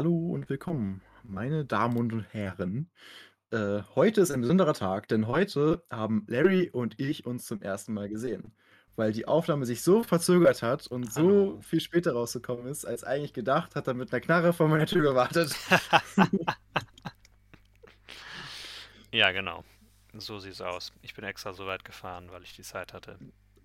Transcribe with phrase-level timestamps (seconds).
[0.00, 2.90] hallo und willkommen, meine Damen und Herren.
[3.50, 7.92] Äh, heute ist ein besonderer Tag, denn heute haben Larry und ich uns zum ersten
[7.92, 8.54] Mal gesehen,
[8.96, 11.60] weil die Aufnahme sich so verzögert hat und so Hallo.
[11.60, 15.02] viel später rausgekommen ist, als eigentlich gedacht, hat er mit einer Knarre vor meiner Tür
[15.02, 15.54] gewartet.
[19.12, 19.64] Ja, genau.
[20.14, 20.94] So sieht's aus.
[21.02, 23.18] Ich bin extra so weit gefahren, weil ich die Zeit hatte.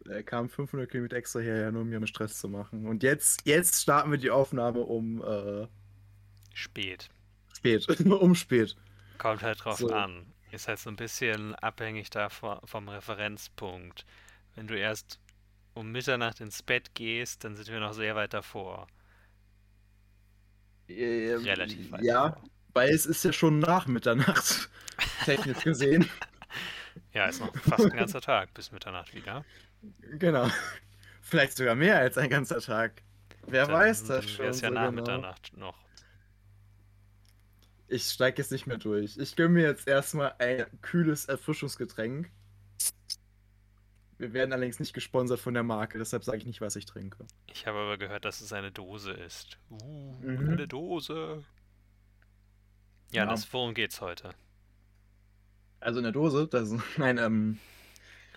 [0.10, 2.88] Er kam 500 Kilometer extra hierher, nur um mir einen Stress zu machen.
[2.88, 5.68] Und jetzt, jetzt starten wir die Aufnahme um äh,
[6.56, 7.12] Spät.
[7.54, 8.76] spät, um spät.
[9.18, 9.90] Kommt halt drauf So.
[9.92, 10.34] an.
[10.52, 14.06] Ist halt so ein bisschen abhängig davon vom Referenzpunkt.
[14.56, 15.20] Wenn du erst
[15.74, 18.88] um Mitternacht ins Bett gehst, dann sind wir noch sehr weit davor.
[20.88, 22.50] Ähm, Relativ weit ja, davor.
[22.74, 24.70] weil es ist ja schon nach Mitternacht,
[25.26, 26.10] technisch gesehen.
[27.14, 29.46] Ja, ist noch fast ein ganzer Tag bis Mitternacht wieder.
[30.20, 30.50] Genau.
[31.22, 33.04] Vielleicht sogar mehr als ein ganzer Tag.
[33.48, 34.40] Wer Dann weiß das schon.
[34.40, 34.92] wäre es ja so nach genau.
[34.92, 35.85] Mitternacht noch.
[37.96, 39.18] Ich steige jetzt nicht mehr durch.
[39.18, 42.30] Ich gönne mir jetzt erstmal ein kühles Erfrischungsgetränk.
[44.18, 47.26] Wir werden allerdings nicht gesponsert von der Marke, deshalb sage ich nicht, was ich trinke.
[47.48, 49.58] Ich habe aber gehört, dass es eine Dose ist.
[49.70, 50.50] Uh, Mhm.
[50.50, 51.46] eine Dose.
[53.14, 53.30] Ja, Ja.
[53.30, 54.32] das, worum geht's heute?
[55.80, 57.60] Also in der Dose, das nein, ähm,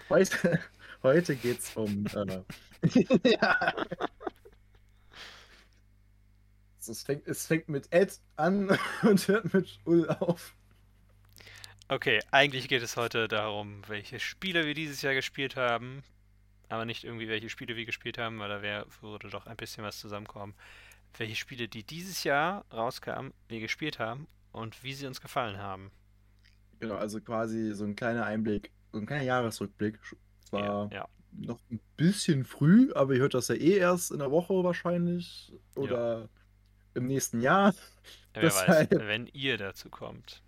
[0.09, 0.61] heute,
[1.03, 2.43] heute geht's um, äh,
[3.29, 3.75] ja.
[6.81, 10.55] Es fängt, es fängt mit Ed an und hört mit Ull auf.
[11.89, 16.03] Okay, eigentlich geht es heute darum, welche Spiele wir dieses Jahr gespielt haben,
[16.69, 19.85] aber nicht irgendwie welche Spiele wir gespielt haben, weil da wär, würde doch ein bisschen
[19.85, 20.55] was zusammenkommen.
[21.17, 25.91] Welche Spiele, die dieses Jahr rauskamen, wir gespielt haben und wie sie uns gefallen haben.
[26.79, 29.99] Genau, also quasi so ein kleiner Einblick, so ein kleiner Jahresrückblick.
[30.45, 31.09] Zwar Ja, ja.
[31.33, 35.53] noch ein bisschen früh, aber ihr hört das ja eh erst in der Woche wahrscheinlich
[35.75, 36.29] oder
[36.99, 37.75] im nächsten Jahr.
[38.35, 40.43] Wer weiß, wenn ihr dazu kommt.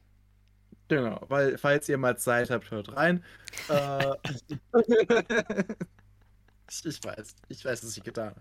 [0.89, 3.25] Genau, weil falls ihr mal Zeit habt, hört rein.
[3.69, 4.43] äh, ich,
[6.85, 8.35] ich weiß, ich weiß, was ich getan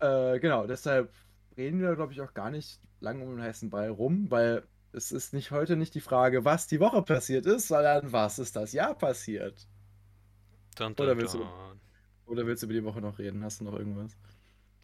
[0.00, 0.34] habe.
[0.34, 1.12] Äh, genau, deshalb
[1.56, 5.12] reden wir, glaube ich, auch gar nicht lang um den heißen Brei rum, weil es
[5.12, 8.72] ist nicht heute nicht die Frage, was die Woche passiert ist, sondern was ist das
[8.72, 9.66] Jahr passiert.
[10.76, 11.46] Dun, Oder dun, willst du-.
[12.26, 13.42] Oder willst du über die Woche noch reden?
[13.44, 14.16] Hast du noch irgendwas?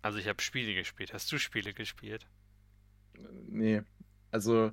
[0.03, 1.13] Also ich habe Spiele gespielt.
[1.13, 2.27] Hast du Spiele gespielt?
[3.49, 3.83] Nee,
[4.31, 4.73] also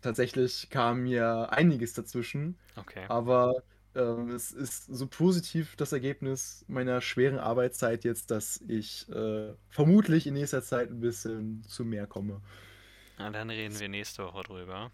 [0.00, 2.58] tatsächlich kam mir einiges dazwischen.
[2.76, 3.04] Okay.
[3.08, 3.62] Aber
[3.94, 10.26] ähm, es ist so positiv das Ergebnis meiner schweren Arbeitszeit jetzt, dass ich äh, vermutlich
[10.26, 12.40] in nächster Zeit ein bisschen zu mehr komme.
[13.18, 14.90] Na, dann reden wir nächste Woche drüber.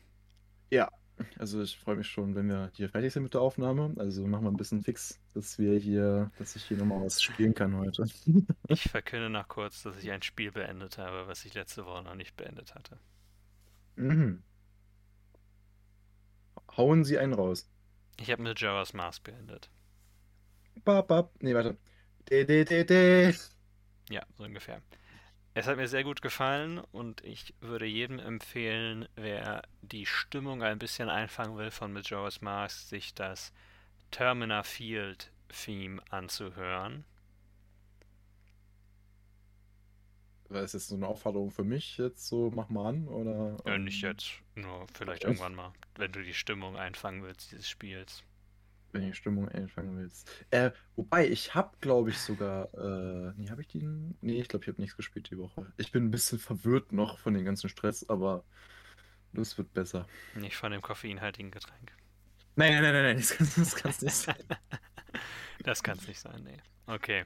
[1.38, 3.94] Also ich freue mich schon, wenn wir hier fertig sind mit der Aufnahme.
[3.98, 7.54] Also machen wir ein bisschen fix, dass wir hier, dass ich hier nochmal was spielen
[7.54, 8.04] kann heute.
[8.68, 12.14] Ich verkünde noch kurz, dass ich ein Spiel beendet habe, was ich letzte Woche noch
[12.14, 12.98] nicht beendet hatte.
[13.96, 14.42] Mhm.
[16.76, 17.68] Hauen Sie einen raus.
[18.20, 19.70] Ich habe mit Java's Mask beendet.
[20.84, 21.32] Bap, bap.
[21.40, 21.76] Nee, warte.
[22.30, 23.34] De, de, de, de.
[24.08, 24.82] Ja, so ungefähr.
[25.54, 30.80] Es hat mir sehr gut gefallen und ich würde jedem empfehlen, wer die Stimmung ein
[30.80, 33.52] bisschen einfangen will von Majora's Mask, sich das
[34.12, 37.04] Termina Field Theme anzuhören.
[40.50, 43.08] War das jetzt so eine Aufforderung für mich jetzt so, mach mal an?
[43.08, 45.24] Oder, Äh, ähm, nicht jetzt, nur vielleicht Okay.
[45.24, 48.22] irgendwann mal, wenn du die Stimmung einfangen willst dieses Spiels.
[48.92, 50.28] Wenn du Stimmung einfangen willst.
[50.50, 52.72] Äh, wobei, ich habe, glaube ich, sogar.
[52.74, 53.82] Äh, nee, habe ich die.
[54.20, 55.72] Nee, ich glaube, ich habe nichts gespielt die Woche.
[55.76, 58.44] Ich bin ein bisschen verwirrt noch von dem ganzen Stress, aber
[59.32, 60.06] das wird besser.
[60.34, 61.92] Nicht von dem koffeinhaltigen Getränk.
[62.56, 64.36] Nein, nein, nein, nein, nein, das kann kann's nicht sein.
[65.62, 66.56] Das kann es nicht sein, nee.
[66.86, 67.24] Okay.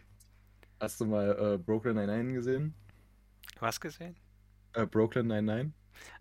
[0.81, 2.75] Hast du mal äh, Brooklyn 99 gesehen?
[3.61, 4.17] Was gesehen?
[4.73, 5.73] Äh, Brooklyn 99?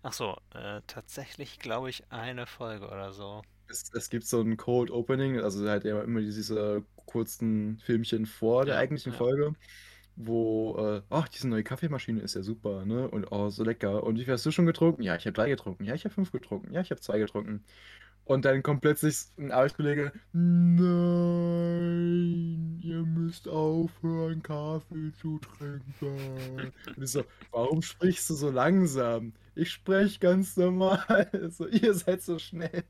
[0.02, 3.42] Ach so, äh, tatsächlich glaube ich eine Folge oder so.
[3.68, 8.74] Es, es gibt so ein Cold Opening, also halt immer diese kurzen Filmchen vor der
[8.74, 9.12] Ja, eigentlichen ja.
[9.12, 9.54] Folge,
[10.16, 13.08] wo, äh, ach, diese neue Kaffeemaschine ist ja super, ne?
[13.10, 14.04] Und oh, so lecker.
[14.04, 15.02] Und wie viel hast du schon getrunken?
[15.02, 15.84] Ja, ich habe drei getrunken.
[15.84, 16.72] Ja, ich habe fünf getrunken.
[16.72, 17.64] Ja, ich habe zwei getrunken.
[18.24, 20.80] Und dann kommt plötzlich ein Arbeitskollege, nein,
[22.82, 26.72] ihr müsst aufhören, Kaffee zu trinken.
[26.96, 29.34] Und ich so, warum sprichst du so langsam?
[29.54, 31.30] Ich spreche ganz normal.
[31.50, 32.84] So, ihr seid so schnell.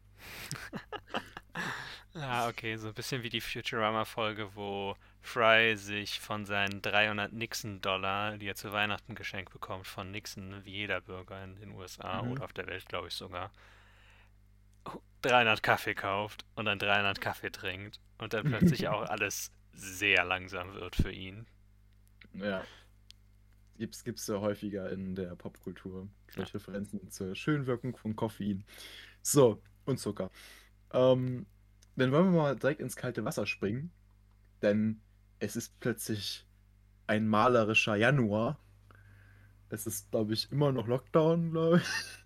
[2.16, 8.38] Ah, okay, so ein bisschen wie die Futurama-Folge, wo Fry sich von seinen 300 Nixon-Dollar,
[8.38, 12.30] die er zu Weihnachten geschenkt bekommt, von Nixon, wie jeder Bürger in den USA Mhm.
[12.30, 13.50] oder auf der Welt, glaube ich sogar,
[15.22, 20.74] 300 Kaffee kauft und dann 300 Kaffee trinkt und dann plötzlich auch alles sehr langsam
[20.74, 21.46] wird für ihn.
[22.34, 22.68] Ja.
[23.76, 26.08] Gibt es ja häufiger in der Popkultur.
[26.28, 26.58] Solche ja.
[26.58, 28.64] Referenzen zur Schönwirkung von Koffein.
[29.22, 30.30] So, und Zucker.
[30.92, 31.46] Ähm,
[31.96, 33.92] dann wollen wir mal direkt ins kalte Wasser springen.
[34.62, 35.00] Denn
[35.38, 36.46] es ist plötzlich
[37.06, 38.58] ein malerischer Januar.
[39.68, 42.24] Es ist, glaube ich, immer noch Lockdown, glaube ich.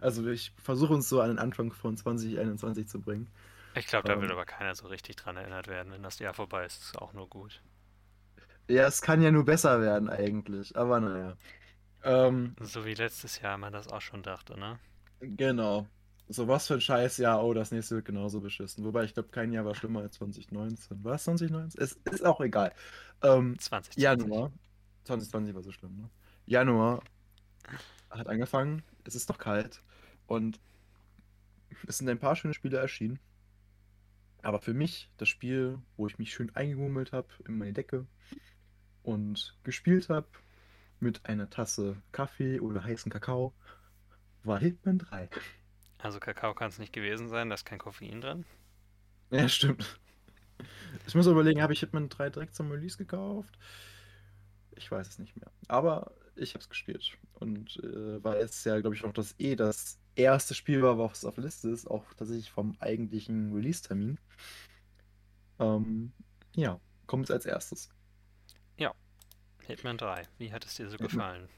[0.00, 3.28] Also ich versuche uns so an den Anfang von 2021 zu bringen.
[3.76, 5.92] Ich glaube, da ähm, wird aber keiner so richtig dran erinnert werden.
[5.92, 7.62] Wenn das Jahr vorbei ist, ist es auch nur gut.
[8.68, 11.36] Ja, es kann ja nur besser werden eigentlich, aber naja.
[12.02, 14.78] Ähm, so wie letztes Jahr man das auch schon dachte, ne?
[15.20, 15.86] Genau.
[16.28, 18.84] So was für ein Scheiß Jahr, oh, das nächste wird genauso beschissen.
[18.84, 21.04] Wobei ich glaube, kein Jahr war schlimmer als 2019.
[21.04, 21.82] War es 2019?
[21.82, 22.72] Es ist auch egal.
[23.22, 24.02] Ähm, 2020.
[24.02, 24.52] Januar.
[25.04, 26.10] 2020 war so schlimm, ne?
[26.46, 27.02] Januar
[28.10, 29.82] hat angefangen, es ist noch kalt
[30.26, 30.60] und
[31.86, 33.18] es sind ein paar schöne Spiele erschienen.
[34.42, 38.06] Aber für mich, das Spiel, wo ich mich schön eingemummelt habe in meine Decke
[39.02, 40.26] und gespielt habe
[41.00, 43.54] mit einer Tasse Kaffee oder heißen Kakao,
[44.42, 45.28] war Hitman 3.
[46.04, 48.44] Also Kakao kann es nicht gewesen sein, da ist kein Koffein drin.
[49.30, 49.98] Ja, stimmt.
[51.06, 53.58] Ich muss überlegen, habe ich Hitman 3 direkt zum Release gekauft?
[54.72, 55.50] Ich weiß es nicht mehr.
[55.66, 57.16] Aber ich habe es gespielt.
[57.32, 61.24] Und äh, weil es ja, glaube ich, auch das eh das erste Spiel war, was
[61.24, 64.18] auf der Liste ist, auch tatsächlich vom eigentlichen Release-Termin.
[65.58, 66.12] Ähm,
[66.54, 67.88] ja, kommt es als erstes.
[68.76, 68.92] Ja,
[69.66, 70.28] Hitman 3.
[70.36, 71.48] Wie hat es dir so gefallen?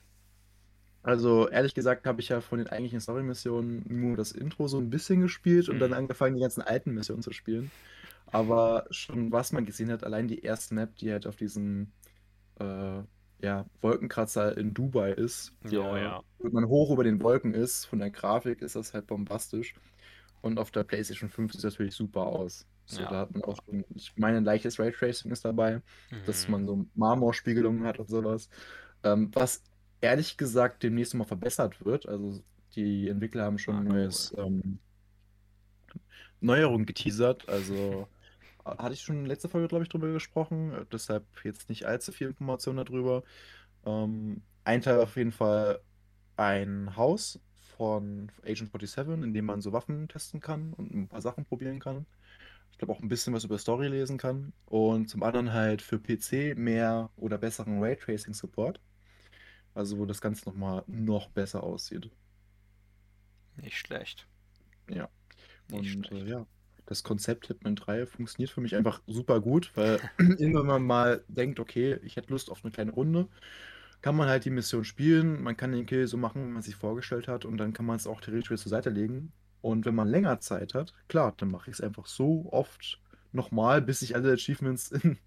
[1.07, 4.91] Also, ehrlich gesagt, habe ich ja von den eigentlichen Story-Missionen nur das Intro so ein
[4.91, 5.99] bisschen gespielt und dann mhm.
[5.99, 7.71] angefangen, die ganzen alten Missionen zu spielen.
[8.27, 11.93] Aber schon was man gesehen hat, allein die erste Map, die halt auf diesem
[12.59, 13.03] äh,
[13.39, 16.23] ja, Wolkenkratzer in Dubai ist, ja, ja.
[16.41, 19.75] wenn man hoch über den Wolken ist, von der Grafik ist das halt bombastisch.
[20.41, 22.67] Und auf der PlayStation 5 sieht es natürlich super aus.
[22.85, 23.09] So, ja.
[23.09, 23.59] da hat man auch,
[23.95, 26.17] ich meine, ein leichtes Raytracing ist dabei, mhm.
[26.27, 28.49] dass man so Marmorspiegelungen hat und sowas.
[29.05, 29.63] Ähm, was
[30.01, 32.09] ehrlich gesagt demnächst mal verbessert wird.
[32.09, 32.41] Also
[32.75, 34.79] die Entwickler haben schon ah, neues ähm,
[36.41, 37.49] Neuerungen geteasert.
[37.49, 38.09] Also
[38.65, 40.87] hatte ich schon in letzter Folge, glaube ich, drüber gesprochen.
[40.93, 43.23] Deshalb jetzt nicht allzu viel Information darüber.
[43.85, 45.81] Ähm, ein Teil auf jeden Fall
[46.37, 47.41] ein Haus
[47.77, 51.79] von Agent 47, in dem man so Waffen testen kann und ein paar Sachen probieren
[51.79, 52.07] kann.
[52.73, 54.53] Ich glaube auch ein bisschen was über Story lesen kann.
[54.67, 58.81] Und zum anderen halt für PC mehr oder besseren Raytracing-Support.
[59.77, 62.11] Also wo das Ganze nochmal noch besser aussieht.
[63.57, 64.27] Nicht schlecht.
[64.89, 65.11] Ja.
[65.69, 66.47] Nicht Und äh, ja,
[66.87, 70.01] das Konzept Hitman 3 funktioniert für mich einfach super gut, weil
[70.39, 73.29] immer wenn man mal denkt, okay, ich hätte Lust auf eine kleine Runde,
[74.01, 76.77] kann man halt die Mission spielen, man kann den Kill so machen, wie man sich
[76.77, 79.31] vorgestellt hat und dann kann man es auch theoretisch wieder zur Seite legen.
[79.61, 82.99] Und wenn man länger Zeit hat, klar, dann mache ich es einfach so oft
[83.33, 85.19] nochmal, bis ich alle Achievements in,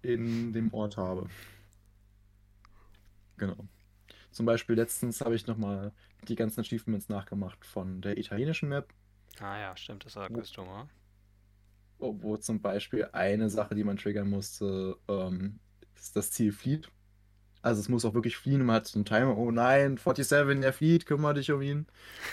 [0.00, 1.28] in dem Ort habe.
[3.36, 3.56] Genau.
[4.30, 5.92] Zum Beispiel letztens habe ich nochmal
[6.28, 8.92] die ganzen Achievements nachgemacht von der italienischen Map.
[9.40, 10.88] Ah ja, stimmt, das war Küstung,
[11.98, 15.58] wo, wo zum Beispiel eine Sache, die man triggern musste, ähm,
[15.94, 16.90] ist das Ziel flieht.
[17.62, 18.64] Also es muss auch wirklich fliehen.
[18.64, 21.86] Man hat so einen Timer, oh nein, 47, er flieht, kümmere dich um ihn.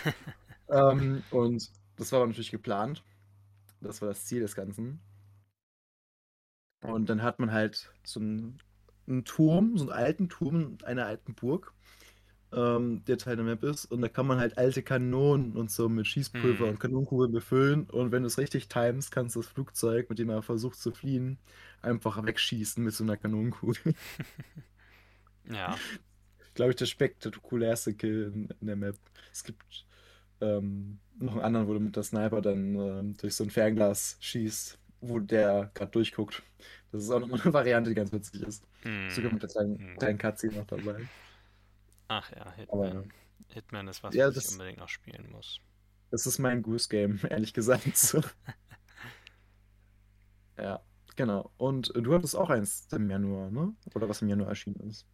[0.69, 3.03] ähm, und das war natürlich geplant.
[3.81, 4.99] Das war das Ziel des Ganzen.
[6.81, 8.59] Und dann hat man halt so ein
[9.07, 11.73] einen Turm, so einen alten Turm einer alten Burg,
[12.53, 13.85] ähm, der Teil der Map ist.
[13.85, 16.71] Und da kann man halt alte Kanonen und so mit Schießpulver mhm.
[16.71, 17.89] und Kanonenkugeln befüllen.
[17.89, 20.91] Und wenn du es richtig timest, kannst du das Flugzeug, mit dem er versucht zu
[20.91, 21.37] fliehen,
[21.81, 23.95] einfach wegschießen mit so einer Kanonenkugel.
[25.51, 25.75] ja.
[26.53, 28.95] Glaube ich, der spektakulärste Kill in, in der Map.
[29.31, 29.85] Es gibt
[30.41, 34.17] ähm, noch einen anderen, wo du mit der Sniper dann ähm, durch so ein Fernglas
[34.19, 36.43] schießt, wo der gerade durchguckt.
[36.93, 38.63] Das ist auch nochmal eine Variante, die ganz witzig ist.
[38.83, 39.09] Mm.
[39.09, 39.97] Sogar mit der kleinen, mm.
[39.97, 41.09] kleinen Cutscene noch dabei.
[42.07, 42.97] Ach ja, Hitman.
[42.97, 43.03] Aber,
[43.47, 45.59] Hitman ist was, ja, was ich unbedingt noch spielen muss.
[46.11, 47.97] Das ist mein Goose-Game, ehrlich gesagt.
[47.97, 48.21] So.
[50.59, 50.83] ja,
[51.15, 51.51] genau.
[51.57, 53.73] Und du hattest auch eins im Januar, ne?
[53.95, 55.07] Oder was im Januar erschienen ist.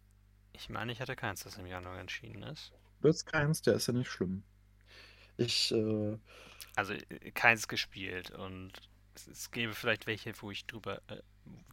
[0.52, 2.74] Ich meine, ich hatte keins, das im Januar erschienen ist.
[3.00, 4.42] Du hast keins, der ist ja nicht schlimm.
[5.38, 6.18] Ich, äh...
[6.76, 8.72] Also, äh, keins gespielt und
[9.14, 11.22] es, es gäbe vielleicht welche, wo ich drüber, äh,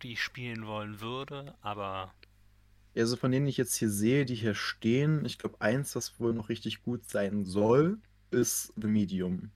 [0.03, 2.13] die ich spielen wollen würde, aber.
[2.95, 6.33] Also von denen ich jetzt hier sehe, die hier stehen, ich glaube, eins, was wohl
[6.33, 7.99] noch richtig gut sein soll,
[8.31, 9.51] ist The Medium.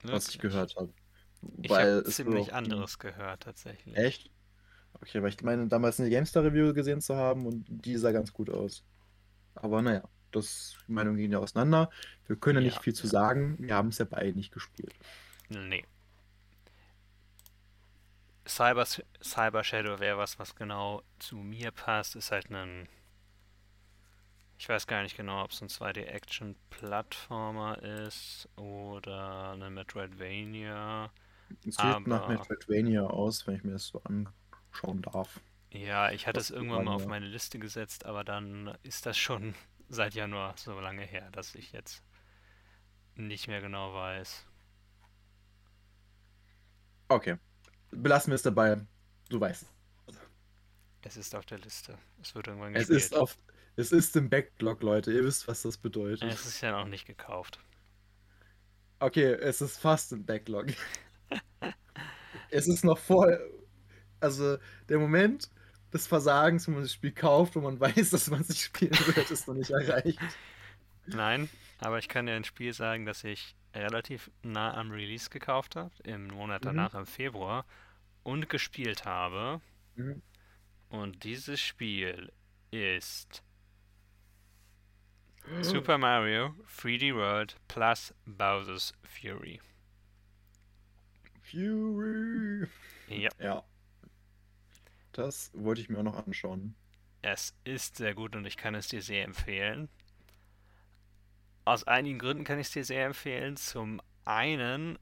[0.00, 0.12] Wirklich?
[0.12, 0.92] Was ich gehört habe.
[1.62, 3.96] Ich habe ziemlich anderes gehört, tatsächlich.
[3.96, 4.30] Echt?
[4.94, 8.50] Okay, weil ich meine, damals eine GameStar-Review gesehen zu haben und die sah ganz gut
[8.50, 8.84] aus.
[9.54, 11.90] Aber naja, das die Meinungen gehen ja auseinander.
[12.26, 13.56] Wir können ja nicht viel zu sagen.
[13.58, 14.94] Wir haben es ja beide nicht gespielt.
[15.48, 15.84] Nee.
[18.46, 18.86] Cyber,
[19.22, 22.16] Cyber Shadow wäre was, was genau zu mir passt.
[22.16, 22.88] Ist halt ein.
[24.58, 31.10] Ich weiß gar nicht genau, ob es ein 2D-Action-Plattformer ist oder eine Metroidvania.
[31.66, 35.40] Es sieht nach Metroidvania aus, wenn ich mir das so anschauen darf.
[35.70, 39.54] Ja, ich hatte es irgendwann mal auf meine Liste gesetzt, aber dann ist das schon
[39.88, 42.02] seit Januar so lange her, dass ich jetzt
[43.16, 44.46] nicht mehr genau weiß.
[47.10, 47.36] Okay.
[47.94, 48.80] Belassen wir es dabei.
[49.28, 49.66] Du weißt.
[51.02, 51.98] Es ist auf der Liste.
[52.22, 52.98] Es wird irgendwann gespielt.
[52.98, 53.36] Es ist auf.
[53.76, 55.12] Es ist im Backlog, Leute.
[55.12, 56.22] Ihr wisst, was das bedeutet.
[56.22, 57.58] Es ist ja noch nicht gekauft.
[59.00, 60.66] Okay, es ist fast im Backlog.
[62.50, 63.36] es ist noch vor.
[64.20, 64.58] Also,
[64.88, 65.50] der Moment
[65.92, 68.92] des Versagens, wo man das Spiel kauft, wo man weiß, dass man es nicht spielen
[68.92, 70.20] wird, ist noch nicht erreicht.
[71.06, 71.48] Nein,
[71.80, 75.90] aber ich kann dir ein Spiel sagen, das ich relativ nah am Release gekauft habe,
[76.04, 76.68] im Monat mhm.
[76.68, 77.00] danach, mhm.
[77.00, 77.66] im Februar,
[78.24, 79.60] und gespielt habe.
[79.94, 80.22] Mhm.
[80.88, 82.32] Und dieses Spiel
[82.70, 83.44] ist
[85.60, 89.60] Super Mario 3D World plus Bowser's Fury.
[91.42, 92.66] Fury!
[93.08, 93.30] Ja.
[93.38, 93.64] Ja.
[95.12, 96.74] Das wollte ich mir auch noch anschauen.
[97.22, 99.88] Es ist sehr gut und ich kann es dir sehr empfehlen.
[101.64, 103.56] Aus einigen Gründen kann ich es dir sehr empfehlen.
[103.56, 104.98] Zum einen,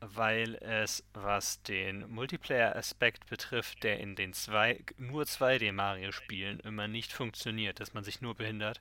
[0.00, 7.80] weil es, was den Multiplayer-Aspekt betrifft, der in den zwei, nur 2D-Mario-Spielen immer nicht funktioniert,
[7.80, 8.80] dass man sich nur behindert,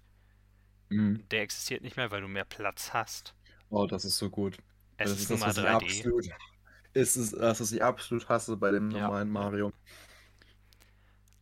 [0.90, 1.24] mhm.
[1.32, 3.34] der existiert nicht mehr, weil du mehr Platz hast.
[3.70, 4.58] Oh, das ist so gut.
[4.98, 5.68] Es das ist, ist das, 3D.
[5.68, 6.26] Absolut,
[6.94, 9.02] ist es, das, was ich absolut hasse bei dem ja.
[9.02, 9.74] normalen Mario.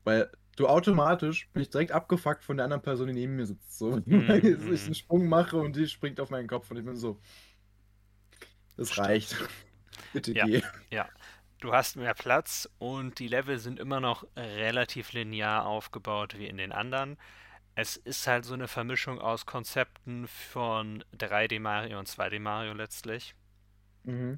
[0.04, 3.78] Weil du automatisch bin ich direkt abgefuckt von der anderen Person, die neben mir sitzt.
[3.78, 4.28] So, mhm.
[4.28, 7.20] weil ich einen Sprung mache und die springt auf meinen Kopf und ich bin so.
[8.78, 9.36] Das reicht.
[10.14, 10.62] Bitte ja, geh.
[10.92, 11.08] Ja.
[11.60, 16.58] Du hast mehr Platz und die Level sind immer noch relativ linear aufgebaut wie in
[16.58, 17.18] den anderen.
[17.76, 23.36] Es ist halt so eine Vermischung aus Konzepten von 3D Mario und 2D Mario letztlich.
[24.04, 24.38] Mhm.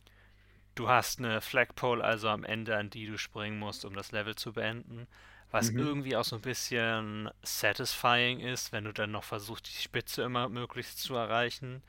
[0.76, 4.36] Du hast eine Flagpole also am Ende, an die du springen musst, um das Level
[4.36, 5.08] zu beenden
[5.52, 5.80] was mhm.
[5.80, 10.50] irgendwie auch so ein bisschen satisfying ist, wenn du dann noch versuchst, die Spitze immer
[10.50, 11.82] möglichst zu erreichen,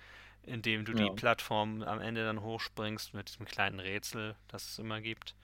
[0.48, 1.04] indem du ja.
[1.04, 5.34] die Plattform am Ende dann hochspringst mit diesem kleinen Rätsel, das es immer gibt.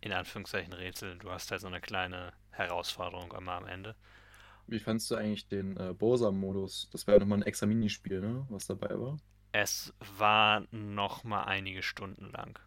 [0.00, 1.16] In Anführungszeichen Rätsel.
[1.18, 3.94] Du hast halt so eine kleine Herausforderung immer am Ende.
[4.66, 6.88] Wie fandst du eigentlich den äh, Bowser-Modus?
[6.90, 8.46] Das war ja nochmal ein extra Minispiel, ne?
[8.48, 9.18] Was dabei war?
[9.52, 12.58] Es war nochmal einige Stunden lang.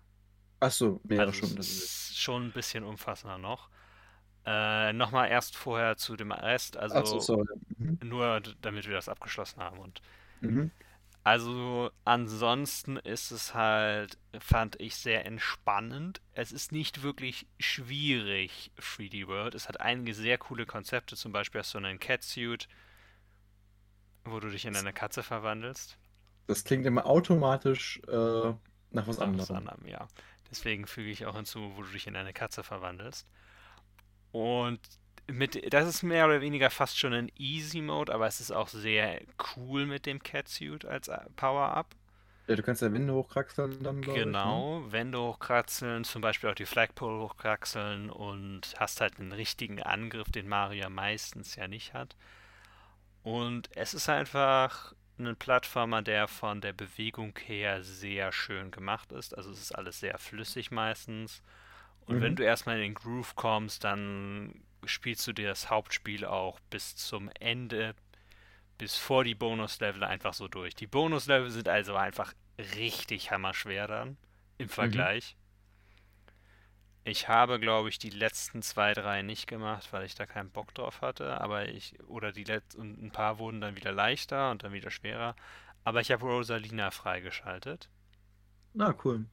[0.59, 1.59] Achso, mehrere also Stunden.
[1.59, 3.69] Ist schon ein bisschen umfassender noch.
[4.45, 7.43] Äh, Nochmal erst vorher zu dem Rest, also so,
[7.77, 7.99] mhm.
[8.01, 9.77] nur damit wir das abgeschlossen haben.
[9.77, 10.01] Und
[10.39, 10.71] mhm.
[11.27, 16.21] Also ansonsten ist es halt, fand ich sehr entspannend.
[16.31, 19.53] Es ist nicht wirklich schwierig, 3D World.
[19.53, 22.69] Es hat einige sehr coole Konzepte, zum Beispiel hast du einen Catsuit,
[24.23, 25.97] wo du dich in eine Katze verwandelst.
[26.45, 28.53] Das klingt immer automatisch äh,
[28.91, 29.39] nach was anderem.
[29.39, 29.85] Was anderem.
[29.85, 30.07] Ja.
[30.49, 33.27] Deswegen füge ich auch hinzu, wo du dich in eine Katze verwandelst.
[34.31, 34.79] Und
[35.27, 38.67] mit, das ist mehr oder weniger fast schon ein Easy Mode, aber es ist auch
[38.67, 39.21] sehr
[39.55, 41.87] cool mit dem Catsuit als äh, Power-Up.
[42.47, 44.91] Ja, du kannst ja Wände hochkraxeln dann, Genau, ich, ne?
[44.93, 50.47] Wände hochkraxeln, zum Beispiel auch die Flagpole hochkraxeln und hast halt einen richtigen Angriff, den
[50.47, 52.15] Mario meistens ja nicht hat.
[53.23, 59.35] Und es ist einfach ein Plattformer, der von der Bewegung her sehr schön gemacht ist.
[59.35, 61.41] Also es ist alles sehr flüssig meistens.
[62.05, 62.21] Und mhm.
[62.21, 66.95] wenn du erstmal in den Groove kommst, dann spielst du dir das Hauptspiel auch bis
[66.95, 67.95] zum Ende,
[68.77, 70.75] bis vor die Bonuslevel einfach so durch.
[70.75, 72.33] Die Bonuslevel sind also einfach
[72.75, 74.17] richtig hammerschwer dann
[74.57, 74.69] im mhm.
[74.69, 75.35] Vergleich.
[75.35, 75.47] Mhm.
[77.07, 80.73] Ich habe, glaube ich, die letzten zwei, drei nicht gemacht, weil ich da keinen Bock
[80.73, 81.39] drauf hatte.
[81.39, 84.91] Aber ich, oder die letzten, und ein paar wurden dann wieder leichter und dann wieder
[84.91, 85.33] schwerer.
[85.85, 87.89] Aber ich habe Rosalina freigeschaltet.
[88.73, 89.25] Na, cool.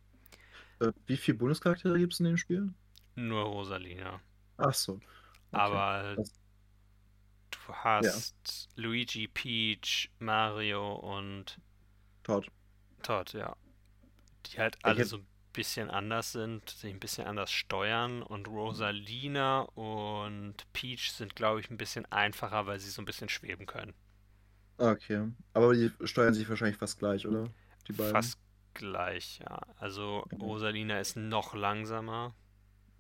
[0.79, 2.73] Äh, wie viele Bonuscharaktere gibt es in dem Spiel?
[3.17, 4.21] Nur Rosalina.
[4.57, 5.01] Ach so.
[5.55, 8.83] Aber du hast ja.
[8.83, 11.61] Luigi, Peach, Mario und
[12.23, 12.51] Todd.
[13.03, 13.57] Todd, ja.
[14.47, 15.09] Die halt alle hätte...
[15.09, 21.37] so ein bisschen anders sind, sich ein bisschen anders steuern und Rosalina und Peach sind,
[21.37, 23.95] glaube ich, ein bisschen einfacher, weil sie so ein bisschen schweben können.
[24.79, 25.29] Okay.
[25.53, 27.49] Aber die steuern sich wahrscheinlich fast gleich, oder?
[27.87, 28.13] Die beiden.
[28.13, 28.39] Fast
[28.75, 29.61] gleich, ja.
[29.77, 32.35] Also Rosalina ist noch langsamer.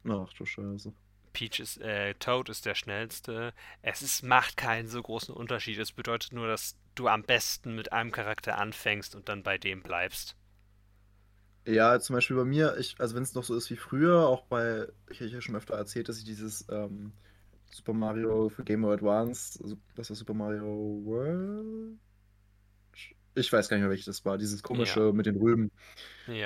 [0.08, 0.92] Ach du Scheiße.
[1.34, 3.52] Peach ist, äh, Toad ist der schnellste.
[3.82, 5.78] Es ist, macht keinen so großen Unterschied.
[5.78, 9.82] Es bedeutet nur, dass du am besten mit einem Charakter anfängst und dann bei dem
[9.82, 10.36] bleibst.
[11.66, 14.42] Ja, zum Beispiel bei mir, ich, also wenn es noch so ist wie früher, auch
[14.46, 17.12] bei, ich habe ja schon öfter erzählt, dass ich dieses ähm,
[17.70, 20.62] Super Mario für Game Boy Advance, also das war Super Mario
[21.04, 21.98] World?
[23.34, 25.70] Ich weiß gar nicht mehr, welches das war, dieses komische Ja, mit den Rüben.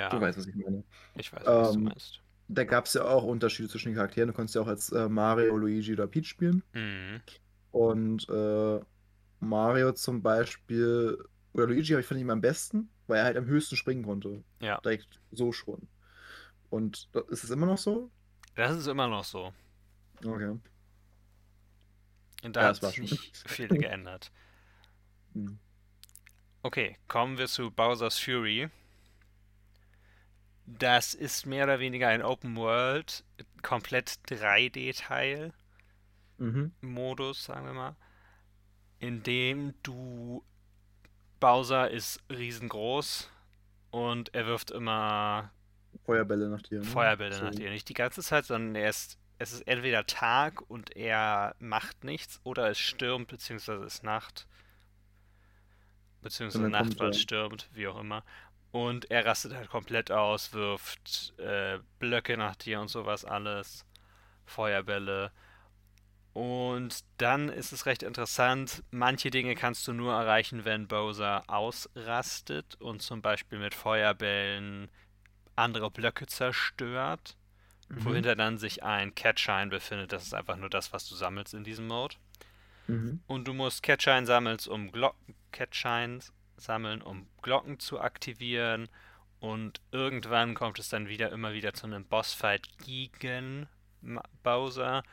[0.09, 0.83] Du ja, weißt, was ich meine.
[1.15, 2.21] ich weiß, du Ähm, meinst.
[2.49, 4.29] Da gab es ja auch Unterschiede zwischen den Charakteren.
[4.29, 6.63] Du konntest ja auch als äh, Mario, Luigi oder Peach spielen.
[6.73, 7.21] Mhm.
[7.71, 8.79] Und äh,
[9.39, 11.17] Mario zum Beispiel,
[11.53, 14.03] oder Luigi habe ich fand ich immer am besten, weil er halt am höchsten springen
[14.03, 14.43] konnte.
[14.61, 15.89] Ja, Direkt so schon.
[16.69, 18.11] Und ist es immer noch so?
[18.55, 19.53] das ist immer noch so.
[20.25, 20.59] Okay.
[22.43, 23.05] Und da Ja, hat sich schon.
[23.05, 24.31] nicht viel geändert.
[25.35, 25.59] Hm.
[26.63, 28.69] Okay, kommen wir zu Bowser's Fury.
[30.77, 33.23] Das ist mehr oder weniger ein Open World,
[33.63, 35.51] komplett 3D-Teil.
[36.37, 36.71] Mhm.
[36.81, 37.95] Modus, sagen wir mal,
[38.99, 40.43] in dem du
[41.39, 43.29] Bowser ist riesengroß
[43.91, 45.51] und er wirft immer
[46.05, 46.85] Feuerbälle nach dir, ne?
[46.85, 47.57] Feuerbälle nach So.
[47.57, 47.71] dir.
[47.71, 52.39] Nicht die ganze Zeit, sondern er ist, es ist entweder Tag und er macht nichts
[52.43, 54.47] oder es stürmt, beziehungsweise es ist Nacht,
[56.21, 58.23] beziehungsweise Nacht, weil es stürmt, wie auch immer.
[58.71, 63.85] Und er rastet halt komplett aus, wirft äh, Blöcke nach dir und sowas alles,
[64.45, 65.31] Feuerbälle.
[66.33, 72.75] Und dann ist es recht interessant, manche Dinge kannst du nur erreichen, wenn Bowser ausrastet
[72.79, 74.89] und zum Beispiel mit Feuerbällen
[75.55, 77.35] andere Blöcke zerstört,
[77.89, 78.05] Mhm.
[78.05, 80.13] wohinter dann sich ein Catshine befindet.
[80.13, 82.15] Das ist einfach nur das, was du sammelst in diesem Mode.
[82.85, 83.19] Mhm.
[83.25, 88.89] Und du musst Catshine sammeln, um Glocken, Catshines sammeln, um Glocken zu aktivieren.
[89.39, 93.67] Und irgendwann kommt es dann wieder immer wieder zu einem Bossfight gegen
[94.43, 95.03] Bowser,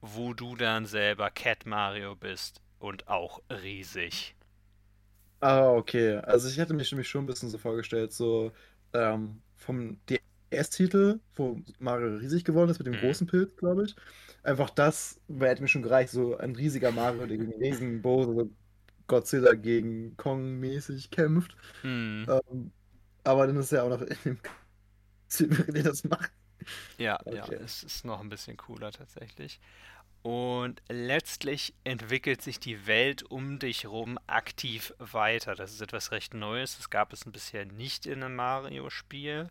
[0.00, 4.34] wo du dann selber Cat Mario bist und auch riesig.
[5.40, 6.16] Ah, okay.
[6.18, 8.52] Also ich hätte mich nämlich schon ein bisschen so vorgestellt, so
[8.92, 12.96] ähm, vom DS-Titel, wo Mario riesig geworden ist mit dem Mhm.
[12.96, 13.94] großen Pilz, glaube ich.
[14.42, 18.34] Einfach das hätte mir schon gereicht, so ein riesiger Mario, der gegen einen riesigen Bowser,
[18.34, 18.50] so
[19.06, 21.56] Godzilla gegen Kong mäßig kämpft.
[21.82, 22.28] Mhm.
[22.28, 22.72] Ähm,
[23.24, 24.38] aber dann ist er auch noch in dem
[25.28, 26.32] Typ, der das macht.
[26.98, 27.56] Ja, ja, Okay.
[27.64, 29.60] es ist noch ein bisschen cooler tatsächlich.
[30.22, 35.54] Und letztlich entwickelt sich die Welt um dich rum aktiv weiter.
[35.54, 36.76] Das ist etwas recht Neues.
[36.78, 39.50] Das gab es bisher nicht in einem Mario-Spiel.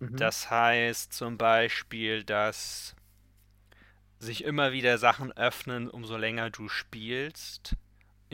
[0.00, 0.16] Mhm.
[0.16, 2.96] Das heißt zum Beispiel, dass
[4.18, 7.76] sich immer wieder Sachen öffnen, umso länger du spielst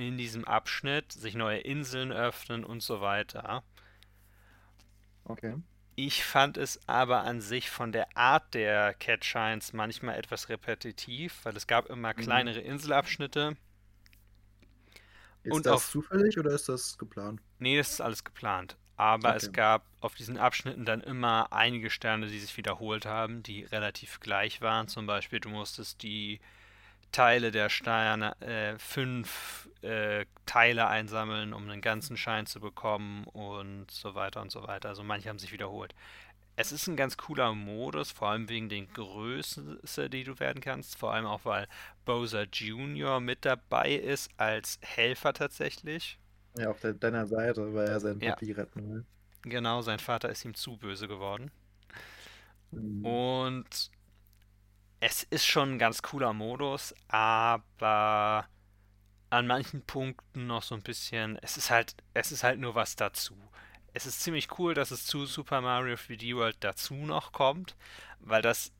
[0.07, 3.65] in diesem Abschnitt, sich neue Inseln öffnen und so weiter.
[5.31, 5.55] Okay.
[5.97, 11.59] Ich fand es aber an sich von der Art der Catshines manchmal etwas repetitiv, weil
[11.59, 12.45] es gab immer Mhm.
[12.45, 13.59] kleinere Inselabschnitte
[15.43, 15.91] Ist und das auf...
[15.91, 17.41] zufällig oder ist das geplant?
[17.59, 18.77] Nee, das ist alles geplant.
[18.97, 19.37] Aber Okay.
[19.37, 24.19] es gab auf diesen Abschnitten dann immer einige Sterne, die sich wiederholt haben, die relativ
[24.21, 24.89] gleich waren.
[24.89, 26.41] Zum Beispiel, du musstest die
[27.13, 33.91] Teile der Sterne, äh, fünf äh, Teile einsammeln, um einen ganzen Schein zu bekommen und
[33.91, 34.89] so weiter und so weiter.
[34.91, 35.95] Also manche haben sich wiederholt.
[36.57, 40.99] Es ist ein ganz cooler Modus, vor allem wegen den Größe, die du werden kannst.
[40.99, 41.69] Vor allem auch, weil
[42.05, 43.21] Bowser Jr.
[43.21, 46.19] mit dabei ist als Helfer tatsächlich.
[46.59, 49.07] Ja, auf deiner Seite, weil er seinen Ja, Papi retten will.
[49.43, 51.51] genau, sein Vater ist ihm zu böse geworden.
[52.73, 53.03] Mhm.
[53.03, 53.91] Und
[55.01, 58.49] es ist schon ein ganz cooler Modus, aber
[59.31, 62.97] an manchen Punkten noch so ein bisschen, es ist halt, es ist halt nur was
[62.97, 63.37] dazu.
[63.95, 67.77] Es ist ziemlich cool, dass es zu Super Mario 3D World dazu noch kommt,
[68.21, 68.73] weil das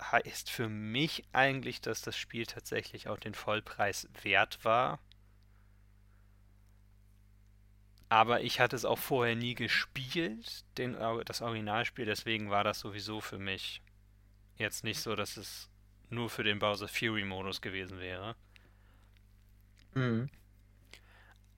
[0.00, 4.98] heißt für mich eigentlich, dass das Spiel tatsächlich auch den Vollpreis wert war.
[8.08, 13.20] Aber ich hatte es auch vorher nie gespielt, den, das Originalspiel, deswegen war das sowieso
[13.20, 13.80] für mich
[14.62, 15.68] jetzt nicht so, dass es
[16.10, 18.36] nur für den Bowser Fury Modus gewesen wäre.
[19.94, 20.30] Mhm.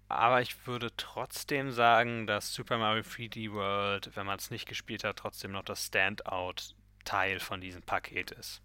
[0.08, 5.04] Aber ich würde trotzdem sagen, dass Super Mario 3D World, wenn man es nicht gespielt
[5.04, 8.62] hat, trotzdem noch das Standout-Teil von diesem Paket ist.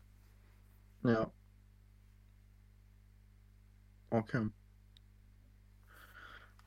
[1.04, 1.32] Ja,
[4.12, 4.50] okay.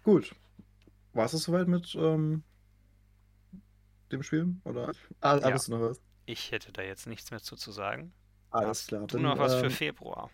[0.03, 0.35] Gut.
[1.13, 2.43] War es das soweit mit ähm,
[4.11, 4.57] dem Spiel?
[4.65, 6.01] Oder ah, Ja, du noch was?
[6.27, 8.13] Ich hätte da jetzt nichts mehr zu, zu sagen.
[8.51, 9.09] Alles klar.
[9.09, 10.31] du noch was für ähm, Februar?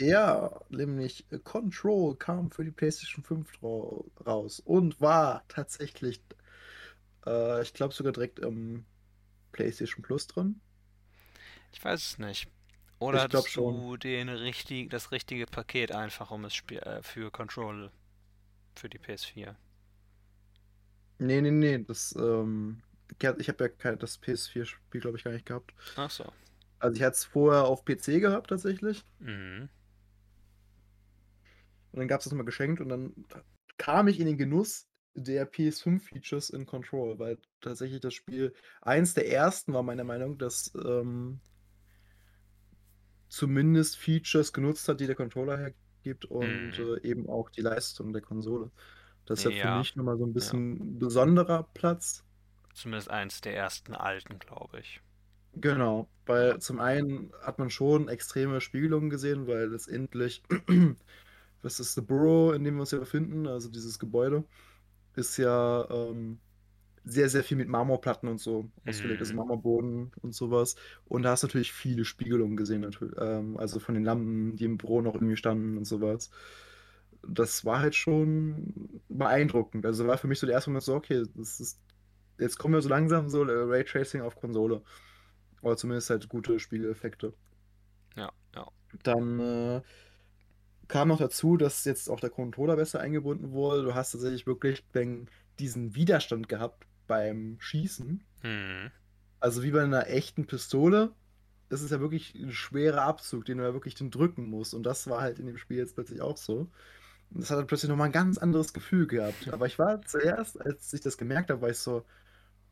[0.00, 6.22] ja, nämlich äh, Control kam für die PlayStation 5 rau- raus und war tatsächlich,
[7.26, 8.84] äh, ich glaube sogar direkt im
[9.52, 10.60] PlayStation Plus drin.
[11.72, 12.48] Ich weiß es nicht.
[13.00, 17.30] Oder Ich hattest du den richtig, das richtige Paket einfach um es Spiel, äh, für
[17.30, 17.90] Control
[18.76, 19.56] für die PS4?
[21.18, 22.82] Nee, nee, nee, das, ähm,
[23.38, 25.74] ich habe ja kein, das PS4-Spiel, glaube ich, gar nicht gehabt.
[25.94, 26.32] Ach so.
[26.78, 29.06] Also ich hatte es vorher auf PC gehabt tatsächlich.
[29.20, 29.68] Mhm.
[31.92, 33.14] Und dann gab es das mal geschenkt und dann
[33.76, 39.28] kam ich in den Genuss der PS5-Features in Control, weil tatsächlich das Spiel eins der
[39.30, 41.40] ersten war meiner Meinung, dass ähm,
[43.28, 46.78] zumindest Features genutzt hat, die der Controller hergibt und Mhm.
[46.78, 48.72] äh, eben auch die Leistung der Konsole.
[49.26, 50.62] Das ist ja für Ja, mich nochmal so ein ja.
[50.62, 52.24] bisschen besonderer Platz.
[52.74, 55.00] Zumindest eins der ersten alten, glaube ich.
[55.52, 60.42] Genau, weil zum einen hat man schon extreme Spiegelungen gesehen, weil letztendlich,
[61.62, 64.44] was ist The Borough, in dem wir uns ja befinden, also dieses Gebäude,
[65.16, 66.40] ist ja ähm,
[67.04, 69.36] sehr, sehr viel mit Marmorplatten und so ausgelegt, also Mhm.
[69.36, 70.76] Marmorboden und sowas.
[71.06, 74.64] Und da hast du natürlich viele Spiegelungen gesehen, natürlich, ähm, also von den Lampen, die
[74.66, 76.30] im Büro noch irgendwie standen und sowas.
[77.22, 79.84] Das war halt schon beeindruckend.
[79.86, 81.80] Also war für mich so der erste Moment so, okay, das ist,
[82.40, 84.82] jetzt kommen wir so langsam so äh, Raytracing auf Konsole.
[85.62, 87.34] Oder zumindest halt gute Spiegeleffekte.
[88.16, 88.66] Ja, ja.
[89.02, 89.82] Dann äh,
[90.88, 93.82] kam noch dazu, dass jetzt auch der Controller besser eingebunden wurde.
[93.82, 98.24] Du hast tatsächlich wirklich den, diesen Widerstand gehabt beim Schießen.
[98.42, 98.90] Mhm.
[99.38, 101.12] Also wie bei einer echten Pistole.
[101.68, 104.74] Das ist ja wirklich ein schwerer Abzug, den du ja wirklich dann drücken musst.
[104.74, 106.68] Und das war halt in dem Spiel jetzt plötzlich auch so.
[107.30, 109.48] Und das hat dann plötzlich nochmal ein ganz anderes Gefühl gehabt.
[109.52, 112.04] Aber ich war zuerst, als ich das gemerkt habe, war ich so,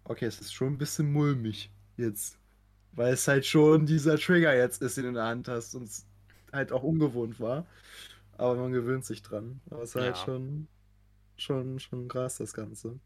[0.08, 2.38] okay, es ist schon ein bisschen mulmig jetzt.
[2.92, 5.84] Weil es halt schon dieser Trigger jetzt ist, den du in der Hand hast und
[5.84, 6.06] es
[6.52, 7.66] halt auch ungewohnt war.
[8.38, 9.60] Aber man gewöhnt sich dran.
[9.70, 10.18] Aber es war halt Ja.
[10.18, 10.68] schon,
[11.36, 13.00] schon, schon krass, das Ganze.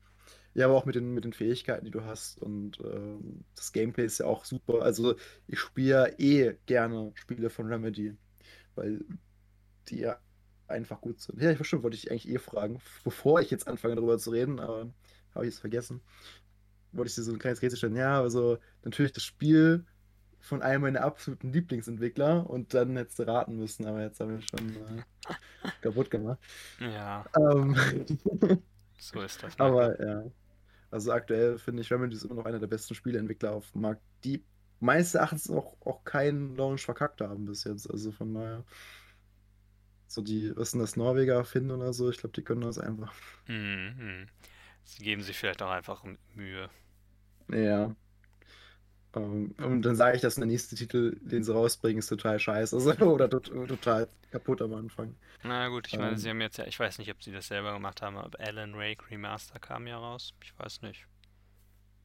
[0.54, 2.38] Ja, aber auch mit den, mit den Fähigkeiten, die du hast.
[2.42, 4.82] Und ähm, das Gameplay ist ja auch super.
[4.82, 5.16] Also
[5.48, 8.16] ich spiele eh gerne Spiele von Remedy,
[8.76, 9.04] weil
[9.88, 10.18] die ja
[10.68, 11.40] einfach gut sind.
[11.40, 14.60] Ja, ich bestimmt wollte ich eigentlich eh fragen, bevor ich jetzt anfange darüber zu reden,
[14.60, 14.92] aber
[15.34, 16.00] habe ich es vergessen.
[16.92, 17.96] Wollte ich dir so ein kleines Rätsel stellen.
[17.96, 19.84] Ja, also natürlich das Spiel
[20.40, 24.42] von einem meiner absoluten Lieblingsentwickler und dann hättest du raten müssen, aber jetzt haben wir
[24.42, 25.02] schon äh,
[25.80, 26.38] kaputt gemacht.
[26.80, 27.76] Ja, Ähm,
[28.98, 29.96] so ist das manchmal.
[29.96, 30.24] aber ja,
[30.90, 34.02] also aktuell finde ich Remedy ist immer noch einer der besten Spieleentwickler auf dem Markt,
[34.24, 34.44] die
[34.80, 37.88] meines Erachtens auch, auch keinen Launch verkackt haben bis jetzt.
[37.88, 38.64] Also von daher,
[40.08, 43.14] so die, was sind das, Norweger, Finnen oder so, ich glaube, die können das einfach.
[43.46, 43.94] Mhm.
[43.96, 44.26] mhm.
[44.84, 46.02] Sie geben sich vielleicht auch einfach
[46.34, 46.68] Mühe.
[47.52, 47.94] Ja.
[49.14, 52.76] Ähm, und dann sage ich, dass der nächste Titel, den sie rausbringen, ist total scheiße.
[52.76, 55.16] Also, oder tot, total kaputt am Anfang.
[55.44, 57.46] Na gut, ich meine, sie Ähm, haben jetzt ja, ich weiß nicht, ob sie das
[57.46, 60.34] selber gemacht haben, aber Alan Wake Remaster kam ja raus.
[60.42, 61.06] Ich weiß nicht.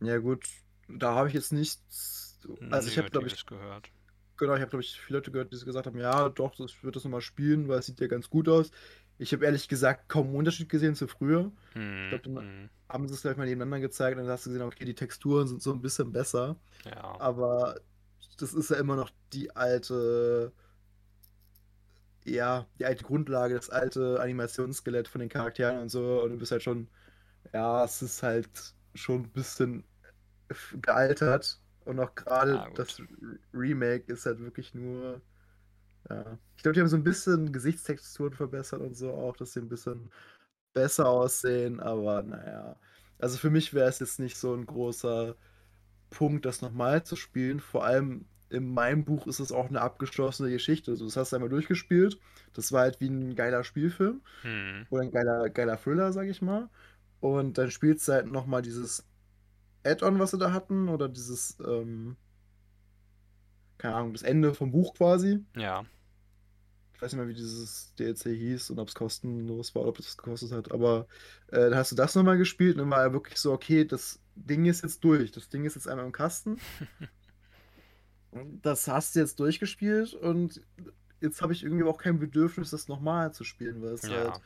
[0.01, 0.47] ja, gut,
[0.88, 2.39] da habe ich jetzt nichts.
[2.69, 3.91] Also, ich habe, glaube ich, gehört.
[4.38, 6.83] genau, ich habe, glaube ich, viele Leute gehört, die gesagt haben: Ja, doch, das, ich
[6.83, 8.71] würde das nochmal spielen, weil es sieht ja ganz gut aus.
[9.17, 11.51] Ich habe ehrlich gesagt kaum einen Unterschied gesehen zu früher.
[11.71, 12.10] Ich Mhm.
[12.10, 12.69] glaube, dann mhm.
[12.89, 15.47] haben sie es gleich mal nebeneinander gezeigt und dann hast du gesehen, okay, die Texturen
[15.47, 16.58] sind so ein bisschen besser.
[16.86, 17.17] Ja.
[17.17, 17.75] Aber
[18.39, 20.53] das ist ja immer noch die alte.
[22.25, 26.21] ja, die alte Grundlage, das alte Animationsskelett von den Charakteren und so.
[26.23, 26.89] Und du bist halt schon,
[27.53, 28.49] ja, es ist halt
[28.95, 29.86] schon ein bisschen
[30.82, 31.60] gealtert.
[31.86, 33.01] Und auch gerade Ah, das.
[33.53, 35.21] Remake ist halt wirklich nur,
[36.10, 36.38] ja.
[36.56, 39.70] Ich glaube, die haben so ein bisschen Gesichtstexturen verbessert und so auch, dass sie ein
[39.70, 40.12] bisschen
[40.74, 41.80] besser aussehen.
[41.80, 42.78] Aber naja,
[43.20, 45.36] also für mich wäre es jetzt nicht so ein großer
[46.10, 47.60] Punkt, das nochmal zu spielen.
[47.60, 50.91] Vor allem in meinem Buch ist es auch eine abgeschlossene Geschichte.
[50.91, 52.20] Also, das hast du einmal durchgespielt.
[52.54, 54.88] Das war halt wie ein geiler Spielfilm Hm.
[54.89, 56.70] oder ein geiler, geiler Thriller, sag ich mal.
[57.20, 59.08] Und dann spielst du halt nochmal dieses
[59.86, 62.17] Add-on, was sie da hatten, oder dieses, ähm,
[63.78, 65.43] keine Ahnung, das Ende vom Buch quasi.
[65.56, 65.86] Ja.
[66.97, 69.99] Ich weiß nicht mehr, wie dieses DLC hieß und ob es kostenlos war oder ob
[69.99, 70.71] es das gekostet hat.
[70.71, 71.07] Aber
[71.49, 74.19] äh, dann hast du das nochmal gespielt und dann war ja wirklich so, okay, das
[74.36, 75.31] Ding ist jetzt durch.
[75.31, 76.57] Das Ding ist jetzt einmal im Kasten.
[78.62, 80.62] Das hast du jetzt durchgespielt und
[81.21, 84.12] jetzt habe ich irgendwie auch kein Bedürfnis, das nochmal zu spielen, weil es Ja.
[84.12, 84.41] halt,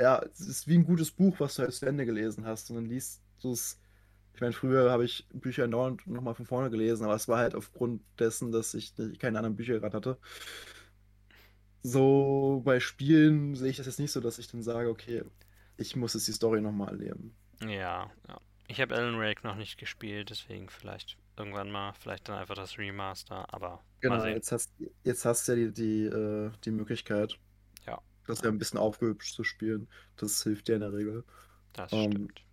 [0.00, 2.76] ja, es ist wie ein gutes Buch, was du halt zu Ende gelesen hast und
[2.76, 3.78] dann liest du es.
[4.34, 7.54] Ich meine, früher habe ich Bücher dauernd nochmal von vorne gelesen, aber es war halt
[7.54, 10.18] aufgrund dessen, dass ich keine anderen Bücher gerade hatte.
[11.82, 15.24] So bei Spielen sehe ich das jetzt nicht so, dass ich dann sage, okay,
[15.76, 17.36] ich muss jetzt die Story nochmal erleben.
[17.62, 18.40] Ja, ja.
[18.68, 22.78] Ich habe Alan Wake noch nicht gespielt, deswegen vielleicht irgendwann mal, vielleicht dann einfach das
[22.78, 24.72] Remaster, aber Genau, jetzt hast,
[25.04, 27.38] jetzt hast du ja die, die, äh, die Möglichkeit,
[27.86, 29.88] Ja, das ja ein bisschen aufgehübscht zu spielen.
[30.16, 31.24] Das hilft dir in der Regel.
[31.72, 32.44] das Ähm, stimmt.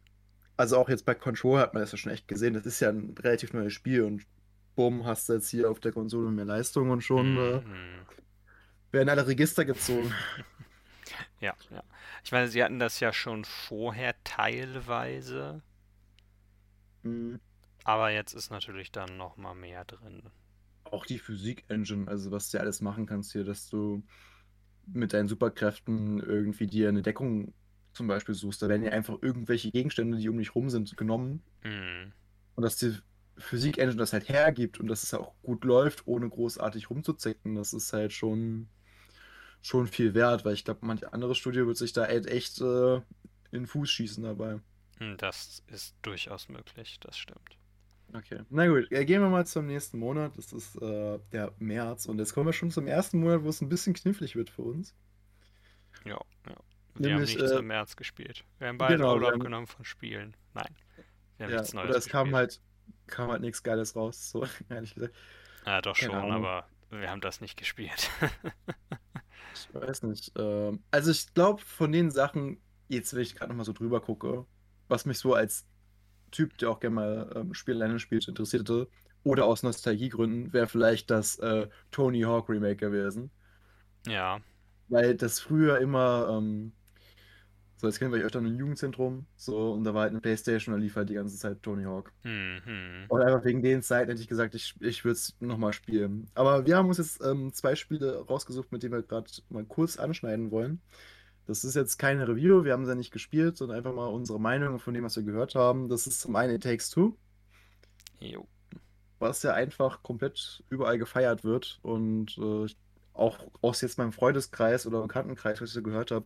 [0.58, 2.54] Also auch jetzt bei Control hat man das ja schon echt gesehen.
[2.56, 4.28] Das ist ja ein relativ neues Spiel und
[4.76, 8.06] bumm, hast du jetzt hier auf der Konsole mehr Leistung und schon äh, Mhm.
[8.92, 10.14] Werden alle Register gezogen.
[11.40, 11.84] Ja, ja.
[12.24, 15.62] Ich meine, sie hatten das ja schon vorher teilweise.
[17.04, 17.40] Mhm.
[17.84, 20.24] Aber jetzt ist natürlich dann noch mal mehr drin.
[20.84, 24.04] Auch die Physik-Engine, also was du alles machen kannst hier, dass du
[24.88, 27.54] mit deinen Superkräften irgendwie dir eine Deckung
[27.94, 28.62] zum Beispiel suchst.
[28.62, 31.44] Da werden ja einfach irgendwelche Gegenstände, die um dich rum sind, genommen.
[31.64, 32.14] Mhm.
[32.56, 32.98] Und dass die
[33.38, 37.94] Physik-Engine das halt hergibt und dass es auch gut läuft, ohne großartig rumzuzicken, das ist
[37.94, 38.68] halt schon,
[39.62, 42.96] schon viel wert, weil ich glaube, manch anderes Studio wird sich da halt echt äh,
[42.96, 43.04] in
[43.52, 44.60] den Fuß schießen dabei.
[45.00, 47.58] Hm, Das ist durchaus möglich, das stimmt.
[48.14, 50.38] Okay, na gut, äh, gehen wir mal zum nächsten Monat.
[50.38, 52.06] Das ist äh, der März.
[52.06, 54.62] Und jetzt kommen wir schon zum ersten Monat, wo es ein bisschen knifflig wird für
[54.62, 54.96] uns.
[56.06, 56.56] Ja, ja.
[56.96, 58.46] Wir haben Nämlich, nichts äh, im März gespielt.
[58.60, 60.36] Wir haben beide genau, Urlaub haben- genommen von Spielen.
[60.54, 60.74] Nein.
[61.38, 62.36] Wir haben Ja, nichts Neues oder es kam gespielt.
[62.38, 62.62] halt,
[63.08, 65.14] kam halt nichts Geiles raus, so ehrlich gesagt.
[65.66, 66.32] Ja, doch schon, Ahnung.
[66.32, 68.10] aber wir haben das nicht gespielt.
[69.60, 70.32] Ich weiß nicht.
[70.38, 74.46] Ähm, also ich glaube, von den Sachen, jetzt wenn ich gerade nochmal so drüber gucke,
[74.88, 75.68] was mich so als
[76.32, 78.90] Typ, der auch gerne mal ähm, Spiele alleine spielt, interessierte,
[79.24, 83.32] oder aus Nostalgiegründen, wäre vielleicht das äh, Tony Hawk Remake gewesen.
[84.06, 84.40] ja,
[84.90, 86.74] Weil das früher immer, ähm,
[87.78, 90.80] so jetzt kennen wir öfter ein Jugendzentrum, so, und da war halt eine Playstation, da
[90.80, 92.12] lief halt die ganze Zeit Tony Hawk.
[92.24, 93.06] mhm.
[93.08, 96.28] Und einfach wegen den Zeiten hätte ich gesagt, ich, ich würde es nochmal spielen.
[96.34, 99.98] Aber wir haben uns jetzt ähm, zwei Spiele rausgesucht, mit denen wir gerade mal kurz
[99.98, 100.82] anschneiden wollen.
[101.46, 104.40] Das ist jetzt keine Review, wir haben sie ja nicht gespielt, sondern einfach mal unsere
[104.40, 105.88] Meinung von dem, was wir gehört haben.
[105.88, 107.16] Das ist zum einen It Takes Two,
[108.20, 108.48] Jo.
[109.20, 111.80] was ja einfach komplett überall gefeiert wird.
[111.84, 112.66] Und äh,
[113.14, 116.26] auch aus jetzt meinem Freundeskreis oder Bekanntenkreis, was ich so gehört habe,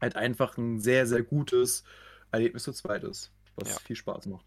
[0.00, 1.84] halt einfach ein sehr, sehr gutes
[2.32, 3.78] Erlebnis zu zweit ist, was Ja.
[3.80, 4.46] viel Spaß macht.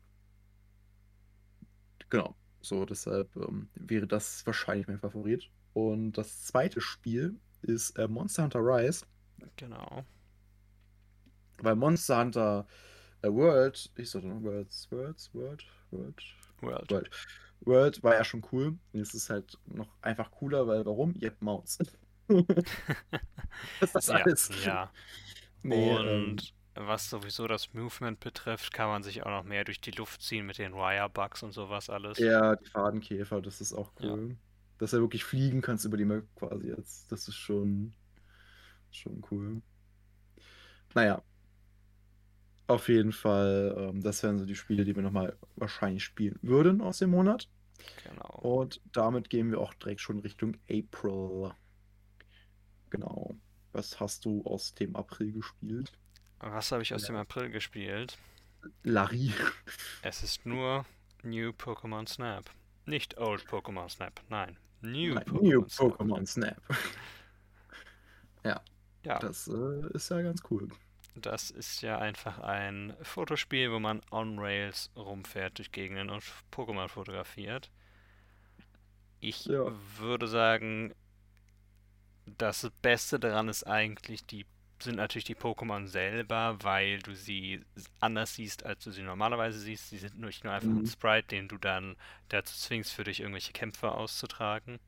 [2.10, 5.50] Genau, so deshalb ähm, wäre das wahrscheinlich mein Favorit.
[5.74, 9.06] Und das zweite Spiel ist äh, Monster Hunter Rise,
[9.58, 10.06] Genau.
[11.60, 12.68] weil Monster Hunter
[13.22, 16.24] äh, World, ich sollte noch Worlds, Worlds, World, World,
[16.62, 16.92] World.
[16.92, 17.12] World.
[17.62, 18.78] World war ja schon cool.
[18.94, 21.16] Jetzt ist halt noch einfach cooler, weil warum?
[21.20, 21.78] Ihr habt Mounts.
[23.80, 24.52] das ist das Ja, alles.
[24.64, 24.92] ja.
[25.64, 29.82] Nee, ähm, Und was sowieso das Movement betrifft, kann man sich auch noch mehr durch
[29.82, 32.18] die Luft ziehen mit den Wire-Bugs und sowas alles.
[32.18, 34.14] ja, die Fadenkäfer, das ist auch Ja.
[34.14, 34.38] cool.
[34.80, 37.12] Dass du wirklich fliegen kannst über die Map quasi jetzt.
[37.12, 37.96] Das ist schon,
[38.92, 39.62] schon cool.
[40.96, 41.24] Naja.
[42.68, 46.82] Auf jeden Fall, ähm, das wären so die Spiele, die wir nochmal wahrscheinlich spielen würden
[46.82, 47.50] aus dem Monat.
[48.04, 48.42] Genau.
[48.42, 51.54] Und damit gehen wir auch direkt schon Richtung April.
[52.90, 53.38] Genau.
[53.78, 55.92] Was hast du aus dem April gespielt?
[56.40, 57.10] Was habe ich aus Ja.
[57.10, 58.18] dem April gespielt?
[58.84, 59.32] Larry.
[60.02, 60.84] Es ist nur
[61.22, 62.50] New Pokémon Snap.
[62.88, 64.58] Nicht Old Pokémon Snap, nein.
[64.82, 65.92] New Nein, Pokémon New Snap.
[65.94, 66.60] Pokémon Snap.
[68.44, 68.62] ja,
[69.04, 70.70] Ja, das äh, ist ja ganz cool.
[71.14, 76.88] das ist ja einfach ein Fotospiel, wo man on Rails rumfährt durch Gegenden und Pokémon
[76.88, 77.70] fotografiert.
[79.20, 79.72] Ich Ja.
[80.00, 80.96] würde sagen,
[82.38, 84.46] das Beste daran ist eigentlich die
[84.80, 87.66] sind natürlich die Pokémon selber, weil du sie
[88.00, 89.90] anders siehst, als du sie normalerweise siehst.
[89.90, 90.86] Sie sind nicht nur einfach ein Mhm.
[90.86, 91.96] Sprite, den du dann
[92.30, 94.80] dazu zwingst, für dich irgendwelche Kämpfe auszutragen,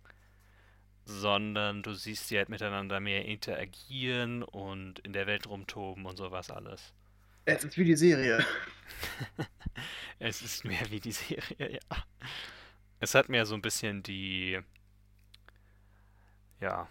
[1.05, 6.51] sondern du siehst sie halt miteinander mehr interagieren und in der Welt rumtoben und sowas
[6.51, 6.93] alles.
[7.45, 8.45] Es ist wie die Serie.
[10.19, 11.97] Es ist mehr wie die Serie, ja.
[12.99, 14.59] Es hat mehr so ein bisschen die,
[16.59, 16.89] ja,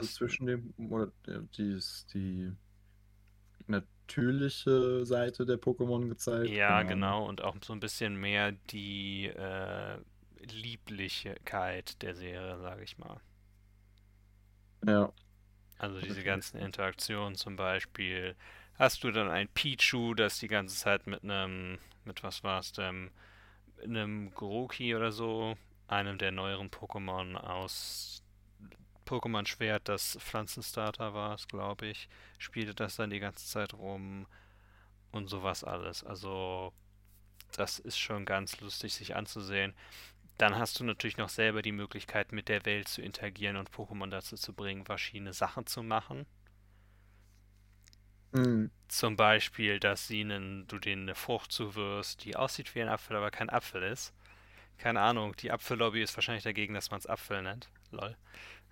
[0.00, 0.14] wie besten?
[0.14, 1.12] zwischen dem, oder
[1.56, 2.52] die ist die
[3.68, 6.58] natürliche Seite der Pokémon gezeigt.
[6.58, 6.86] Ja, Ahnung.
[6.88, 9.98] genau, und auch so ein bisschen mehr die äh,
[10.40, 13.20] Lieblichkeit der Serie, sage ich mal.
[14.86, 15.12] Ja,
[15.78, 18.36] Also diese ganzen Interaktionen zum Beispiel.
[18.74, 22.72] Hast du dann ein Pichu, das die ganze Zeit mit einem, mit was war es
[22.72, 23.10] denn,
[23.84, 25.56] einem Grookey oder so,
[25.88, 28.22] einem der neueren Pokémon aus
[29.06, 34.26] Pokémon Schwert, das Pflanzenstarter war, glaube ich, spielte das dann die ganze Zeit rum
[35.12, 36.04] und sowas alles.
[36.04, 36.72] Also
[37.52, 39.74] das ist schon ganz lustig sich anzusehen.
[40.38, 44.10] Dann hast du natürlich noch selber die Möglichkeit, mit der Welt zu interagieren und Pokémon
[44.10, 46.26] dazu zu bringen, verschiedene Sachen zu machen.
[48.32, 48.70] Mhm.
[48.88, 53.30] Zum Beispiel, dass ihnen, du denen eine Frucht zuwirfst, die aussieht wie ein Apfel, aber
[53.30, 54.12] kein Apfel ist.
[54.78, 57.70] Keine Ahnung, die Apfellobby ist wahrscheinlich dagegen, dass man es Apfel nennt.
[57.90, 58.14] Lol.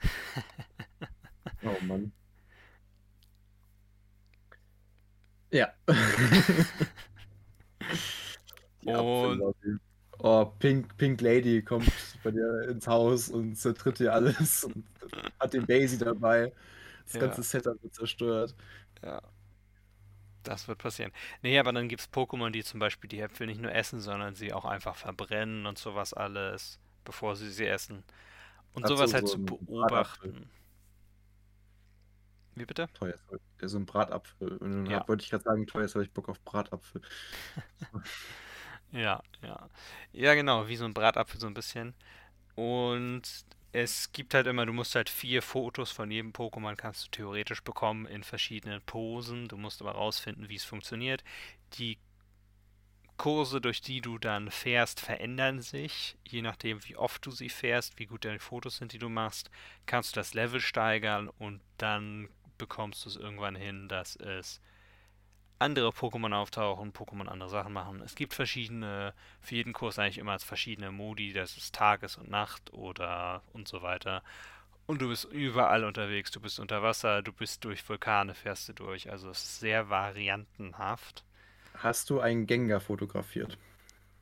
[1.64, 2.12] Oh Mann.
[5.50, 5.72] Ja.
[8.82, 9.54] Die Und-.
[10.20, 11.90] Oh, Pink, Pink Lady kommt
[12.22, 14.84] bei dir ins Haus und zertritt dir alles und
[15.40, 16.52] hat den Daisy dabei.
[17.04, 17.20] Das Ja.
[17.20, 18.54] ganze Setup wird zerstört.
[19.02, 19.20] Ja.
[20.42, 21.12] Das wird passieren.
[21.42, 24.34] Nee, aber dann gibt es Pokémon, die zum Beispiel die Äpfel nicht nur essen, sondern
[24.34, 28.04] sie auch einfach verbrennen und sowas alles, bevor sie sie essen.
[28.74, 30.50] Und so, sowas halt so zu beobachten.
[32.56, 32.88] Wie bitte?
[32.94, 33.14] Teuer.
[33.60, 34.56] Ja, so ein Bratapfel.
[34.58, 37.02] Und dann Ja, wollte ich gerade sagen, teuer, habe ich Bock auf Bratapfel.
[38.92, 39.68] ja, ja.
[40.12, 41.94] Ja, genau, wie so ein Bratapfel so ein bisschen.
[42.56, 43.22] Und
[43.72, 47.62] es gibt halt immer, du musst halt vier Fotos von jedem Pokémon kannst du theoretisch
[47.64, 49.48] bekommen in verschiedenen Posen.
[49.48, 51.24] Du musst aber rausfinden, wie es funktioniert.
[51.74, 51.98] Die
[53.16, 56.16] Kurse, durch die du dann fährst, verändern sich.
[56.24, 59.50] Je nachdem, wie oft du sie fährst, wie gut deine Fotos sind, die du machst,
[59.86, 64.60] kannst du das Level steigern und dann bekommst du es irgendwann hin, dass es
[65.58, 68.02] andere Pokémon auftauchen, Pokémon andere Sachen machen.
[68.02, 72.72] Es gibt verschiedene, für jeden Kurs eigentlich immer verschiedene Modi, das ist Tages- und Nacht
[72.72, 74.22] oder und so weiter.
[74.86, 78.74] Und du bist überall unterwegs, du bist unter Wasser, du bist durch Vulkane, fährst du
[78.74, 79.10] durch.
[79.10, 81.24] Also es ist sehr variantenhaft.
[81.76, 83.58] Hast du einen Gengar fotografiert?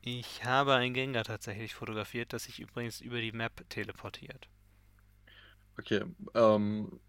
[0.03, 4.49] Ich habe ein Gengar tatsächlich fotografiert, das sich übrigens über die Map teleportiert.
[5.79, 6.03] Okay,
[6.35, 7.01] ähm,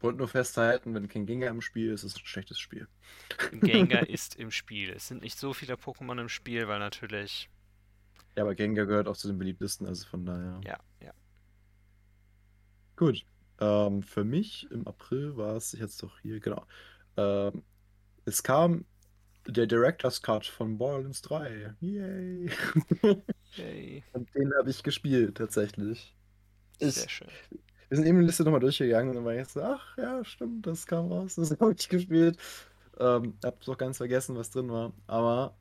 [0.00, 2.88] wollte nur festhalten, wenn kein Gengar im Spiel ist, ist es ein schlechtes Spiel.
[3.62, 4.90] Gengar ist im Spiel.
[4.90, 7.48] Es sind nicht so viele Pokémon im Spiel, weil natürlich,
[8.36, 10.64] Ja, aber Gengar gehört auch zu den beliebtesten, also von daher.
[10.64, 11.12] ja, ja.
[12.96, 13.24] Gut.
[13.60, 16.66] Ähm, für mich im April war es, jetzt doch hier, genau.
[17.16, 17.64] Ähm,
[18.24, 18.86] es kam
[19.46, 21.74] der Director's Cut von Borderlands 3.
[21.80, 22.50] Yay!
[23.56, 24.04] Yay.
[24.12, 26.16] Und den habe ich gespielt, tatsächlich.
[26.80, 27.28] Sehr Ich, schön.
[27.88, 30.66] wir sind eben die Liste nochmal durchgegangen und dann war ich so, ach ja, stimmt,
[30.66, 32.38] das kam raus, das habe ich gespielt.
[32.98, 34.94] Ähm, hab's auch ganz vergessen, was drin war.
[35.06, 35.58] Aber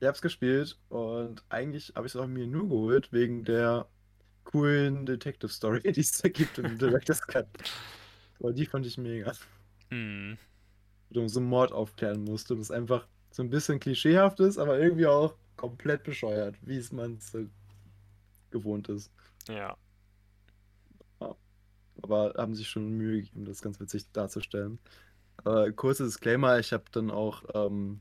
[0.00, 3.88] ich hab's gespielt und eigentlich habe ich es auch mir nur geholt wegen der
[4.44, 7.48] coolen Detective Story, die es da gibt im Director's Cut.
[8.40, 9.32] Weil die fand ich mega.
[9.90, 10.55] Hm, du
[11.10, 15.06] so einen Mord aufklären musst und es einfach so ein bisschen klischeehaft ist, aber irgendwie
[15.06, 17.46] auch komplett bescheuert, wie es man so
[18.50, 19.12] gewohnt ist.
[19.48, 19.76] ja.
[21.20, 21.36] Ja.
[22.02, 24.78] Aber haben sich schon Mühe gegeben, das ganz witzig darzustellen.
[25.44, 28.00] Äh, kurzer Disclaimer, ich habe dann auch ähm,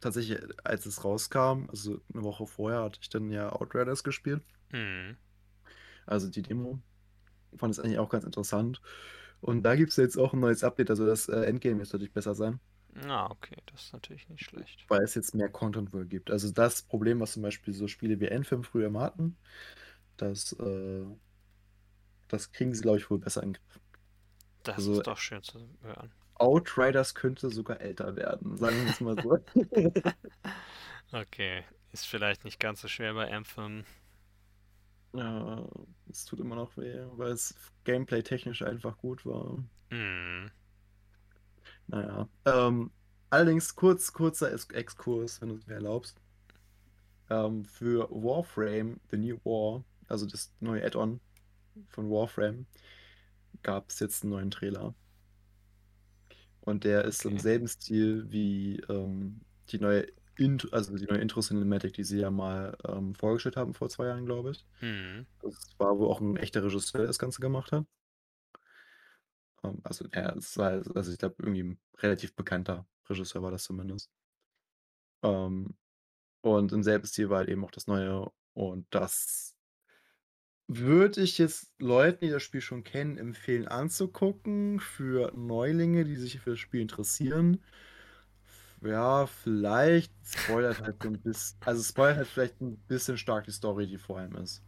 [0.00, 5.16] tatsächlich, als es rauskam, also eine Woche vorher, hatte ich dann ja Outriders gespielt, Hm.
[6.06, 6.80] also die Demo.
[7.56, 8.80] Fand es eigentlich auch ganz interessant.
[9.42, 12.14] Und da gibt es jetzt auch ein neues Update, also das äh, Endgame wird natürlich
[12.14, 12.60] besser sein,
[13.06, 14.88] Ah, okay, das ist natürlich nicht schlecht.
[14.88, 16.30] weil es jetzt mehr Content wohl gibt.
[16.30, 19.36] Also das Problem, was zum Beispiel so Spiele wie N5 früher immer hatten,
[20.16, 21.06] das, äh,
[22.28, 23.80] das kriegen sie, glaube ich, wohl besser in den Griff.
[24.64, 26.12] Das Also ist doch schön zu hören.
[26.34, 29.38] Outriders könnte sogar älter werden, sagen wir es mal so.
[31.12, 33.84] Okay, ist vielleicht nicht ganz so schwer bei Anthem.
[35.14, 35.66] Ja,
[36.10, 39.62] es tut immer noch weh, weil es gameplay-technisch einfach gut war.
[39.90, 40.48] Hm.
[41.86, 42.28] Naja.
[42.44, 42.90] Ähm,
[43.30, 46.20] allerdings kurz, kurzer Ex- Exkurs, wenn du es mir erlaubst.
[47.30, 51.20] Ähm, für Warframe, The New War, also das neue Add-on
[51.88, 52.66] von Warframe,
[53.62, 54.94] gab es jetzt einen neuen Trailer.
[56.60, 57.38] Und der ist im Okay.
[57.38, 60.06] selben Stil wie ähm, die neue
[60.44, 64.26] Intro, also die neue Intro-Cinematic, die sie ja mal ähm, vorgestellt haben vor zwei Jahren,
[64.26, 64.66] glaube ich.
[64.80, 65.26] Hm.
[65.40, 67.86] Das war wohl auch ein echter Regisseur, der das Ganze gemacht hat.
[69.62, 73.64] Ähm, also, ja, es war, also ich glaube, irgendwie ein relativ bekannter Regisseur war das
[73.64, 74.10] zumindest.
[75.22, 75.76] Ähm,
[76.40, 78.30] und im selben Stil war halt eben auch das Neue.
[78.54, 79.54] Und das
[80.66, 84.80] würde ich jetzt Leuten, die das Spiel schon kennen, empfehlen anzugucken.
[84.80, 87.62] Für Neulinge, die sich für das Spiel interessieren.
[88.82, 93.50] Ja, vielleicht spoilert halt so ein bisschen, also spoilert halt vielleicht ein bisschen stark die
[93.52, 94.62] Story, die vor allem ist.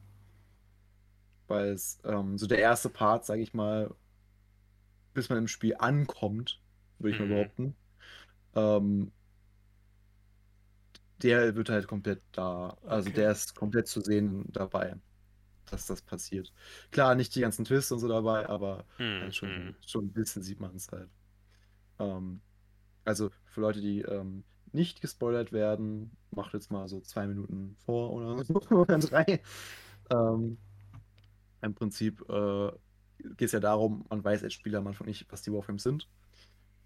[1.46, 3.94] Weil es, ähm, so der erste Part, sage ich mal,
[5.12, 6.62] bis man im Spiel ankommt,
[6.98, 7.28] würde ich mal Hm.
[7.28, 7.76] behaupten,
[8.54, 9.12] ähm,
[11.22, 13.12] der wird halt komplett da, also Okay.
[13.12, 14.96] der ist komplett zu sehen dabei,
[15.66, 16.52] dass das passiert.
[16.92, 19.04] Klar, nicht die ganzen Twists und so dabei, aber Hm.
[19.20, 19.76] halt schon, Hm.
[19.86, 21.10] schon ein bisschen sieht man es halt.
[21.98, 22.42] Ähm,
[23.04, 28.12] also für Leute, die ähm, nicht gespoilert werden, macht jetzt mal so zwei Minuten vor
[28.12, 29.40] oder so, oder drei.
[30.10, 30.58] Ähm,
[31.62, 32.72] Im Prinzip äh,
[33.36, 36.08] geht es ja darum, man weiß als Spieler am Anfang nicht, was die Warframes sind.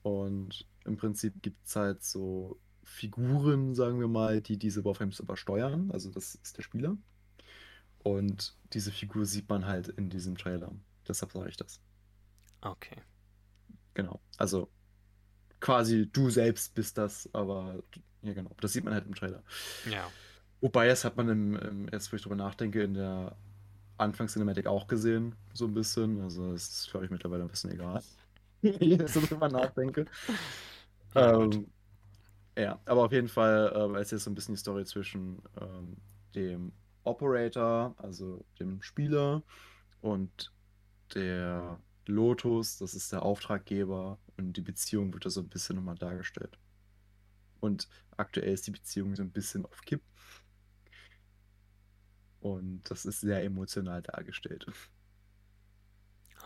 [0.02, 5.90] Und im Prinzip gibt es halt so Figuren, sagen wir mal, die diese Warframes übersteuern.
[5.90, 6.96] Also das ist der Spieler.
[7.98, 10.72] Und diese Figur sieht man halt in diesem Trailer.
[11.06, 11.80] Deshalb sage ich das.
[12.60, 13.02] Okay.
[13.94, 14.20] Genau.
[14.36, 14.70] Also
[15.60, 17.82] quasi du selbst bist das, aber
[18.22, 19.42] ja genau, das sieht man halt im Trailer.
[19.84, 20.12] Ja.
[20.60, 23.36] Wobei, das hat man im, im jetzt, wo ich drüber nachdenke, in der
[23.98, 26.20] Anfangs-Cinematic auch gesehen, so ein bisschen.
[26.22, 28.02] Also es ist, glaube ich, mittlerweile ein bisschen egal.
[28.62, 30.06] Ich so drüber nachdenke.
[31.14, 31.42] Ja.
[31.44, 31.72] Ähm,
[32.58, 36.02] Ja, aber auf jeden Fall äh, ist jetzt so ein bisschen die Story zwischen ähm,
[36.34, 36.72] dem
[37.04, 39.44] Operator, also dem Spieler,
[40.00, 40.52] und
[41.14, 45.96] der Lotus, das ist der Auftraggeber, und die Beziehung wird da so ein bisschen nochmal
[45.96, 46.58] dargestellt.
[47.60, 50.02] Und aktuell ist die Beziehung so ein bisschen auf Kipp.
[52.40, 54.66] Und das ist sehr emotional dargestellt.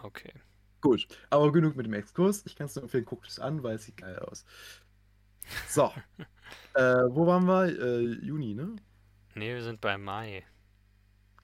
[0.02, 0.32] Okay.
[0.80, 2.44] Gut, aber genug mit dem Exkurs.
[2.44, 4.44] Ich kann es nur empfehlen, guckt es an, weil es sieht geil aus.
[5.68, 5.92] So.
[6.74, 7.66] äh, wo waren wir?
[7.66, 8.74] Äh, Juni, ne?
[9.34, 10.44] Nee, wir sind bei Mai.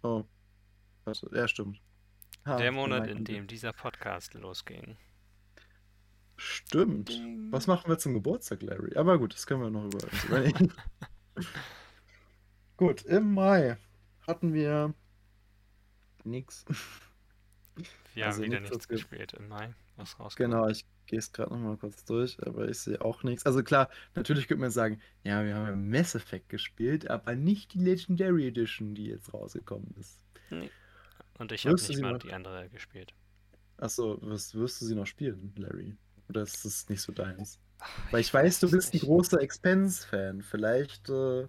[0.03, 0.25] Oh.
[1.33, 1.81] Ja, stimmt.
[2.57, 4.97] Der Ha, Monat, in dem dieser Podcast losging.
[6.37, 7.11] Stimmt.
[7.51, 8.97] Was machen wir zum Geburtstag, Larry?
[8.97, 9.85] Aber gut, das können wir noch
[10.25, 10.73] überlegen.
[12.77, 13.77] gut, im Mai
[14.27, 14.95] hatten wir
[16.25, 16.65] nix.
[18.15, 20.51] Wir Also haben wieder nichts, nichts gespielt im Mai, was rauskommt.
[20.51, 23.45] Genau, ich gehe es gerade nochmal kurz durch, aber ich sehe auch nichts.
[23.47, 27.75] Also klar, natürlich könnte man sagen, ja, wir haben ja Mass Effect gespielt, aber nicht
[27.75, 30.21] die Legendary Edition, die jetzt rausgekommen ist.
[31.39, 33.15] Und ich habe nicht sie mal noch- die andere gespielt.
[33.77, 35.97] Achso, wirst, wirst du sie noch spielen, Larry?
[36.29, 37.61] Oder ist es nicht so deins?
[37.79, 39.05] Ach, Weil ich weiß, du bist ein nicht.
[39.05, 40.43] großer Expense-Fan.
[40.43, 41.43] Vielleicht äh,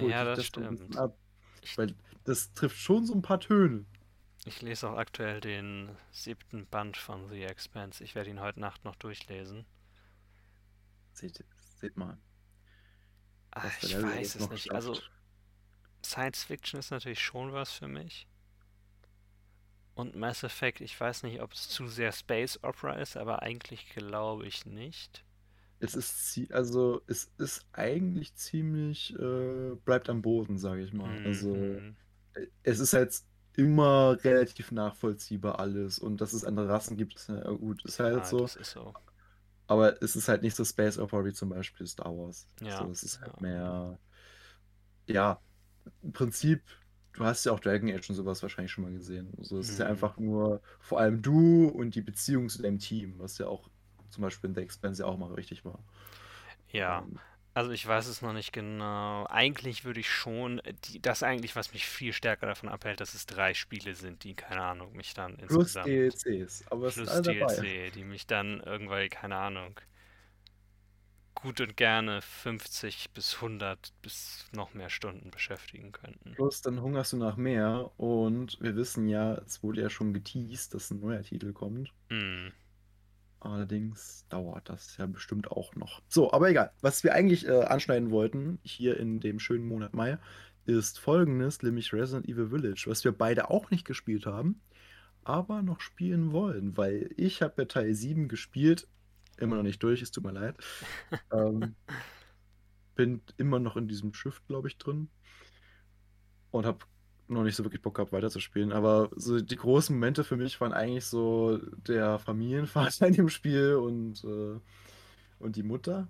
[0.00, 0.96] Ja, das ein bisschen stimmt.
[0.98, 1.16] ab.
[1.62, 1.94] Ich, Weil
[2.24, 3.86] das trifft schon so ein paar Töne.
[4.44, 8.02] ich lese auch aktuell den siebten Band von The Expanse.
[8.02, 9.64] Ich werde ihn heute Nacht noch durchlesen.
[11.12, 11.44] Seht,
[11.80, 12.18] seht mal.
[13.54, 14.72] Der ich weiß es nicht.
[14.72, 15.10] Also schafft.
[16.04, 18.26] Science Fiction ist natürlich schon was für mich.
[19.96, 23.88] Und Mass Effect, ich weiß nicht, ob es zu sehr Space Opera ist, aber eigentlich
[23.88, 25.24] glaube ich nicht.
[25.78, 31.20] Es ist, also, es ist eigentlich ziemlich, äh, bleibt am Boden, sage ich mal.
[31.22, 31.96] Also, Mhm.
[32.34, 33.22] äh, es ist halt
[33.56, 35.98] immer relativ nachvollziehbar alles.
[35.98, 38.50] Und dass es andere Rassen gibt, ist ja gut, ist halt Ah, so.
[38.56, 38.96] ist so.
[39.66, 42.48] Aber es ist halt nicht so Space Opera wie zum Beispiel Star Wars.
[42.60, 43.40] Ja, So, es ist halt ja.
[43.40, 43.98] mehr,
[45.06, 45.40] ja,
[46.02, 46.64] im Prinzip,
[47.16, 49.32] du hast ja auch Dragon Age und sowas wahrscheinlich schon mal gesehen.
[49.40, 49.86] So, es ist ja Mhm.
[49.86, 53.68] einfach nur vor allem du und die Beziehung zu deinem Team, was ja auch
[54.10, 55.84] zum Beispiel in The Expanse ja auch mal richtig war.
[56.72, 57.20] Ja, Ähm,
[57.54, 59.26] also ich weiß es noch nicht genau.
[59.28, 63.26] Eigentlich würde ich schon, die, das eigentlich, was mich viel stärker davon abhält, dass es
[63.26, 67.34] drei Spiele sind, die, keine Ahnung, mich dann plus insgesamt, DLCs, aber es plus alle
[67.34, 67.66] dabei.
[67.66, 69.80] DLC, die mich dann irgendwann, keine Ahnung,
[71.36, 76.32] gut und gerne 50 bis 100 bis noch mehr Stunden beschäftigen könnten.
[76.32, 80.74] Plus dann hungerst du nach mehr und wir wissen ja, es wurde ja schon geteased,
[80.74, 81.92] dass ein neuer Titel kommt.
[82.10, 82.48] Mm,
[83.40, 86.02] Allerdings dauert das ja bestimmt auch noch.
[86.08, 86.72] So, aber egal.
[86.80, 90.18] Was wir eigentlich äh, anschneiden wollten, hier in dem schönen Monat Mai,
[90.64, 94.60] ist folgendes, nämlich Resident Evil Village, was wir beide auch nicht gespielt haben,
[95.22, 98.88] aber noch spielen wollen, weil ich habe ja Teil 7 gespielt,
[99.38, 100.56] immer noch nicht durch, es tut mir leid.
[101.32, 101.76] ähm,
[102.94, 105.10] bin immer noch in diesem Schiff, glaube ich, drin
[106.50, 106.86] und habe
[107.28, 108.72] noch nicht so wirklich Bock gehabt, weiterzuspielen.
[108.72, 113.74] Aber so die großen Momente für mich waren eigentlich so der Familienvater in dem Spiel
[113.74, 114.60] und, äh,
[115.38, 116.08] und die Mutter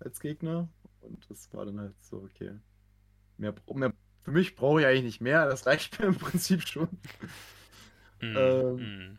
[0.00, 0.68] als Gegner.
[1.00, 2.52] Und das war dann halt so, okay.
[3.36, 6.88] Mehr, mehr, für mich brauche ich eigentlich nicht mehr, das reicht mir im Prinzip schon.
[8.20, 9.18] mm, Ähm, mm.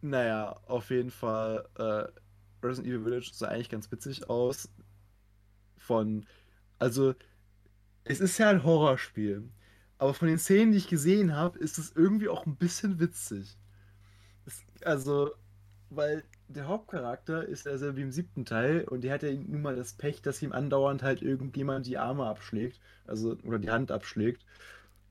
[0.00, 2.20] Naja, auf jeden Fall, äh,
[2.62, 4.68] Resident Evil Village sah eigentlich ganz witzig aus.
[5.78, 6.26] Von,
[6.78, 7.14] also,
[8.04, 9.48] es ist ja ein Horrorspiel.
[9.98, 13.56] Aber von den Szenen, die ich gesehen habe, ist es irgendwie auch ein bisschen witzig.
[14.46, 15.32] Es, also,
[15.90, 19.62] weil der Hauptcharakter ist ja so wie im siebten Teil und der hat ja nun
[19.62, 23.90] mal das Pech, dass ihm andauernd halt irgendjemand die Arme abschlägt, also, oder die Hand
[23.90, 24.44] abschlägt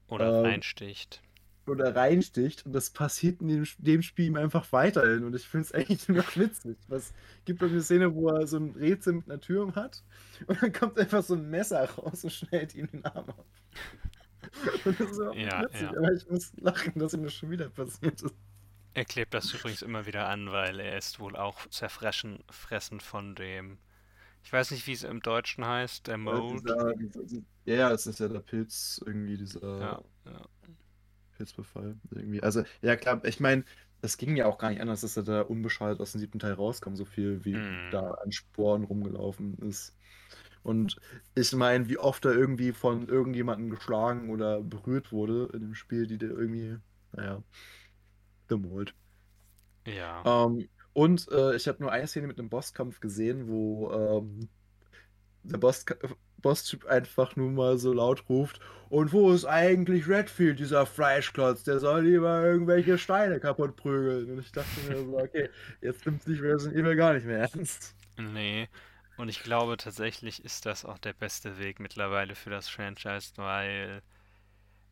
[0.08, 1.22] Oder ähm, reinsticht.
[1.70, 5.66] Oder reinsticht und das passiert in dem, dem Spiel ihm einfach weiterhin und ich finde
[5.66, 6.78] es eigentlich nur witzig.
[6.90, 7.14] Es
[7.46, 10.04] gibt doch eine Szene, wo er so ein Rätsel mit einer Tür hat
[10.48, 13.46] und dann kommt einfach so ein Messer raus und schneidet ihm den Arm ab.
[14.86, 15.98] Und das ist nicht Ja, witzig, ja.
[15.98, 18.36] aber ich muss lachen, dass ihm das schon wieder passiert ist.
[18.94, 23.34] Er klebt das übrigens immer wieder an, weil er ist wohl auch zerfressen fressen von
[23.36, 23.80] dem.
[24.44, 26.64] Ich weiß nicht, wie es im Deutschen heißt, der Ja, Mold.
[26.64, 27.22] dieser, dieser,
[27.66, 30.48] ja, es ist ja der Pilz, irgendwie dieser Ja, ja.
[31.38, 32.00] Pilzbefall.
[32.12, 32.42] Irgendwie.
[32.44, 33.64] Also, ja klar, ich meine,
[34.02, 36.54] das ging ja auch gar nicht anders, dass er da unbeschadet aus dem siebten Teil
[36.54, 37.90] rauskam, so viel wie Mm.
[37.90, 39.98] da an Sporen rumgelaufen ist.
[40.64, 41.00] Und
[41.36, 46.08] ich meine, wie oft er irgendwie von irgendjemandem geschlagen oder berührt wurde in dem Spiel,
[46.08, 46.78] die der irgendwie,
[47.14, 47.44] naja,
[48.48, 48.96] gemalt.
[49.86, 50.24] Ja.
[50.26, 54.50] Ähm, und äh, ich habe nur eine Szene mit einem Bosskampf gesehen, wo ähm,
[55.44, 55.86] der Boss,
[56.42, 58.60] Boss-Typ einfach nur mal so laut ruft:
[58.90, 61.64] Und wo ist eigentlich Redfield, dieser Fleischklotz?
[61.64, 64.32] Der soll lieber irgendwelche Steine kaputt prügeln.
[64.32, 65.50] Und ich dachte mir so: Okay,
[65.82, 67.96] jetzt nimmt sich Resident Evil gar nicht mehr ernst.
[68.18, 68.68] Nee.
[69.18, 74.04] Und ich glaube tatsächlich ist das auch der beste Weg mittlerweile für das Franchise, weil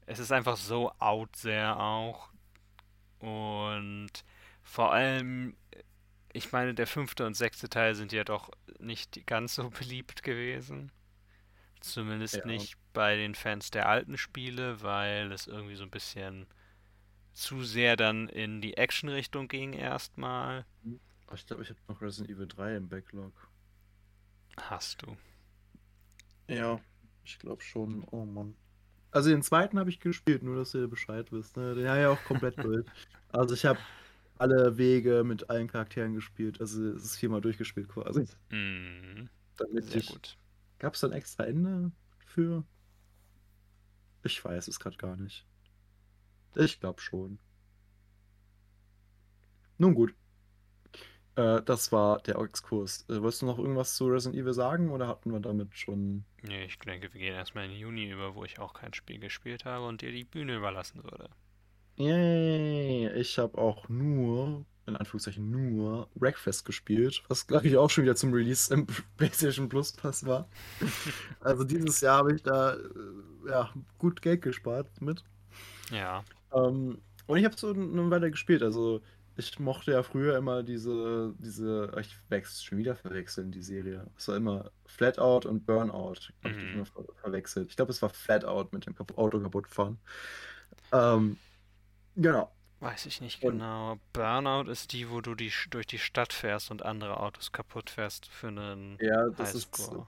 [0.07, 2.29] es ist einfach so out there auch.
[3.19, 4.09] Und
[4.63, 5.55] vor allem,
[6.33, 10.91] ich meine, der fünfte und sechste Teil sind ja doch nicht ganz so beliebt gewesen.
[11.85, 12.45] Zumindest Ja.
[12.45, 16.47] nicht bei den Fans der alten Spiele, weil es irgendwie so ein bisschen
[17.33, 20.65] zu sehr dann in die Action-Richtung ging erstmal.
[21.33, 23.33] Ich glaube, ich habe noch Resident Evil 3 im Backlog.
[24.57, 25.15] Hast du.
[26.47, 26.79] Ja,
[27.23, 28.03] ich glaube schon.
[28.11, 28.55] Oh Mann.
[29.11, 31.55] Also den zweiten habe ich gespielt, nur dass ihr Bescheid wisst.
[31.57, 31.75] Ne?
[31.75, 32.85] Den habe ich auch komplett durch.
[33.29, 33.79] Also ich habe
[34.37, 36.59] alle Wege mit allen Charakteren gespielt.
[36.61, 38.25] Also es ist viermal durchgespielt quasi.
[38.49, 40.07] Mhm, Damit sehr ich.
[40.07, 40.37] gut.
[40.79, 41.91] Gab es da ein extra Ende
[42.25, 42.63] für?
[44.23, 45.45] Ich weiß es gerade gar nicht.
[46.55, 47.39] Ich glaube schon.
[49.77, 50.15] Nun gut.
[51.35, 53.05] Äh, das war der Exkurs.
[53.09, 56.25] Äh, wolltest du noch irgendwas zu Resident Evil sagen oder hatten wir damit schon?
[56.41, 59.65] Nee, ich denke, wir gehen erstmal in Juni über, wo ich auch kein Spiel gespielt
[59.65, 61.29] habe und dir die Bühne überlassen würde.
[61.97, 63.11] Yay!
[63.19, 68.15] Ich habe auch nur, in Anführungszeichen nur, Wreckfest gespielt, was glaube ich auch schon wieder
[68.15, 68.85] zum Release im
[69.17, 70.47] PlayStation Plus Pass war.
[71.39, 72.79] Also dieses Jahr habe ich da äh,
[73.49, 75.23] ja, gut Geld gespart mit.
[75.91, 76.23] Ja.
[76.53, 78.61] Ähm, und ich habe so eine Weile gespielt.
[78.63, 79.01] Also
[79.37, 84.09] ich mochte ja früher immer diese, diese, ich wechsle schon wieder verwechseln, die Serie.
[84.17, 86.31] Es war immer Flatout und Burnout.
[86.43, 86.73] Habe ich Mhm.
[86.73, 87.69] immer ver verwechselt.
[87.69, 89.99] Ich glaube, es war Flatout mit dem Auto kaputt fahren.
[90.93, 91.37] Ähm,
[92.15, 92.54] genau.
[92.85, 93.97] Weiß ich nicht Und genau.
[94.13, 98.27] Burnout ist die, wo du die, durch die Stadt fährst und andere Autos kaputt fährst
[98.27, 99.69] für einen ja, das ist.
[99.77, 100.07] Highscore.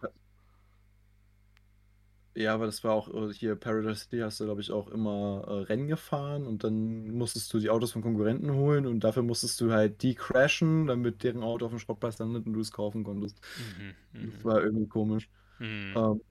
[2.36, 5.44] Ja, aber das war auch äh, hier Paradise City hast du, glaube ich, auch immer
[5.48, 9.60] äh, Rennen gefahren und dann musstest du die Autos von Konkurrenten holen und dafür musstest
[9.60, 13.04] du halt die crashen, damit deren Auto auf dem Schrottplatz landet und du es kaufen
[13.04, 13.42] konntest.
[13.56, 15.30] Mhm, Das mhm, war irgendwie komisch.
[15.60, 15.96] mhm.
[15.96, 16.22] Ähm,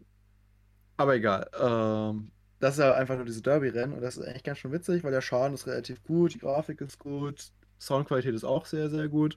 [0.96, 1.50] aber egal.
[1.58, 5.04] Ähm, das ist ja einfach nur diese Derby-Rennen und das ist eigentlich ganz schön witzig,
[5.04, 9.08] weil der Schaden ist relativ gut, die Grafik ist gut, Soundqualität ist auch sehr, sehr
[9.08, 9.36] gut.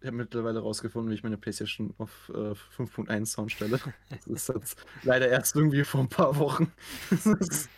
[0.00, 3.80] Ich habe mittlerweile rausgefunden, wie ich meine PlayStation auf äh, 5.1 Sound stelle.
[4.10, 6.72] Das ist jetzt leider erst irgendwie vor ein paar Wochen.
[7.10, 7.68] Das ist,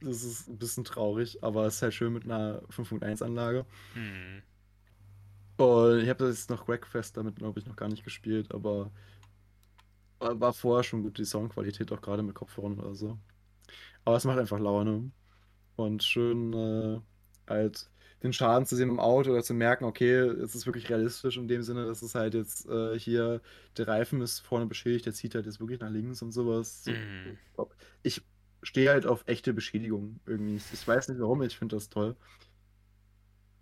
[0.00, 3.64] das ist ein bisschen traurig, aber es ist halt schön mit einer 5.1 Anlage.
[3.94, 4.42] Mhm.
[5.56, 8.90] Und ich habe das jetzt noch Wreckfest damit, glaube ich, noch gar nicht gespielt, aber
[10.18, 13.18] war vorher schon gut, die Soundqualität, auch gerade mit Kopfhörern oder so.
[14.04, 15.10] Aber es macht einfach Laune.
[15.76, 17.00] Und schön äh,
[17.48, 17.88] halt
[18.22, 21.48] den Schaden zu sehen im Auto oder zu merken, okay, es ist wirklich realistisch in
[21.48, 23.40] dem Sinne, dass es halt jetzt äh, hier,
[23.76, 26.84] der Reifen ist vorne beschädigt, der zieht halt jetzt wirklich nach links und sowas.
[26.84, 26.92] So,
[27.56, 27.74] top.
[28.02, 28.22] Ich
[28.62, 30.60] stehe halt auf echte Beschädigung irgendwie.
[30.72, 32.14] Ich weiß nicht warum, ich finde das toll.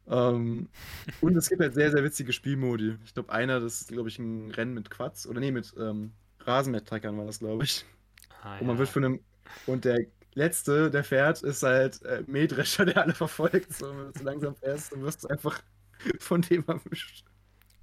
[0.06, 0.68] Ähm,
[1.22, 2.96] und es gibt halt sehr, sehr witzige Spielmodi.
[3.04, 5.26] Ich glaube, einer, das ist, glaube ich, ein Rennen mit Quads.
[5.26, 7.86] Oder nee, mit ähm, Rasenmähertreckern war das, glaube ich.
[8.42, 9.20] Ah Und man wird von einem.
[9.66, 9.98] Und der
[10.34, 13.72] letzte, der fährt, ist halt äh, Mähdrescher, der alle verfolgt.
[13.72, 15.62] So, wenn du zu langsam fährst, dann wirst du einfach
[16.18, 17.24] von dem erwischt.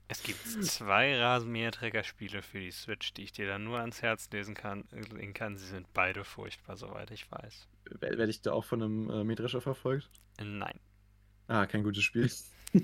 [0.10, 4.56] Es gibt zwei Rasenmäherträger-Spiele für die Switch, die ich dir dann nur ans Herz lesen
[4.56, 5.58] kann, legen kann.
[5.58, 7.68] Sie sind beide furchtbar, soweit ich weiß.
[8.00, 10.10] Werde ich da auch von einem äh, Mähdrescher verfolgt?
[10.42, 10.80] Nein.
[11.48, 12.30] Ah, kein gutes Spiel.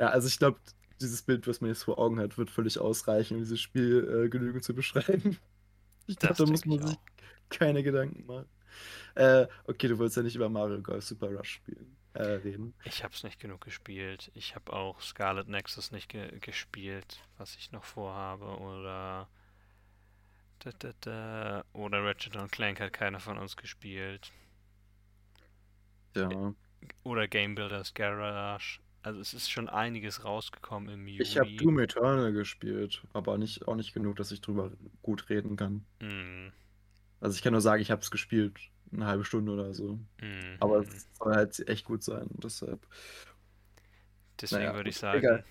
[0.00, 0.58] Ja, also ich glaube,
[1.00, 4.28] dieses Bild, was man jetzt vor Augen hat, wird völlig ausreichen, um dieses Spiel äh,
[4.30, 5.38] genügend zu beschreiben.
[6.10, 6.98] Ich glaube, Das da muss man ich sich
[7.48, 8.48] keine Gedanken machen.
[9.14, 12.74] Äh, okay, du wolltest ja nicht über Mario Golf Super Rush spielen, äh, reden.
[12.84, 14.30] Ich habe es nicht genug gespielt.
[14.34, 18.58] Ich habe auch Scarlet Nexus nicht ge gespielt, was ich noch vorhabe.
[18.58, 19.28] Oder,
[20.60, 24.32] da, da, da, oder Ratchet und Clank hat keiner von uns gespielt.
[26.16, 26.54] Ja.
[27.04, 28.80] Oder Game Builders Garage.
[29.02, 31.56] Also es ist schon einiges rausgekommen im Ich habe Juli.
[31.56, 34.72] Doom Eternal gespielt, aber nicht, auch nicht genug, dass ich drüber
[35.02, 35.86] gut reden kann.
[36.00, 36.52] Mm,
[37.20, 38.58] Also ich kann nur sagen, ich habe es gespielt,
[38.92, 39.98] eine halbe Stunde oder so.
[40.22, 42.28] mm, Aber es soll halt echt gut sein.
[42.42, 42.86] Deshalb,
[44.40, 45.44] Deswegen naja, würde ich sagen, egal.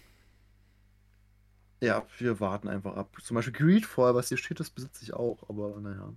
[1.82, 3.16] Ja, wir warten einfach ab.
[3.22, 6.14] Zum Beispiel Greedfall, was hier steht, das besitze ich auch, aber naja.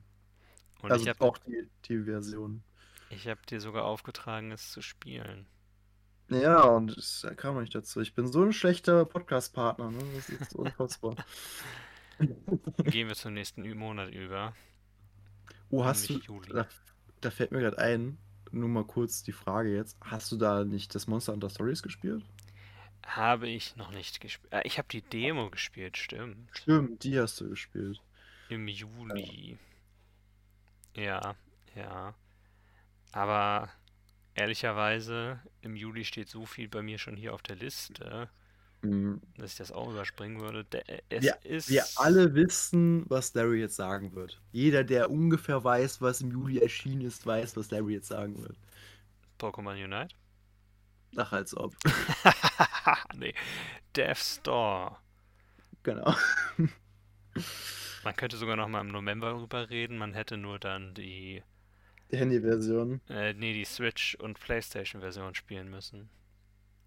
[0.82, 2.62] und Also ich habe auch die, die Version.
[3.10, 5.46] ich hab dir sogar aufgetragen, es zu spielen.
[6.32, 8.00] Ja, und es kam nicht dazu.
[8.00, 10.04] Ich bin so ein schlechter Podcast-Partner, ne?
[10.14, 11.16] Das ist unfassbar.
[12.84, 14.54] Gehen wir zum nächsten Monat über,
[15.72, 16.20] Oh, hast du,
[16.52, 16.66] da,
[17.22, 18.18] da fällt mir gerade ein,
[18.50, 22.22] nur mal kurz die Frage jetzt, hast du da nicht das Monster Hunter Stories gespielt?
[23.06, 24.52] Habe ich noch nicht gespielt.
[24.52, 26.50] Äh, ich habe die Demo gespielt, stimmt.
[26.52, 28.02] Stimmt, die hast du gespielt.
[28.50, 29.56] Im Juli.
[30.94, 31.34] Ja,
[31.74, 32.14] ja.
[33.12, 33.70] Aber
[34.34, 38.28] ehrlicherweise, im Juli steht so viel bei mir schon hier auf der Liste.
[38.84, 39.20] Hm.
[39.36, 40.64] dass ich das auch überspringen würde.
[40.64, 41.68] Der, es Wir, ist.
[41.70, 44.40] wir alle wissen, was Larry jetzt sagen wird.
[44.50, 48.56] Jeder, der ungefähr weiß, was im Juli erschienen ist, weiß, was Larry jetzt sagen wird.
[49.38, 50.16] Pokémon Unite?
[51.16, 51.76] Ach, als ob.
[53.16, 53.34] nee.
[53.94, 54.96] Death Store.
[55.84, 56.14] Genau.
[58.02, 59.96] Man könnte sogar noch mal im November darüber reden.
[59.98, 61.42] Man hätte nur dann die,
[62.12, 63.00] Die Handy-Version.
[63.08, 66.08] äh, nee, die Switch- und Playstation-Version spielen müssen.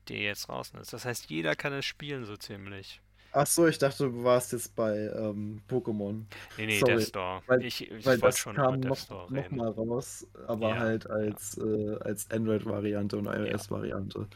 [0.07, 0.93] Die jetzt draußen ist.
[0.93, 3.01] Das heißt, jeder kann es spielen, so ziemlich.
[3.31, 6.23] Ach so, ich dachte, du warst jetzt bei ähm, Pokémon.
[6.57, 7.41] Nee, nee, Sorry, Death Store.
[7.47, 9.57] weil- ich ich Weil wollte schon kam über noch, Death Store noch reden.
[9.57, 14.27] mal raus, aber Ja, halt als, äh, als Android-Variante und iOS-Variante.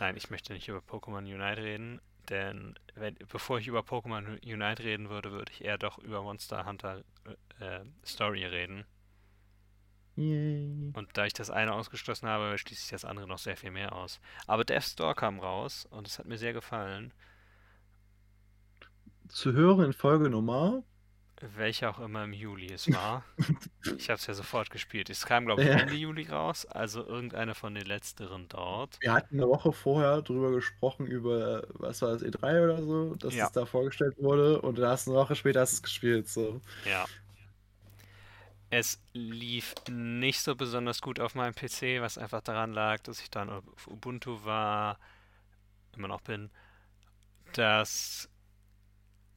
[0.00, 4.82] Nein, ich möchte nicht über Pokémon Unite reden, denn wenn, bevor ich über Pokémon Unite
[4.82, 7.04] reden würde, würde ich eher doch über Monster Hunter
[7.60, 8.84] äh, Story reden.
[10.16, 10.94] Yay.
[10.94, 13.92] Und da ich das eine ausgeschlossen habe, schließe ich das andere noch sehr viel mehr
[13.94, 14.20] aus.
[14.46, 17.12] Aber Death Store kam raus und es hat mir sehr gefallen.
[19.28, 20.82] Zu hören in Folge Nummer.
[21.56, 23.24] Welcher auch immer im Juli es war.
[23.98, 25.10] ich habe es ja sofort gespielt.
[25.10, 25.74] Es kam, glaube ich, Ja.
[25.74, 28.98] Ende Juli raus, also irgendeine von den letzteren dort.
[29.00, 33.34] Wir hatten eine Woche vorher drüber gesprochen, über, was war das, E3 oder so, dass
[33.34, 33.46] Ja.
[33.46, 36.28] es da vorgestellt wurde und dann hast du eine Woche später hast du es gespielt.
[36.28, 36.60] So.
[36.84, 37.08] Ja.
[38.72, 43.30] Es lief nicht so besonders gut auf meinem PC, was einfach daran lag, dass ich
[43.30, 44.98] dann auf Ubuntu war,
[45.94, 46.50] immer noch bin,
[47.52, 48.30] dass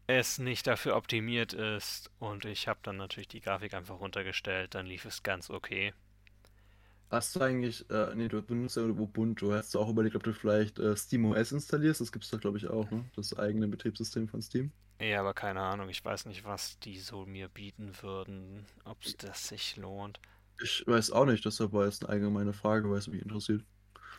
[0.08, 4.86] es nicht dafür optimiert ist und ich habe dann natürlich die Grafik einfach runtergestellt, dann
[4.86, 5.94] lief es ganz okay.
[7.10, 10.34] Hast du eigentlich, äh, nee, du benutzt ja Ubuntu, hast du auch überlegt, ob du
[10.34, 12.02] vielleicht äh, SteamOS installierst?
[12.02, 13.06] Das gibt es da, glaube ich, auch, ne?
[13.16, 14.72] Das eigene Betriebssystem von Steam.
[15.00, 19.18] Ja, aber keine Ahnung, ich weiß nicht, was die so mir bieten würden, ob es
[19.18, 20.20] das sich lohnt.
[20.62, 23.64] Ich weiß auch nicht, deshalb war jetzt eine allgemeine Frage, weil es mich interessiert.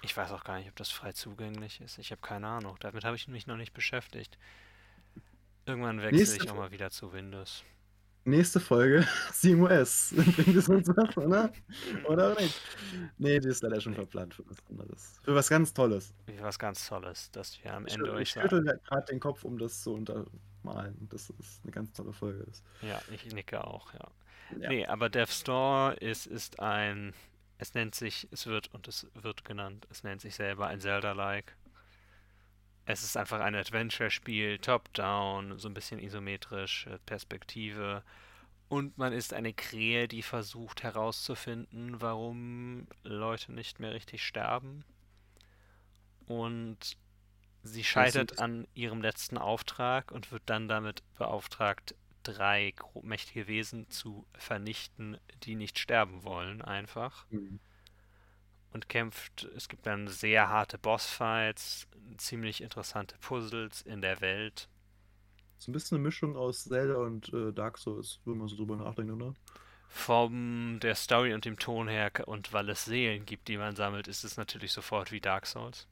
[0.02, 1.98] Ich weiß auch gar nicht, ob das frei zugänglich ist.
[1.98, 2.76] Ich habe keine Ahnung.
[2.80, 4.38] Damit habe ich mich noch nicht beschäftigt.
[5.66, 7.64] Irgendwann wechsle Nächste ich auch mal wieder zu Windows.
[8.26, 10.12] Nächste Folge, SteamOS.
[10.16, 11.52] Bringt es uns was, oder?
[12.08, 12.60] Oder nicht?
[13.18, 15.20] Nee, die ist leider schon verplant für was anderes.
[15.22, 16.12] Für was ganz Tolles.
[16.26, 19.44] Wie was ganz Tolles, dass wir am Ich, Ende euch ich schüttel gerade den Kopf,
[19.44, 22.64] um das zu untermalen, dass es eine ganz tolle Folge ist.
[22.82, 24.08] Ja, ich nicke auch, ja.
[24.58, 24.68] Ja.
[24.70, 27.14] Nee, aber Death Store ist, ist ein.
[27.58, 31.56] Es nennt sich, es wird und es wird genannt, es nennt sich selber ein Zelda-like.
[32.86, 38.04] Es ist einfach ein Adventure-Spiel, top-down, so ein bisschen isometrisch, äh, Perspektive.
[38.68, 44.84] Und man ist eine Krähe, die versucht herauszufinden, warum Leute nicht mehr richtig sterben.
[46.26, 46.96] Und
[47.64, 52.72] sie scheitert an ihrem letzten Auftrag und wird dann damit beauftragt, drei
[53.02, 57.26] mächtige Wesen zu vernichten, die nicht sterben wollen, einfach.
[57.30, 57.60] Mhm.
[58.72, 61.88] Und kämpft, es gibt dann sehr harte Bossfights,
[62.18, 64.68] ziemlich interessante Puzzles in der Welt.
[65.58, 68.76] So ein bisschen eine Mischung aus Zelda und äh, Dark Souls, wenn man so drüber
[68.76, 69.34] nachdenkt, oder?
[69.88, 74.06] Vom der Story und dem Ton her und weil es Seelen gibt, die man sammelt,
[74.06, 75.88] ist es natürlich sofort wie Dark Souls.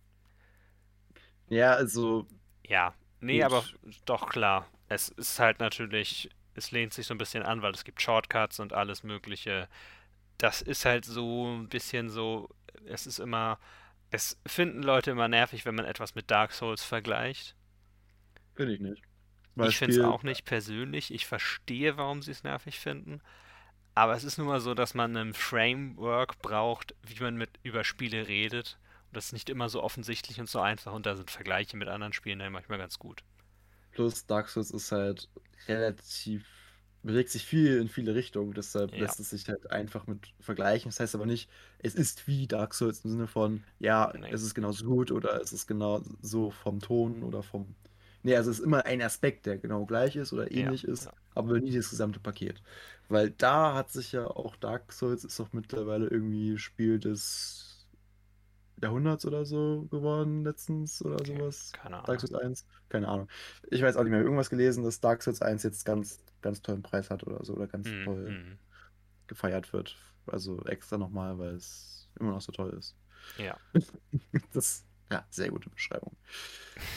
[1.49, 2.27] Ja, also,
[2.67, 3.43] Ja, nee, Gut.
[3.43, 3.65] aber
[4.07, 4.69] doch klar.
[4.89, 8.61] Es ist halt natürlich, es lehnt sich so ein bisschen an, weil es gibt Shortcuts
[8.61, 9.69] und alles Mögliche.
[10.39, 12.51] Das ist halt so ein bisschen so,
[12.87, 13.59] es ist immer,
[14.11, 17.57] es finden Leute immer nervig, wenn man etwas mit Dark Souls vergleicht.
[18.55, 19.03] finde ich nicht.
[19.57, 21.13] Ich finde es auch nicht persönlich.
[21.13, 23.21] Ich verstehe, warum sie es nervig finden.
[23.95, 27.85] Aber es ist nun mal so, dass man ein Framework braucht, wie man mit über
[27.85, 28.79] Spiele redet.
[29.07, 30.93] Und das ist nicht immer so offensichtlich und so einfach.
[30.93, 33.23] Und da sind Vergleiche mit anderen Spielen dann manchmal ganz gut.
[33.93, 35.29] Plus Dark Souls ist halt
[35.69, 36.45] relativ,
[37.05, 38.99] bewegt sich viel in viele Richtungen, deshalb Ja.
[38.99, 40.91] lässt es sich halt einfach mit vergleichen.
[40.91, 44.31] Das heißt aber nicht, es ist wie Dark Souls im Sinne von, ja, Nee.
[44.31, 47.77] es ist genauso gut oder es ist genau so vom Ton oder vom.
[48.23, 51.09] Nee, also es ist immer ein Aspekt, der genau gleich ist oder Ja, ähnlich ist,
[51.09, 51.15] ja.
[51.35, 52.63] aber nie das gesamte Paket.
[53.09, 57.74] Weil da hat sich ja auch Dark Souls ist doch mittlerweile irgendwie Spiel des
[58.83, 61.73] Jahrhunderts oder so geworden letztens oder Okay, sowas.
[61.73, 62.21] keine Dark Ahnung.
[62.21, 62.67] Souls 1?
[62.89, 63.29] Keine Ahnung.
[63.71, 64.21] Ich weiß auch nicht mehr.
[64.23, 67.67] Irgendwas gelesen, dass Dark Souls 1 jetzt ganz, ganz tollen Preis hat oder so oder
[67.67, 68.59] ganz Hm, toll hm.
[69.27, 69.97] gefeiert wird.
[70.27, 72.97] Also extra nochmal, weil es immer noch so toll ist.
[73.37, 73.59] Ja,
[74.53, 76.17] Das, ja, sehr gute Beschreibung.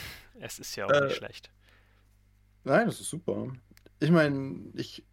[0.40, 1.50] es ist ja auch Äh, nicht schlecht.
[2.64, 3.52] Nein, das ist super.
[4.00, 5.04] Ich meine, ich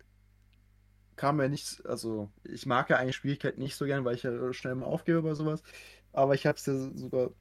[1.15, 4.53] kam ja nicht, also ich mag ja eigentlich Schwierigkeiten nicht so gern, weil ich ja
[4.53, 5.63] schnell mal aufgebe bei sowas.
[6.15, 7.31] Aber ich habe es ja sogar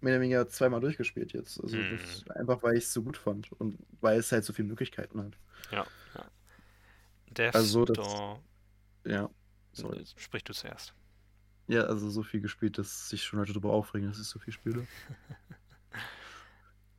[0.00, 1.60] mehr oder weniger zweimal durchgespielt jetzt.
[1.62, 1.98] Also Hm.
[2.34, 5.38] einfach weil ich es so gut fand und weil es halt so viele Möglichkeiten hat.
[5.70, 6.30] Ja, ja.
[7.30, 8.40] Death also das- Store,
[9.06, 9.30] Ja,
[9.72, 10.00] sorry.
[10.00, 10.94] äh, sprich du zuerst.
[11.66, 14.52] Ja, also so viel gespielt, dass sich schon Leute darüber aufregen, dass ich so viel
[14.52, 14.86] spiele.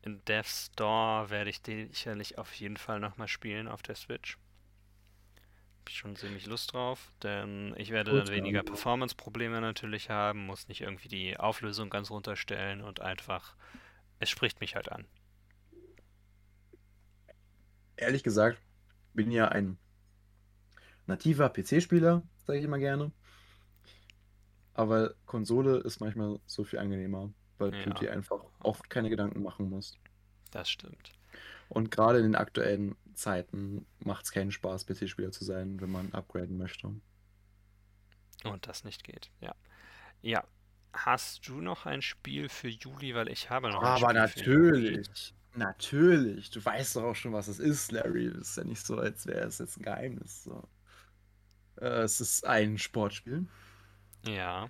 [0.01, 4.37] in Death's Door werde ich den sicherlich auf jeden Fall nochmal spielen auf der Switch.
[5.87, 8.35] Schon ziemlich Lust drauf, denn ich werde dann Total.
[8.35, 13.55] weniger Performance-Probleme natürlich haben, muss nicht irgendwie die Auflösung ganz runterstellen und einfach,
[14.19, 15.07] es spricht mich halt an.
[17.97, 18.61] Ehrlich gesagt,
[19.13, 19.77] bin ja ein
[21.07, 23.11] nativer PC-Spieler, sage ich immer gerne.
[24.75, 27.93] Aber Konsole ist manchmal so viel angenehmer, weil du Ja.
[27.93, 29.97] dir einfach oft keine Gedanken machen musst.
[30.51, 31.11] Das stimmt.
[31.69, 36.11] Und gerade in den aktuellen Zeiten macht es keinen Spaß, PC-Spieler zu sein, wenn man
[36.13, 36.93] upgraden möchte.
[38.43, 39.55] Und das nicht geht, ja.
[40.21, 40.43] Ja.
[40.93, 43.15] Hast du noch ein Spiel für Juli?
[43.15, 44.91] Weil ich habe noch ein Aber Spiel für Juli.
[44.91, 46.49] natürlich, natürlich.
[46.51, 48.27] Du weißt doch auch schon, was es ist, Larry.
[48.27, 50.43] Es ist ja nicht so, als wäre es jetzt ein Geheimnis.
[50.45, 50.67] So.
[51.81, 53.45] Äh, es ist ein Sportspiel
[54.25, 54.69] Ja.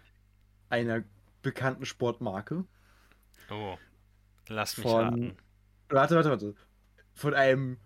[0.69, 1.03] einer
[1.43, 2.65] bekannten Sportmarke.
[3.51, 3.77] Oh.
[4.47, 5.37] Lass mich Von- raten.
[5.89, 6.55] Warte, warte, warte.
[7.13, 7.77] Von einem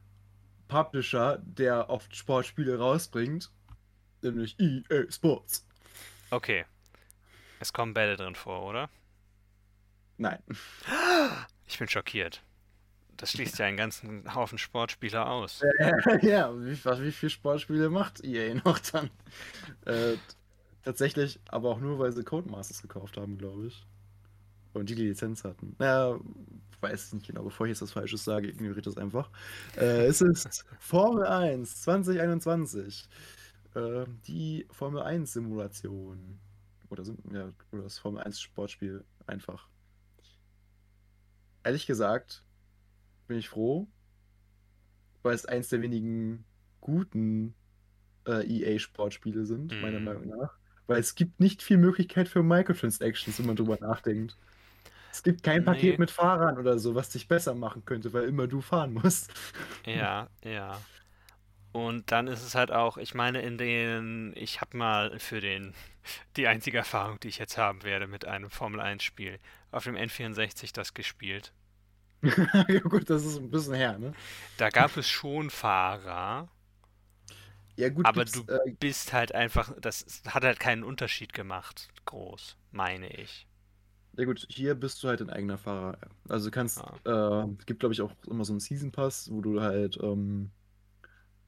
[0.68, 3.52] Publisher, der oft Sportspiele rausbringt,
[4.22, 5.68] nämlich EA Sports.
[6.32, 6.66] Okay.
[7.60, 8.90] Es kommen Bälle drin vor, oder?
[10.18, 10.40] Nein.
[11.66, 12.44] Ich bin schockiert.
[13.18, 15.62] Das schließt ja einen ganzen Haufen Sportspieler aus.
[16.22, 19.10] ja, wie, wie viele Sportspiele macht EA noch dann?
[19.86, 20.16] Äh,
[20.84, 23.86] tatsächlich, aber auch nur, weil sie Codemasters gekauft haben, glaube ich.
[24.74, 25.76] Und die die Lizenz hatten.
[25.80, 26.18] Naja,
[26.82, 29.30] weiß ich nicht genau, bevor ich jetzt was Falsches sage, ignoriert das einfach.
[29.78, 33.10] Äh, es ist Formel 1 2021.
[33.76, 36.40] Äh, die Formel 1 Simulation.
[36.90, 37.04] Oder,
[37.34, 39.68] ja, oder das Formel 1 Sportspiel einfach.
[41.64, 42.44] Ehrlich gesagt,
[43.28, 43.88] bin ich froh,
[45.22, 46.46] weil es eins der wenigen
[46.82, 47.54] guten
[48.28, 50.06] äh, EA-Sportspiele sind, meiner Mhm.
[50.06, 50.58] Meinung nach.
[50.88, 54.38] Weil es gibt nicht viel Möglichkeit für Microtransactions, wenn man drüber nachdenkt.
[55.12, 55.66] Es gibt kein Nee.
[55.66, 59.32] Paket mit Fahrern oder so, was dich besser machen könnte, weil immer du fahren musst.
[59.86, 60.86] Ja, ja.
[61.72, 65.76] Und dann ist es halt auch, ich meine, in den, ich habe mal für den,
[66.38, 69.40] die einzige Erfahrung, die ich jetzt haben werde mit einem Formel 1 Spiel,
[69.72, 71.54] auf dem N64 das gespielt.
[72.68, 74.16] ja gut, das ist ein bisschen her, ne?
[74.58, 76.50] Da gab es schon Fahrer,
[77.78, 82.58] Ja gut, aber du äh, bist halt einfach, das hat halt keinen Unterschied gemacht, groß,
[82.72, 83.48] meine ich.
[84.20, 85.98] Ja gut, hier bist du halt ein eigener Fahrer.
[86.28, 87.00] Also du kannst, Ah.
[87.06, 90.52] äh, es gibt glaube ich auch immer so einen Season Pass, wo du halt ähm,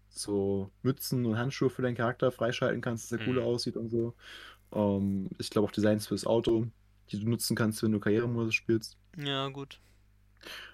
[0.10, 3.46] so Mützen und Handschuhe für deinen Charakter freischalten kannst, dass der cooler Mhm.
[3.46, 4.16] aussieht und so.
[4.74, 6.68] Ähm, ich glaube auch Designs fürs Auto,
[7.12, 8.98] die du nutzen kannst, wenn du Karrieremodus spielst.
[9.18, 9.80] Ja, gut.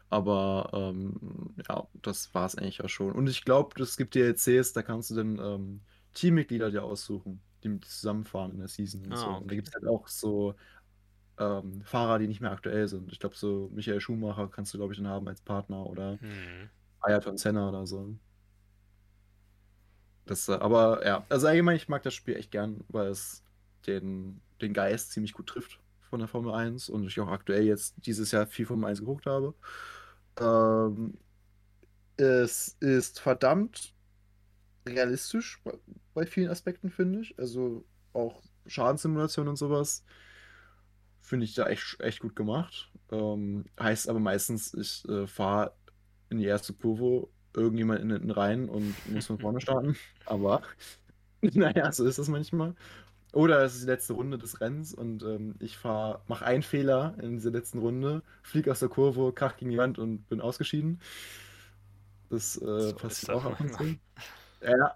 [0.10, 3.12] Aber ähm, ja, das war es eigentlich auch schon.
[3.12, 5.82] Und ich glaube, es gibt DLCs, da kannst du dann ähm,
[6.14, 9.40] Teammitglieder dir aussuchen, die mit zusammenfahren in der Season und Ah, so.
[9.42, 10.56] Und da gibt es halt auch so
[11.40, 13.12] ähm, Fahrer, die nicht mehr aktuell sind.
[13.12, 16.70] Ich glaube, so Michael Schumacher kannst du, glaube ich, dann haben als Partner oder Hm.
[17.02, 18.18] Ayrton Senna oder so.
[20.26, 23.44] Das, äh, aber ja, also allgemein, ich mag das Spiel echt gern, weil es
[23.86, 25.80] den, den Geist ziemlich gut trifft
[26.10, 29.26] von der Formel 1 und ich auch aktuell jetzt dieses Jahr viel Formel 1 geguckt
[29.26, 29.56] habe.
[30.40, 31.20] Ähm,
[32.18, 33.96] es ist verdammt
[34.88, 35.78] realistisch bei,
[36.14, 37.38] bei vielen Aspekten, finde ich.
[37.40, 40.06] Also auch Schadenssimulation und sowas
[41.28, 42.90] finde ich da echt, echt gut gemacht.
[43.12, 45.74] Ähm, heißt aber meistens, ich äh, fahre
[46.30, 49.98] in die erste Kurve irgendjemand in hinten rein und muss von vorne starten.
[50.26, 50.62] Aber
[51.42, 52.76] naja, so ist das manchmal.
[53.34, 57.16] Oder es ist die letzte Runde des Rennens und ähm, ich fahre, mache einen Fehler
[57.22, 61.02] in dieser letzten Runde, fliege aus der Kurve, krach gegen die Wand und bin ausgeschieden.
[62.30, 63.84] Das äh, So passiert auch ab und zu.
[64.62, 64.96] Ja.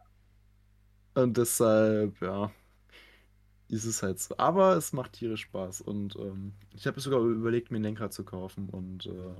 [1.13, 2.51] Und deshalb, ja,
[3.71, 4.37] ist es halt so.
[4.37, 5.81] Aber es macht tierisch Spaß.
[5.81, 9.35] Und ähm, ich habe sogar überlegt, mir ein Lenkrad zu kaufen und äh,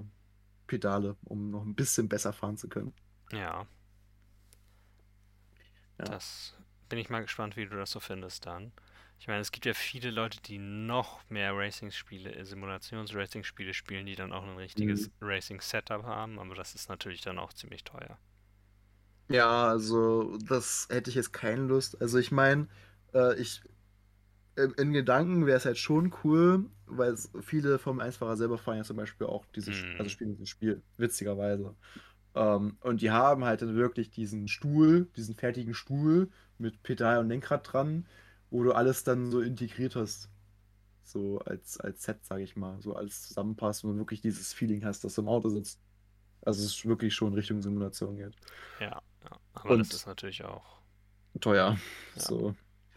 [0.68, 2.94] Pedale, um noch ein bisschen besser fahren zu können.
[3.32, 3.68] Ja,
[6.00, 6.16] Ja.
[6.16, 6.56] das
[6.90, 8.72] bin ich mal gespannt, wie du das so findest dann.
[9.20, 14.16] Ich meine, es gibt ja viele Leute, die noch mehr Racing-Spiele, äh, Simulations-Racing-Spiele spielen, die
[14.16, 15.12] dann auch ein richtiges Mhm.
[15.22, 18.18] Racing-Setup haben, aber das ist natürlich dann auch ziemlich teuer.
[19.30, 22.02] Ja, also das hätte ich jetzt keine Lust.
[22.02, 22.68] Also ich meine,
[23.14, 23.62] äh, ich
[24.64, 28.84] in, in Gedanken wäre es halt schon cool, weil viele Formel 1-Fahrer selber fahren ja
[28.84, 31.76] zum Beispiel auch dieses, Sp- also spielen dieses Spiel, witzigerweise.
[32.36, 37.30] Ähm, und die haben halt dann wirklich diesen Stuhl, diesen fertigen Stuhl mit Pedal und
[37.30, 38.08] Lenkrad dran,
[38.52, 40.30] wo du alles dann so integriert hast.
[41.04, 42.82] So als, als Set, sage ich mal.
[42.82, 45.80] So alles zusammenpasst und wirklich dieses Feeling hast, dass du im Auto sitzt.
[46.44, 48.36] Also es ist wirklich schon Richtung Simulation geht.
[48.80, 49.40] Ja, ja.
[49.54, 50.82] Aber das Und ist natürlich auch.
[51.40, 51.78] teuer.
[52.16, 52.22] Ja.
[52.22, 52.56] So.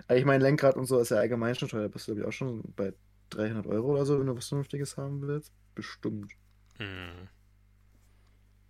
[0.08, 1.82] Aber Ich meine, Lenkrad und so ist ja allgemein schon teuer.
[1.82, 2.92] Da bist du, glaube ich, auch schon bei
[3.30, 5.52] 300 Euro oder so, wenn du was Vernünftiges haben willst.
[5.74, 6.32] Bestimmt.
[6.78, 7.28] Mhm.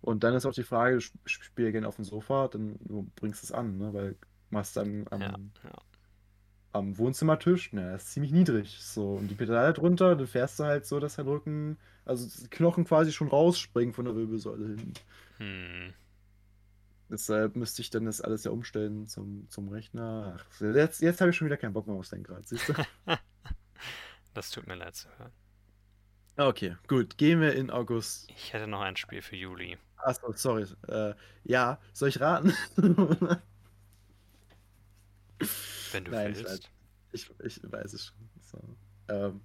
[0.01, 3.43] Und dann ist auch die Frage, ich spiele gerne auf dem Sofa, dann du bringst
[3.43, 3.93] es an, ne?
[3.93, 4.15] weil
[4.51, 5.71] machst dann am, Ja, ja.
[6.73, 8.77] am Wohnzimmertisch, na, das ist ziemlich niedrig.
[8.79, 12.85] So, und die Pedale drunter, dann fährst du halt so, dass der Rücken, also Knochen
[12.85, 14.93] quasi schon rausspringen von der Wirbelsäule hinten.
[15.37, 15.93] Hm.
[17.09, 20.37] Deshalb müsste ich dann das alles ja umstellen zum, zum Rechner.
[20.39, 22.73] Ach, jetzt, jetzt habe ich schon wieder keinen Bock mehr aufs Lenkrad, siehst du?
[24.33, 25.31] Das tut mir leid zu hören.
[26.35, 27.17] Okay, gut.
[27.17, 28.29] Gehen wir in August.
[28.29, 29.77] Ich hätte noch ein Spiel für Juli.
[29.95, 30.65] Achso, sorry.
[30.89, 31.13] Äh,
[31.45, 32.53] ja, soll ich raten?
[35.91, 36.69] Wenn du Nein, ich weiß, willst.
[37.13, 38.29] ich, ich weiß es schon.
[38.41, 38.59] So.
[39.07, 39.41] Ähm,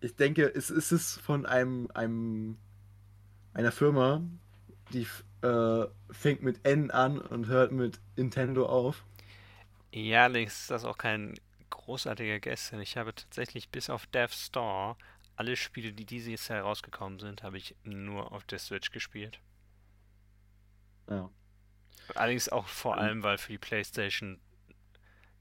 [0.00, 2.58] ich denke, es, es ist von einem, einem
[3.54, 4.22] einer Firma,
[4.92, 5.06] die
[5.42, 9.04] äh, fängt mit N an und hört mit Nintendo auf.
[9.92, 11.38] Ja, allerdings ist das auch kein
[11.70, 14.96] großartiger denn ich habe tatsächlich bis auf Death Star
[15.36, 19.40] alle Spiele, die dieses Jahr rausgekommen sind, habe ich nur auf der Switch gespielt.
[21.08, 21.30] Ja.
[22.14, 22.98] Allerdings auch vor Ähm.
[22.98, 24.40] allem, weil für die PlayStation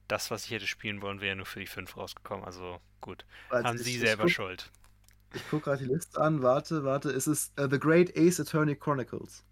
[0.07, 2.45] das, was ich hätte spielen wollen, wäre nur für die 5 rausgekommen.
[2.45, 4.71] Also gut, Warte, haben ich, sie ich selber guck, Schuld.
[5.33, 6.41] ich guck gerade die Liste an.
[6.43, 7.09] Warte, warte.
[7.11, 9.43] Es ist äh, The Great Ace Attorney Chronicles.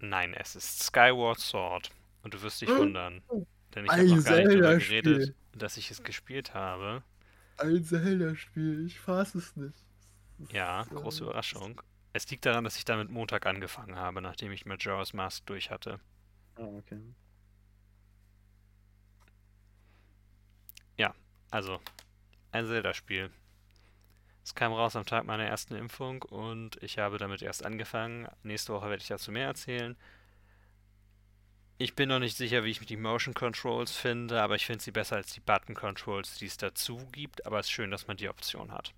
[0.00, 1.90] Nein, es ist Skyward Sword.
[2.22, 2.78] Und du wirst dich Hm?
[2.78, 3.22] wundern,
[3.74, 7.02] denn ich habe noch gar nicht darüber geredet, dass ich es gespielt habe.
[7.58, 8.86] Ein Zelda-Spiel.
[8.86, 9.78] Ich fasse es nicht.
[10.52, 11.80] Ja, ist, große äh, Überraschung.
[12.12, 16.00] Es liegt daran, dass ich damit Montag angefangen habe, nachdem ich Majora's Mask durch hatte.
[16.56, 17.00] Ah, okay.
[21.50, 21.80] Also,
[22.52, 23.30] ein Zelda-Spiel.
[24.48, 28.26] Es kam raus am Tag meiner ersten Impfung und ich habe damit erst angefangen.
[28.42, 29.94] Nächste Woche werde ich dazu mehr erzählen.
[31.76, 34.90] Ich bin noch nicht sicher, wie ich die Motion Controls finde, aber ich finde sie
[34.90, 37.44] besser als die Button Controls, die es dazu gibt.
[37.44, 38.94] Aber es ist schön, dass man die Option hat.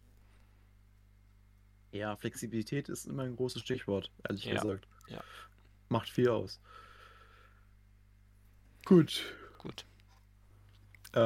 [1.90, 4.86] Ja, Flexibilität ist immer ein großes Stichwort, ehrlich Ja, gesagt.
[5.09, 5.20] ja.
[5.88, 6.61] Macht viel aus.
[8.84, 9.24] Gut.
[9.59, 9.84] Gut,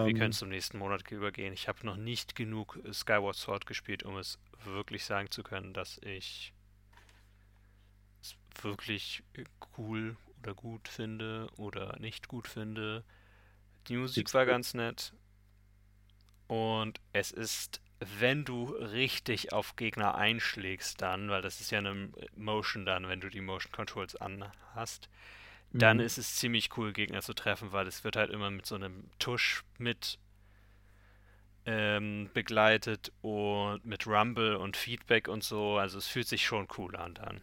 [0.02, 1.52] wir Ähm, können zum nächsten Monat übergehen.
[1.52, 5.74] Ich habe noch nicht genug äh, Skyward Sword gespielt, um es wirklich sagen zu können,
[5.74, 6.54] dass ich
[8.20, 9.44] es wirklich äh,
[9.78, 13.04] cool oder gut finde oder nicht gut finde.
[13.88, 15.14] Die Musik war ganz nett
[16.46, 22.10] und es ist, wenn du richtig auf Gegner einschlägst dann, weil das ist ja eine
[22.36, 25.08] Motion dann, wenn du die Motion Controls anhast,
[25.78, 26.00] dann Mhm.
[26.00, 29.10] ist es ziemlich cool, Gegner zu treffen, weil es wird halt immer mit so einem
[29.18, 30.18] Tusch mit
[31.66, 35.76] ähm, begleitet und mit Rumble und Feedback und so.
[35.78, 37.40] Also es fühlt sich schon cool an dann.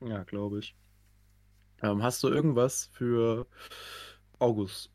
[0.00, 0.76] Ja, glaube ich.
[1.82, 3.46] Ähm, hast du irgendwas für
[4.38, 4.90] August?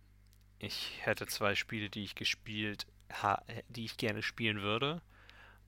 [0.59, 5.01] Ich hätte zwei Spiele, die ich gespielt ha die ich gerne spielen würde.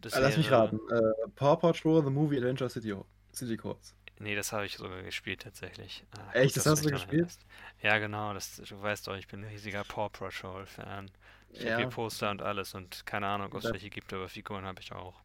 [0.02, 0.80] Das Ah, lass mich wäre, raten.
[0.92, 2.94] Äh, Paw Patrol, The Movie Adventure City,
[3.34, 3.94] City Course.
[4.20, 6.06] Nee, das habe ich sogar gespielt tatsächlich.
[6.12, 7.30] Ah, Echt, das hast du gespielt?
[7.30, 7.46] erinnerst.
[7.82, 11.12] Ja, genau, das, du weißt doch, ich bin ein riesiger Paw Patrol Fan.
[11.58, 14.30] Ich habe hier Ja, Poster und alles und keine Ahnung, ob es welche gibt, aber
[14.30, 15.22] Figuren habe ich auch.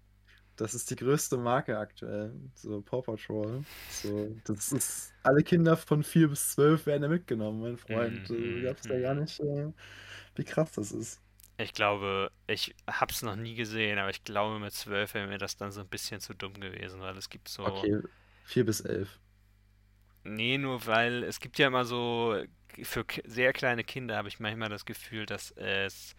[0.57, 2.33] das ist die größte Marke aktuell.
[2.55, 3.65] So Paw Patrol.
[3.89, 8.29] So, das ist, alle Kinder von 4 bis 12 werden da mitgenommen, mein Freund.
[8.29, 9.21] Du Mhm, glaubst ja gar mhm.
[9.21, 9.73] nicht, äh,
[10.37, 11.23] wie krass das ist.
[11.57, 15.57] Ich glaube, ich hab's noch nie gesehen, aber ich glaube, mit 12 wäre mir das
[15.57, 17.87] dann so ein bisschen zu dumm gewesen, weil es gibt so.
[17.87, 18.01] Okay,
[18.45, 19.19] 4 bis 11.
[20.25, 22.43] Nee, nur weil es gibt ja immer so,
[22.83, 26.15] für sehr kleine Kinder habe ich manchmal das Gefühl, dass es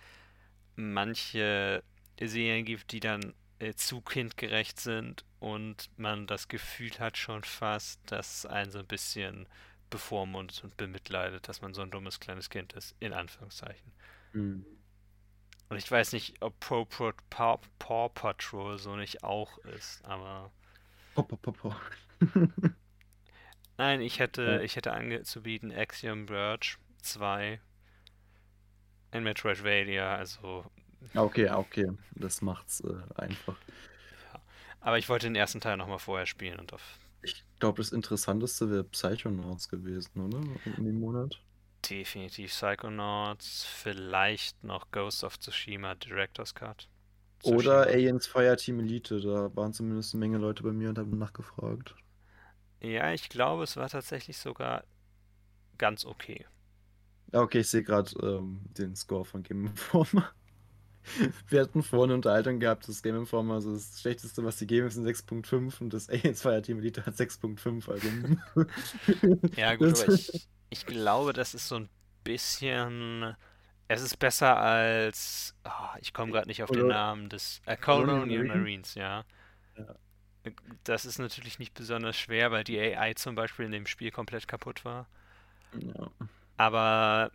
[0.76, 1.84] manche
[2.20, 8.00] Serien gibt, die dann äh, zu kindgerecht sind und man das Gefühl hat schon fast,
[8.06, 9.48] dass einen so ein bisschen
[9.90, 13.92] bevormundet und bemitleidet, dass man so ein dummes kleines Kind ist, in Anführungszeichen.
[14.34, 14.66] Hm.
[15.70, 20.52] Und ich weiß nicht, ob Pro, Pro, Paw, Paw Patrol so nicht auch ist, aber
[21.16, 21.76] Pop, pop, pop, pop.
[23.78, 27.60] nein, ich hätte, ich hätte anzubieten Axiom Verge 2
[29.12, 30.66] in Metroidvania, also
[31.14, 31.88] Ah, Okay, ah, okay.
[32.12, 33.58] Das macht's äh, einfach.
[34.80, 38.70] Aber ich wollte den ersten Teil nochmal vorher spielen und auf Ich glaube, das Interessanteste
[38.70, 40.42] wäre Psychonauts gewesen, oder?
[40.78, 41.42] In dem Monat.
[41.90, 46.88] definitiv Psychonauts, vielleicht noch Ghost of Tsushima Director's Cut.
[47.44, 47.94] Oder Tsushima.
[47.94, 49.22] Aliens Fireteam Elite.
[49.22, 51.96] Da waren zumindest eine Menge Leute bei mir und haben nachgefragt.
[52.86, 54.84] Ja, ich glaube, es war tatsächlich sogar
[55.78, 56.46] ganz okay.
[57.32, 60.32] Okay, ich sehe gerade ähm, den Score von Game Informer.
[61.50, 64.88] Wir hatten vorhin eine Unterhaltung gehabt, das Game Informer, also das Schlechteste, was die geben,
[64.88, 67.92] ist ein 6.5 und das Aliens Fireteam Elite hat 6.5.
[67.92, 68.08] Also.
[69.56, 71.90] Ja, gut, aber ich, ich glaube, das ist so ein
[72.24, 73.36] bisschen.
[73.88, 75.56] Es ist besser als.
[75.64, 77.62] ah, ich komme gerade nicht auf den Namen des.
[77.66, 78.62] Äh, Colonial Colonial Marine?
[78.62, 79.26] Marines, ja.
[79.78, 79.96] Ja.
[80.86, 84.48] Das ist natürlich nicht besonders schwer, weil die AI zum Beispiel in dem Spiel komplett
[84.48, 85.08] kaputt war.
[85.74, 86.28] Ja.
[86.58, 87.32] Aber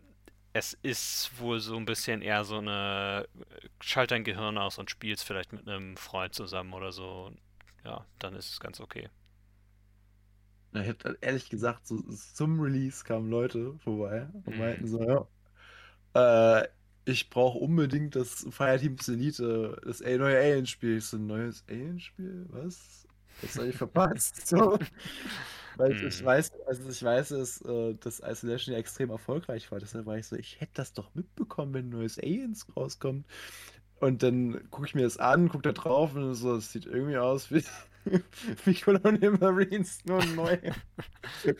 [0.54, 3.28] es ist wohl so ein bisschen eher so eine
[3.82, 7.32] schalt dein Gehirn aus und spielst vielleicht mit einem Freund zusammen oder so.
[7.84, 9.10] Ja, dann ist es ganz okay.
[10.72, 12.00] Ich hätte ehrlich gesagt, so
[12.34, 14.56] zum Release kamen Leute vorbei und Hm.
[14.56, 15.00] meinten so,
[16.14, 16.68] ja, äh,
[17.04, 20.98] ich brauche unbedingt das Fireteams Elite, das neue Alien-Spiel.
[20.98, 22.46] Ich so, ein neues Alien-Spiel?
[22.50, 23.06] Was?
[23.40, 24.46] Was habe ich verpasst?
[24.46, 24.78] So,
[25.74, 26.24] weil ich, ich Hm.
[26.24, 29.78] weiß, also ich weiß, dass äh, das Isolation ja extrem erfolgreich war.
[29.80, 33.26] Deshalb war ich so, ich hätte das doch mitbekommen, wenn ein neues Aliens rauskommt.
[34.00, 37.18] Und dann gucke ich mir das an, gucke da drauf und so, es sieht irgendwie
[37.18, 37.64] aus wie,
[38.64, 40.58] wie Colonial Marines, nur neu.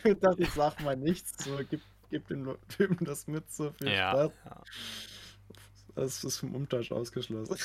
[0.03, 3.93] Ich dachte, ich sag mal nichts, so, gib, gib dem Typen das mit, so viel
[3.93, 4.31] Ja, Spaß.
[4.45, 4.65] ja.
[5.95, 7.57] Das ist vom Umtausch ausgeschlossen.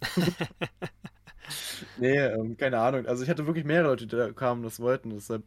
[1.96, 3.06] Nee, ähm, keine Ahnung.
[3.06, 5.10] Also ich hatte wirklich mehrere Leute, die da kamen und das wollten.
[5.10, 5.44] Deshalb,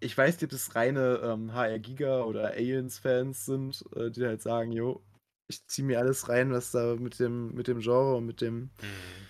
[0.00, 4.42] ich weiß nicht, ob das reine ähm, HR Giga oder Aliens-Fans sind, äh, die halt
[4.42, 5.02] sagen, jo,
[5.48, 8.70] ich ziehe mir alles rein, was da mit dem, mit dem Genre und mit dem
[8.80, 9.28] Hm.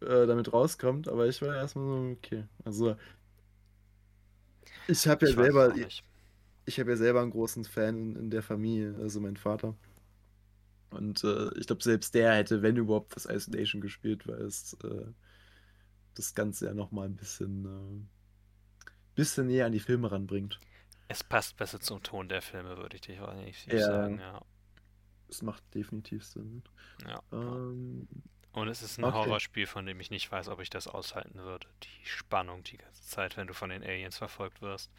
[0.00, 1.08] äh, damit rauskommt.
[1.08, 2.44] Aber ich war erstmal so, okay.
[2.64, 2.96] Also
[4.86, 5.74] ich habe ja Ich selber,
[6.66, 9.74] ich habe ja selber einen großen Fan in, in der Familie, also mein Vater.
[10.90, 15.12] Und äh, ich glaube, selbst der hätte, wenn überhaupt, das Isolation gespielt, weil es äh,
[16.14, 18.06] das Ganze ja nochmal ein bisschen, äh,
[19.14, 20.60] bisschen näher an die Filme ranbringt.
[21.08, 24.40] Es passt besser zum Ton der Filme, würde ich definitiv Ja, sagen, ja.
[25.28, 26.62] es macht definitiv Sinn.
[27.06, 27.22] Ja.
[27.32, 28.08] Ähm,
[28.52, 29.14] Und es ist ein okay.
[29.14, 31.66] Horrorspiel, von dem ich nicht weiß, ob ich das aushalten würde.
[31.82, 34.90] Die Spannung die ganze Zeit, wenn du von den Aliens verfolgt wirst.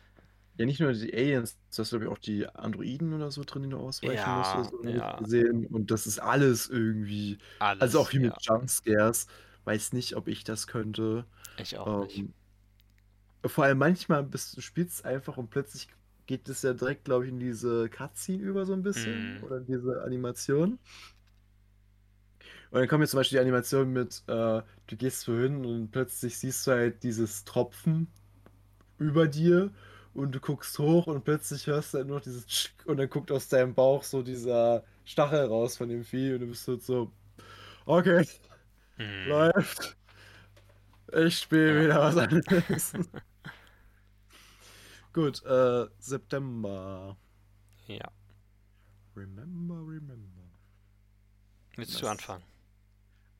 [0.61, 3.63] Ja, nicht nur die Aliens, du hast, glaube ich, auch die Androiden oder so drin,
[3.63, 5.65] die du ausweichen musst, Ja, so, habe ich ja, gesehen.
[5.67, 7.39] Und das ist alles irgendwie,
[7.79, 8.41] also auch alles, viel mit ja.
[8.41, 9.27] Jumpscares.
[9.63, 11.25] Weiß nicht, ob ich das könnte.
[11.55, 12.25] Ich auch nicht.
[12.25, 12.33] Ähm,
[13.45, 15.87] vor allem manchmal bist du spielst einfach und plötzlich
[16.27, 19.57] geht es ja direkt, glaube ich, in diese Cutscene über so ein bisschen Mm, oder
[19.57, 20.79] in diese Animation.
[22.71, 25.91] Und dann kommt jetzt zum Beispiel die Animation mit, äh, du gehst so hin und
[25.91, 28.07] plötzlich siehst du halt dieses Tropfen
[28.99, 29.71] über dir
[30.13, 33.09] und du guckst hoch und plötzlich hörst du halt nur noch dieses Tschick und dann
[33.09, 36.83] guckt aus deinem Bauch so dieser Stachel raus von dem Vieh und du bist halt
[36.83, 37.11] so,
[37.85, 38.25] okay,
[38.97, 39.97] mm, läuft.
[41.13, 42.93] Ich spiele wieder was anderes.
[45.13, 47.17] Gut, äh, September.
[47.87, 48.09] Ja.
[49.15, 50.41] Remember, remember.
[51.75, 52.43] Willst du anfangen?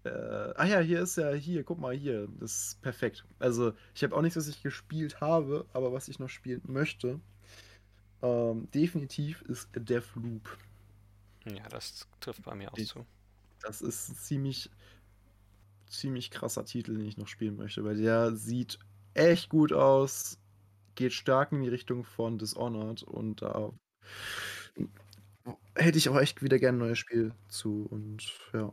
[0.04, 0.10] Äh,
[0.56, 3.26] ah ja, hier ist ja, hier, guck mal, hier, das ist perfekt.
[3.40, 7.20] Also, ich habe auch nichts, was ich gespielt habe, aber was ich noch spielen möchte,
[8.22, 10.58] ähm, definitiv ist Deathloop.
[11.46, 13.06] Ja, das trifft bei mir auch zu.
[13.62, 14.70] Das ist ein ziemlich,
[15.88, 18.80] ziemlich krasser Titel, den ich noch spielen möchte, weil der sieht
[19.14, 20.40] echt gut aus,
[20.96, 23.72] geht stark in die Richtung von Dishonored und da
[25.76, 28.72] hätte ich auch echt wieder gerne ein neues Spiel zu und ja,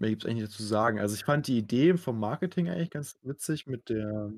[0.00, 0.98] mehr gibt es eigentlich nicht dazu sagen.
[1.00, 4.32] Also ich fand die Idee vom Marketing eigentlich ganz witzig mit der,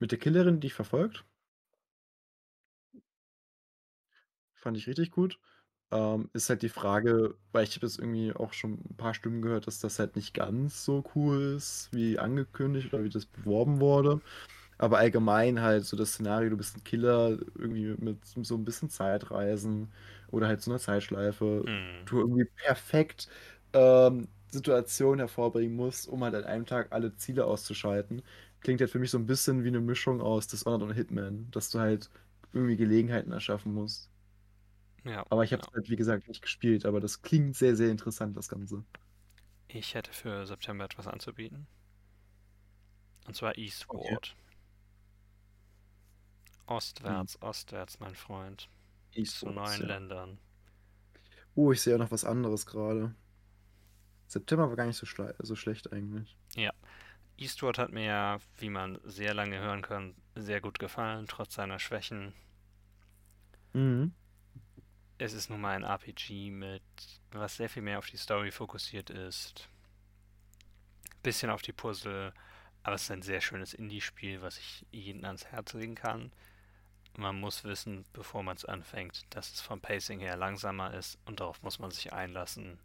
[0.00, 1.24] mit der Killerin, die dich verfolgt.
[4.54, 5.38] Fand ich richtig gut.
[5.92, 9.42] Ähm, ist halt die Frage, weil ich habe jetzt irgendwie auch schon ein paar Stimmen
[9.42, 13.80] gehört, dass das halt nicht ganz so cool ist, wie angekündigt oder wie das beworben
[13.80, 14.22] wurde.
[14.78, 18.90] Aber allgemein halt so das Szenario, du bist ein Killer, irgendwie mit so ein bisschen
[18.90, 19.92] Zeitreisen
[20.30, 23.28] oder halt so einer Zeitschleife, Mm, du irgendwie perfekt
[23.74, 28.22] ähm, Situationen hervorbringen musst, um halt an einem Tag alle Ziele auszuschalten.
[28.60, 31.70] Klingt halt für mich so ein bisschen wie eine Mischung aus Dishonored und Hitman, dass
[31.70, 32.10] du halt
[32.52, 34.10] irgendwie Gelegenheiten erschaffen musst.
[35.04, 35.66] ja, Aber ich habe ja.
[35.66, 38.84] es halt, wie gesagt, nicht gespielt, aber das klingt sehr, sehr interessant, das Ganze.
[39.68, 41.66] Ich hätte für September etwas anzubieten.
[43.26, 44.18] Und zwar Okay.
[44.18, 44.34] Eastward.
[47.06, 47.26] Hm.
[47.26, 48.68] Ostwärts, ostwärts, mein Freund.
[49.32, 49.86] Zu Eastwards, neuen ja.
[49.86, 50.40] Ländern.
[51.56, 53.14] Oh, ich sehe ja noch was anderes gerade.
[54.26, 56.36] September war gar nicht so, schle so schlecht eigentlich.
[56.54, 56.72] Ja.
[57.36, 61.78] Eastward hat mir ja, wie man sehr lange hören kann, sehr gut gefallen, trotz seiner
[61.78, 62.32] Schwächen.
[63.72, 64.12] Mhm.
[65.18, 66.82] Es ist nun mal ein RPG mit,
[67.32, 69.68] was sehr viel mehr auf die Story fokussiert ist.
[71.22, 72.32] Bisschen auf die Puzzle,
[72.82, 76.32] aber es ist ein sehr schönes Indie-Spiel, was ich jedem ans Herz legen kann.
[77.16, 81.40] Man muss wissen, bevor man es anfängt, dass es vom Pacing her langsamer ist und
[81.40, 82.78] darauf muss man sich einlassen.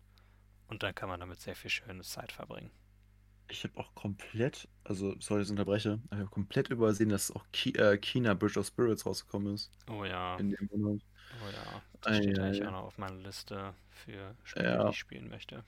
[0.70, 2.72] Und dann kann man damit sehr viel schöne Zeit verbringen.
[3.51, 7.45] Ich habe auch komplett, also sorry, dass ich unterbreche, ich habe komplett übersehen, dass auch
[7.51, 11.01] Ki äh, China Bridge of Spirits rausgekommen ist Oh ja, in dem Monat.
[11.32, 12.72] oh ja, das steht eigentlich auch Eieiei.
[12.72, 15.65] noch auf meiner Liste für Spiele, die Ja, ich spielen möchte.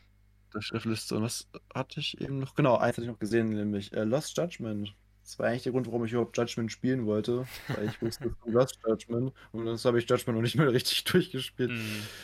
[0.54, 1.16] der Schriftliste.
[1.18, 2.56] Und was hatte ich eben noch?
[2.56, 4.96] Genau, eins hatte ich noch gesehen, nämlich äh, Lost Judgment.
[5.24, 8.52] Das war eigentlich der Grund, warum ich überhaupt Judgment spielen wollte, weil ich wusste von
[8.52, 11.74] Lost Judgment und das habe ich Judgment noch nicht mal richtig durchgespielt.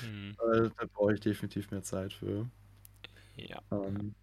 [0.02, 0.38] Mhm.
[0.40, 2.50] Äh, da brauche ich definitiv mehr Zeit für.
[3.38, 3.62] Ja.
[3.72, 4.16] Ähm,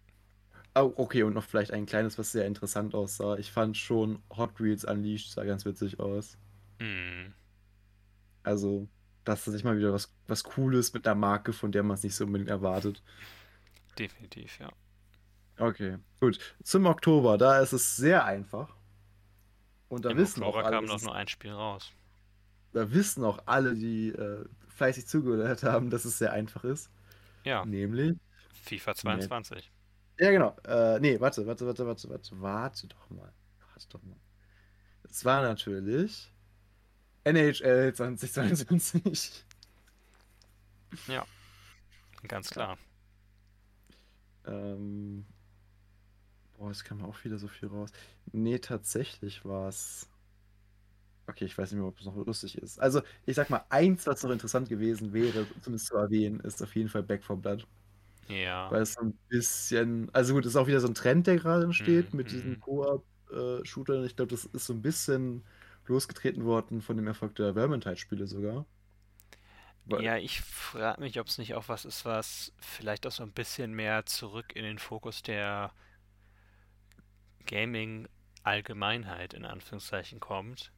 [0.75, 3.37] oh, okay, und noch vielleicht ein kleines, was sehr interessant aussah.
[3.37, 6.37] Ich fand schon Hot Wheels Unleashed sah ganz witzig aus.
[6.79, 7.33] Mhm.
[8.43, 8.87] Also,
[9.23, 12.15] das ist mal wieder was, was Cooles mit einer Marke, von der man es nicht
[12.15, 13.01] so unbedingt erwartet.
[13.97, 14.71] Definitiv, ja.
[15.57, 16.39] Okay, gut.
[16.63, 18.75] Zum Oktober, da ist es sehr einfach.
[19.87, 21.91] Und da Im wissen Oktober auch alle, kam noch nur ein Spiel raus.
[22.73, 26.91] da wissen auch alle, die äh, fleißig zugehört haben, dass es sehr einfach ist.
[27.45, 28.17] Ja, Nämlich.
[28.65, 29.71] FIFA 22.
[30.19, 30.55] Ja, genau.
[30.65, 33.33] Äh, nee, warte, warte, warte, warte, warte, warte doch mal.
[33.73, 34.17] Warte doch mal.
[35.03, 36.31] Es war natürlich
[37.23, 39.45] NHL 2022.
[42.27, 42.77] Ganz klar.
[44.45, 45.25] Ähm,
[46.57, 47.91] boah, es kam auch wieder so viel raus.
[48.31, 50.09] Nee, tatsächlich war es.
[51.27, 52.79] Okay, ich weiß nicht mehr, ob es noch lustig ist.
[52.79, 56.75] Also, ich sag mal, eins, was noch interessant gewesen wäre, zumindest zu erwähnen, ist auf
[56.75, 57.67] jeden Fall Back 4 Blood.
[58.27, 58.71] Ja.
[58.71, 60.09] Weil es so ein bisschen.
[60.13, 62.61] Also, gut, ist auch wieder so ein Trend, der gerade entsteht Mhm, mit diesen mhm.
[62.61, 64.05] Koop-Shootern.
[64.05, 65.45] Ich glaube, das ist so ein bisschen
[65.85, 68.65] losgetreten worden von dem Erfolg der Vermintide-Spiele sogar.
[69.85, 73.23] Weil- Ja, ich frage mich, ob es nicht auch was ist, was vielleicht auch so
[73.23, 75.73] ein bisschen mehr zurück in den Fokus der
[77.45, 80.73] Gaming-Allgemeinheit in Anführungszeichen kommt.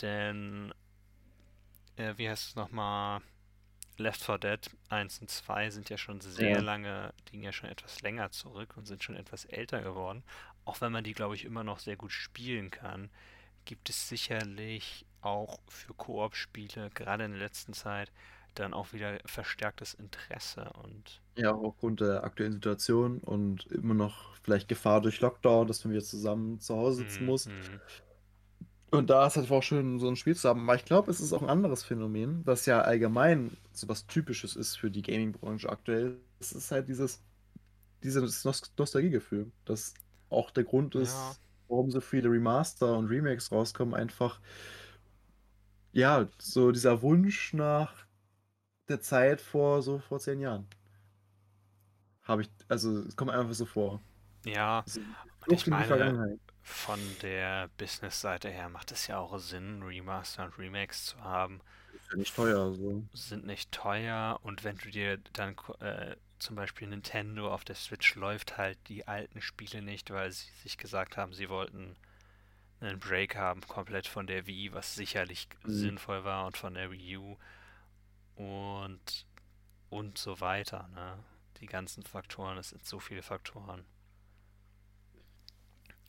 [0.00, 0.72] Denn,
[1.96, 3.20] äh, wie heißt es nochmal?
[3.98, 6.62] Left 4 Dead 1 und 2 sind ja schon sehr Ja.
[6.62, 10.24] lange, liegen ja schon etwas länger zurück und sind schon etwas älter geworden.
[10.64, 13.10] Auch wenn man die, glaube ich, immer noch sehr gut spielen kann,
[13.66, 18.12] gibt es sicherlich auch für Koop-Spiele, gerade in der letzten Zeit,
[18.54, 24.34] dann auch wieder verstärktes Interesse und Ja, auch aufgrund der aktuellen Situation und immer noch
[24.42, 27.48] vielleicht Gefahr durch Lockdown, dass man wieder zusammen zu Hause sitzen muss.
[28.90, 30.62] Und da ist halt auch schön, so ein Spiel zu haben.
[30.62, 34.56] Aber ich glaube, es ist auch ein anderes Phänomen, was ja allgemein so was Typisches
[34.56, 36.20] ist für die Gaming-Branche aktuell.
[36.40, 37.22] Es ist halt dieses,
[38.02, 39.94] dieses Nos Nostalgiegefühl, das
[40.30, 41.36] auch der Grund ist, Ja.
[41.68, 43.94] warum so viele Remaster und Remakes rauskommen.
[43.94, 44.40] Einfach,
[45.92, 48.06] ja, so dieser Wunsch nach
[48.88, 50.66] der Zeit vor so vor zehn Jahren.
[52.22, 54.00] Habe ich, also es kommt einfach so vor.
[54.44, 54.84] Ja,
[55.46, 56.40] und ich in die meine, Vergangenheit.
[56.68, 61.60] Von der Business-Seite her macht es ja auch Sinn, Remaster und Remakes zu haben.
[61.92, 63.04] Ist ja nicht teuer, so.
[63.12, 68.14] Sind nicht teuer und wenn du dir dann äh, zum Beispiel Nintendo auf der Switch
[68.14, 71.96] läuft halt die alten Spiele nicht, weil sie sich gesagt haben, sie wollten
[72.80, 75.88] einen Break haben, komplett von der Wii, was sicherlich Mhm.
[75.88, 77.38] sinnvoll war, und von der Wii U
[78.36, 79.26] und
[79.90, 81.24] und so weiter, ne?
[81.60, 83.84] Die ganzen Faktoren, es sind so viele Faktoren.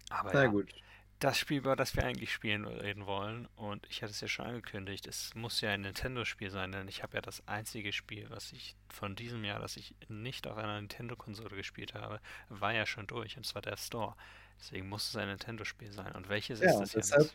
[0.09, 0.73] Aber Na ja, gut.
[1.19, 4.45] das Spiel, über das wir eigentlich spielen reden wollen, und ich hatte es ja schon
[4.47, 8.51] angekündigt, es muss ja ein Nintendo-Spiel sein, denn ich habe ja das einzige Spiel, was
[8.53, 13.07] ich von diesem Jahr, das ich nicht auf einer Nintendo-Konsole gespielt habe, war ja schon
[13.07, 14.15] durch, und zwar der Store.
[14.59, 16.13] Deswegen muss es ein Nintendo-Spiel sein.
[16.15, 17.11] Und welches ist Ja, es jetzt?
[17.11, 17.33] deshalb,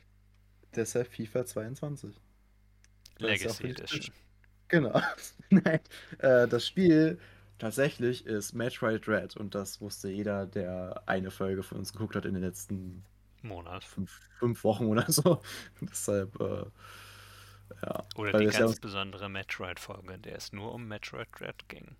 [0.77, 2.20] deshalb FIFA 22.
[3.20, 4.15] weil es ja auch Legacy Edition.
[4.69, 5.01] Genau.
[5.51, 5.81] Nein,
[6.19, 7.20] äh, das Spiel
[7.65, 12.24] tatsächlich ist Metroid Red und das wusste jeder, der eine Folge von uns geguckt hat
[12.24, 13.05] in den letzten
[13.43, 13.85] Monat.
[13.85, 15.43] fünf, fünf Wochen oder so.
[15.81, 16.65] Deshalb, äh,
[17.82, 18.05] ja.
[18.16, 21.97] Oder die ja ganz uns- besondere Metroid-Folge, in der es nur um Metroid Red ging.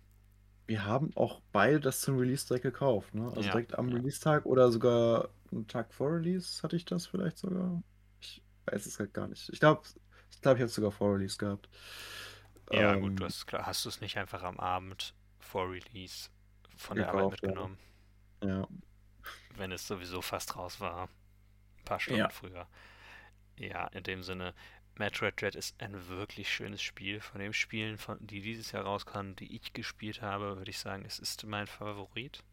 [0.67, 3.27] Wir haben auch beide das zum Release direkt gekauft, ne?
[3.27, 3.95] Also Ja, direkt am ja.
[3.97, 7.83] Release-Tag oder sogar einen Tag vor Release hatte ich das vielleicht sogar.
[8.19, 9.49] Ich weiß es halt gar nicht.
[9.49, 9.81] Ich glaube,
[10.31, 11.69] ich, glaub, ich habe es sogar vor Release gehabt.
[12.71, 15.13] Ja, Ähm, gut, du hast, hast du es nicht einfach am Abend
[15.45, 16.29] vor Release
[16.77, 17.51] von der Gekauft, Arbeit ja.
[17.53, 17.77] mitgenommen,
[18.43, 18.67] Ja.
[19.57, 21.05] wenn es sowieso fast raus war.
[21.79, 22.31] Ein paar Stunden Ja.
[22.31, 22.67] früher.
[23.57, 24.53] Ja, in dem Sinne,
[24.97, 27.21] Metroid Dread ist ein wirklich schönes Spiel.
[27.21, 31.05] Von den Spielen, von, die dieses Jahr rauskamen, die ich gespielt habe, würde ich sagen,
[31.05, 32.43] es ist mein Favorit.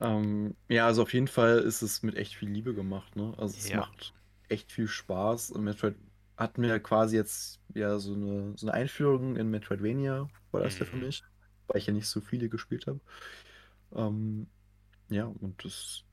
[0.00, 3.34] Ähm, ja, also auf jeden Fall ist es mit echt viel Liebe gemacht, ne?
[3.38, 3.74] Also es Ja.
[3.74, 4.14] macht
[4.48, 5.54] echt viel Spaß.
[5.54, 5.96] Metroid
[6.36, 10.86] hat mir quasi jetzt ja so eine, so eine Einführung in Metroidvania, war das ja
[10.86, 11.04] für Mhm.
[11.04, 11.22] mich,
[11.68, 13.00] weil ich ja nicht so viele gespielt habe.
[13.94, 14.48] Ähm,
[15.10, 16.04] ja, und das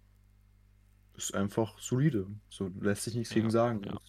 [1.16, 2.28] ist einfach solide.
[2.50, 3.86] So lässt sich nichts Ja, gegen sagen.
[3.86, 4.00] ja.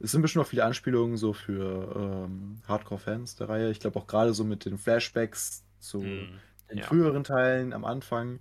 [0.00, 3.70] Es, sind bestimmt auch viele Anspielungen so für ähm, Hardcore-Fans der Reihe.
[3.70, 6.82] Ich glaube auch gerade so mit den Flashbacks zu Mhm, den ja.
[6.82, 8.40] früheren Teilen am Anfang.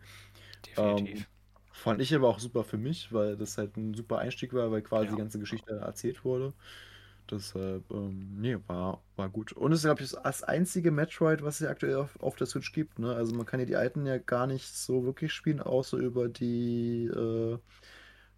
[0.65, 1.17] definitiv.
[1.17, 1.25] Ähm,
[1.73, 4.81] fand ich aber auch super für mich, weil das halt ein super Einstieg war, weil
[4.83, 5.11] quasi Ja.
[5.11, 6.53] die ganze Geschichte erzählt wurde.
[7.31, 9.53] Deshalb, ähm, nee, war, war gut.
[9.53, 12.73] Und es ist, glaube ich, das einzige Metroid, was es aktuell auf, auf der Switch
[12.73, 12.99] gibt.
[12.99, 13.15] Ne?
[13.15, 17.05] Also man kann ja die alten ja gar nicht so wirklich spielen, außer über die
[17.07, 17.59] äh,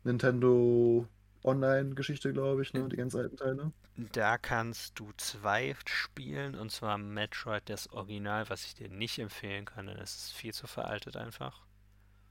[0.04, 1.08] Nintendo
[1.44, 2.90] Online-Geschichte, glaube ich, ne?
[2.90, 3.74] Die ganz alten Teile.
[3.98, 9.66] Da kannst du zwei spielen, und zwar Metroid das Original, was ich dir nicht empfehlen
[9.66, 11.66] kann, denn es ist viel zu veraltet einfach.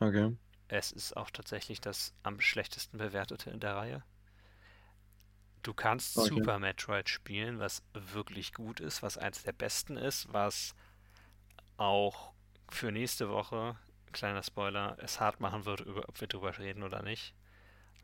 [0.00, 0.36] Okay.
[0.68, 4.02] Es ist auch tatsächlich das am schlechtesten bewertete in der Reihe.
[5.62, 6.28] Du kannst Okay.
[6.28, 10.74] Super Metroid spielen, was wirklich gut ist, was eins der besten ist, was
[11.76, 12.32] auch
[12.70, 13.76] für nächste Woche,
[14.12, 17.34] kleiner Spoiler, es hart machen wird, über, ob wir drüber reden oder nicht,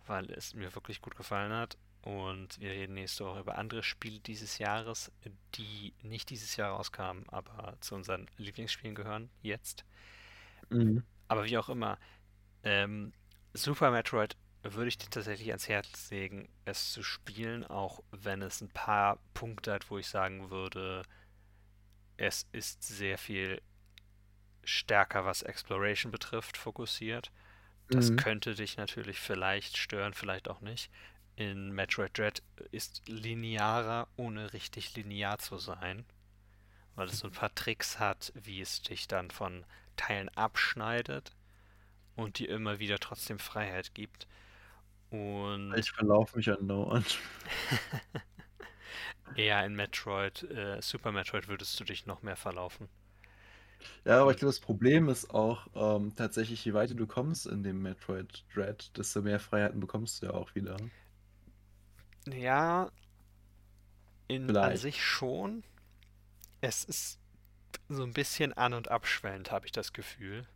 [0.07, 1.77] weil es mir wirklich gut gefallen hat.
[2.03, 5.13] Und wir reden nächste Woche über andere Spiele dieses Jahres,
[5.55, 9.85] die nicht dieses Jahr rauskamen, aber zu unseren Lieblingsspielen gehören jetzt.
[10.71, 11.05] Mhm.
[11.29, 11.99] Aber wie auch immer,
[12.65, 13.13] ähm,
[13.53, 18.61] Super Metroid würde ich dir tatsächlich ans Herz legen, es zu spielen, auch wenn es
[18.61, 21.03] ein paar Punkte hat, wo ich sagen würde,
[22.17, 23.61] es ist sehr viel
[24.65, 27.33] stärker, was Exploration betrifft, fokussiert.
[27.91, 28.17] Das Mhm.
[28.17, 30.91] könnte dich natürlich vielleicht stören, vielleicht auch nicht.
[31.37, 32.43] In Metroid Dread
[32.73, 36.05] ist linearer, ohne richtig linear zu sein,
[36.97, 39.65] weil es so ein paar Tricks hat, wie es dich dann von
[39.97, 41.33] Teilen abschneidet
[42.21, 44.27] und dir immer wieder trotzdem Freiheit gibt.
[45.11, 47.19] Und Ich verlaufe mich andauernd.
[49.35, 52.89] eher in Metroid, äh, Super Metroid würdest du dich noch mehr verlaufen.
[54.05, 57.47] Ja, aber ich Und glaube, das Problem ist auch ähm, tatsächlich, je weiter du kommst
[57.47, 60.91] in dem Metroid Dread, desto mehr Freiheiten bekommst du ja auch wieder.
[62.27, 62.91] ja,
[64.29, 65.63] in an sich schon.
[66.63, 67.21] Es ist
[67.89, 70.49] so ein bisschen an- und abschwellend, habe ich das Gefühl.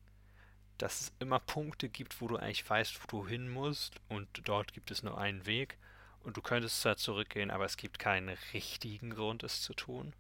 [0.79, 4.73] Dass es immer Punkte gibt, wo du eigentlich weißt, wo du hin musst und dort
[4.73, 5.79] gibt es nur einen Weg
[6.21, 10.15] und du könntest zwar zurückgehen, aber es gibt keinen richtigen Grund, es zu tun.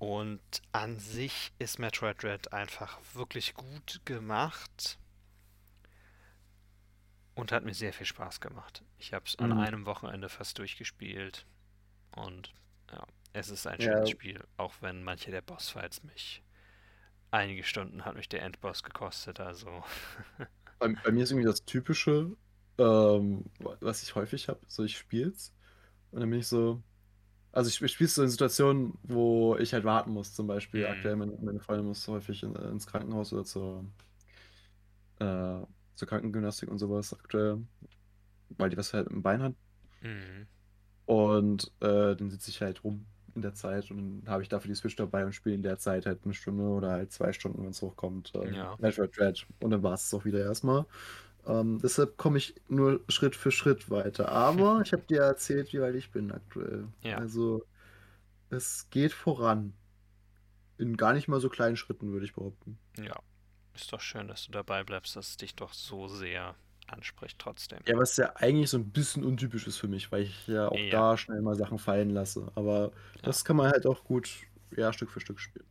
[0.00, 0.40] Und
[0.72, 4.98] an sich ist Metroid Dread einfach wirklich gut gemacht
[7.34, 8.82] und hat mir sehr viel Spaß gemacht.
[8.98, 9.52] Ich habe es an Mhm.
[9.52, 11.46] einem Wochenende fast durchgespielt
[12.12, 12.54] und
[12.92, 16.42] ja, es ist ein Ja, schönes Spiel, auch wenn manche der Bossfights mich
[17.30, 19.84] einige Stunden hat mich der Endboss gekostet, also.
[20.78, 22.36] Bei, bei mir ist irgendwie das Typische,
[22.78, 23.44] ähm,
[23.80, 25.52] was ich häufig habe, so ich spiel's
[26.10, 26.82] und dann bin ich so,
[27.52, 30.84] also ich, ich spiele so in Situationen, wo ich halt warten muss, zum Beispiel.
[30.86, 33.84] Hm, aktuell meine, meine Freundin muss häufig in, ins Krankenhaus oder zur,
[35.18, 35.60] äh,
[35.94, 37.58] zur Krankengymnastik und sowas aktuell,
[38.50, 39.54] weil die was halt im Bein hat.
[40.00, 40.46] Hm,
[41.06, 44.68] und äh, dann sitze ich halt rum in der Zeit und dann habe ich dafür
[44.68, 47.62] die Switch dabei und spiele in der Zeit halt eine Stunde oder halt zwei Stunden,
[47.62, 50.86] wenn es hochkommt, ähm, ja, Metroid Dread und dann war es auch wieder erstmal.
[51.46, 54.30] Ähm, deshalb komme ich nur Schritt für Schritt weiter.
[54.30, 56.88] Aber ich habe dir erzählt, wie weit ich bin aktuell.
[57.02, 57.64] ja, Also
[58.50, 59.72] es geht voran.
[60.76, 62.78] In gar nicht mal so kleinen Schritten, würde ich behaupten.
[62.98, 63.18] ja.
[63.74, 66.56] Ist doch schön, dass du dabei bleibst, dass es dich doch so sehr
[66.90, 67.80] anspricht trotzdem.
[67.86, 70.84] Ja, was ja eigentlich so ein bisschen untypisch ist für mich, weil ich ja auch
[70.84, 72.52] Ja, da schnell mal Sachen fallen lasse.
[72.54, 72.92] Aber
[73.22, 73.22] ja.
[73.22, 74.30] das kann man halt auch gut,
[74.76, 75.66] ja, Stück für Stück spielen.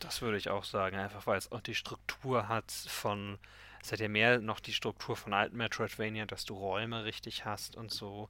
[0.00, 3.38] Das würde ich auch sagen, einfach weil es auch die Struktur hat von,
[3.82, 7.76] es hat ja mehr noch die Struktur von alten Metroidvania, dass du Räume richtig hast
[7.76, 8.28] und so.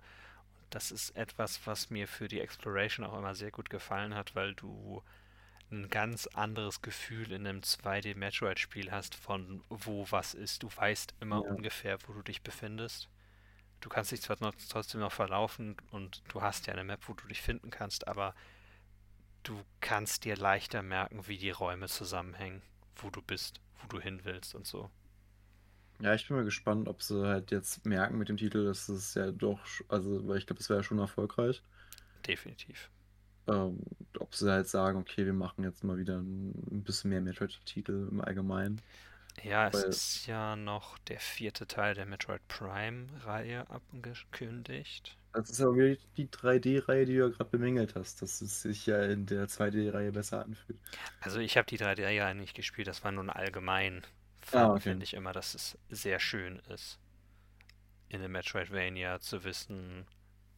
[0.71, 4.55] Das ist etwas, was mir für die Exploration auch immer sehr gut gefallen hat, weil
[4.55, 5.03] du
[5.71, 10.63] ein ganz anderes Gefühl in einem 2D-Metroid-Spiel hast, von wo was ist.
[10.63, 11.47] Du weißt immer Ja.
[11.47, 13.09] ungefähr, wo du dich befindest.
[13.81, 17.15] Du kannst dich zwar noch, trotzdem noch verlaufen und du hast ja eine Map, wo
[17.15, 18.35] du dich finden kannst, aber
[19.43, 22.63] du kannst dir leichter merken, wie die Räume zusammenhängen,
[22.95, 24.91] wo du bist, wo du hin willst und so.
[26.01, 29.15] Ja, ich bin mal gespannt, ob sie halt jetzt merken mit dem Titel, dass es
[29.15, 31.63] ja doch, also, weil ich glaube, das wäre ja schon erfolgreich.
[32.27, 32.91] Definitiv.
[33.49, 33.79] Ähm,
[34.19, 38.21] ob sie halt sagen, okay, wir machen jetzt mal wieder ein, bisschen mehr Metroid-Titel im
[38.21, 38.81] Allgemeinen.
[39.43, 45.17] Ja, es ist ja noch der vierte Teil der Metroid Prime-Reihe abgekündigt.
[45.33, 48.87] das ist ja wieder die 3D-Reihe, die du ja gerade bemängelt hast, dass es sich
[48.87, 50.81] ja in der 2D-Reihe besser anfühlt.
[51.21, 54.03] Also ich habe die 3D-Reihe nicht gespielt, das war nur ein allgemein.
[54.53, 54.81] Ah, okay.
[54.81, 56.99] finde ich immer, dass es sehr schön ist,
[58.09, 60.07] in einem Metroidvania zu wissen,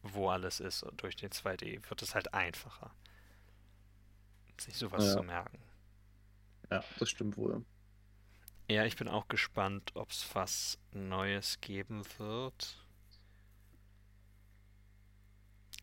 [0.03, 0.83] wo alles ist.
[0.83, 2.91] Und durch den 2D wird es halt einfacher,
[4.57, 5.59] sich sowas zu Ja, merken.
[6.71, 7.63] ja, das stimmt wohl.
[8.67, 12.83] Ja, ich bin auch gespannt, ob es was Neues geben wird.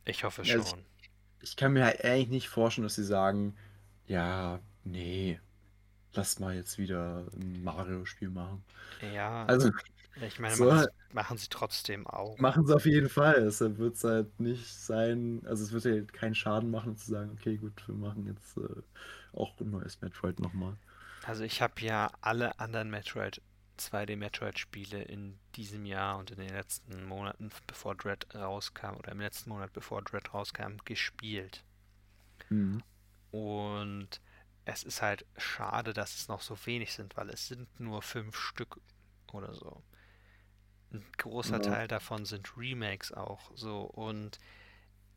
[0.04, 0.84] Ich hoffe Also ich, schon.
[1.42, 3.56] ich kann mir halt eigentlich nicht vorstellen, dass sie sagen,
[4.06, 5.40] ja, nee,
[6.14, 8.64] lass mal jetzt wieder ein Mario-Spiel machen.
[9.00, 9.70] Ja, Also,
[10.26, 12.38] ich meine, So, machen, sie- machen sie trotzdem auch.
[12.38, 13.44] machen sie auf jeden Fall.
[13.44, 17.32] Deshalb wird es halt nicht sein, also es wird ja keinen Schaden machen, zu sagen,
[17.38, 18.82] okay, gut, wir machen jetzt äh,
[19.32, 20.76] auch ein neues Metroid nochmal.
[21.22, 23.40] Also ich habe ja alle anderen Metroid,
[23.76, 29.20] 2D Metroid-Spiele in diesem Jahr und in den letzten Monaten, bevor Dread rauskam, oder im
[29.20, 31.62] letzten Monat, bevor Dread rauskam, gespielt.
[32.50, 32.78] Mhm.
[33.30, 34.20] Und
[34.64, 38.36] es ist halt schade, dass es noch so wenig sind, weil es sind nur fünf
[38.36, 38.80] Stück
[39.32, 39.82] oder so.
[40.92, 41.62] Ein großer Ja.
[41.62, 43.82] Teil davon sind Remakes auch so.
[43.82, 44.38] Und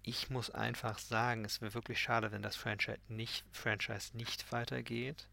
[0.04, 5.28] ich muss einfach sagen, es wäre wirklich schade, wenn das Franchise nicht, Franchise nicht weitergeht.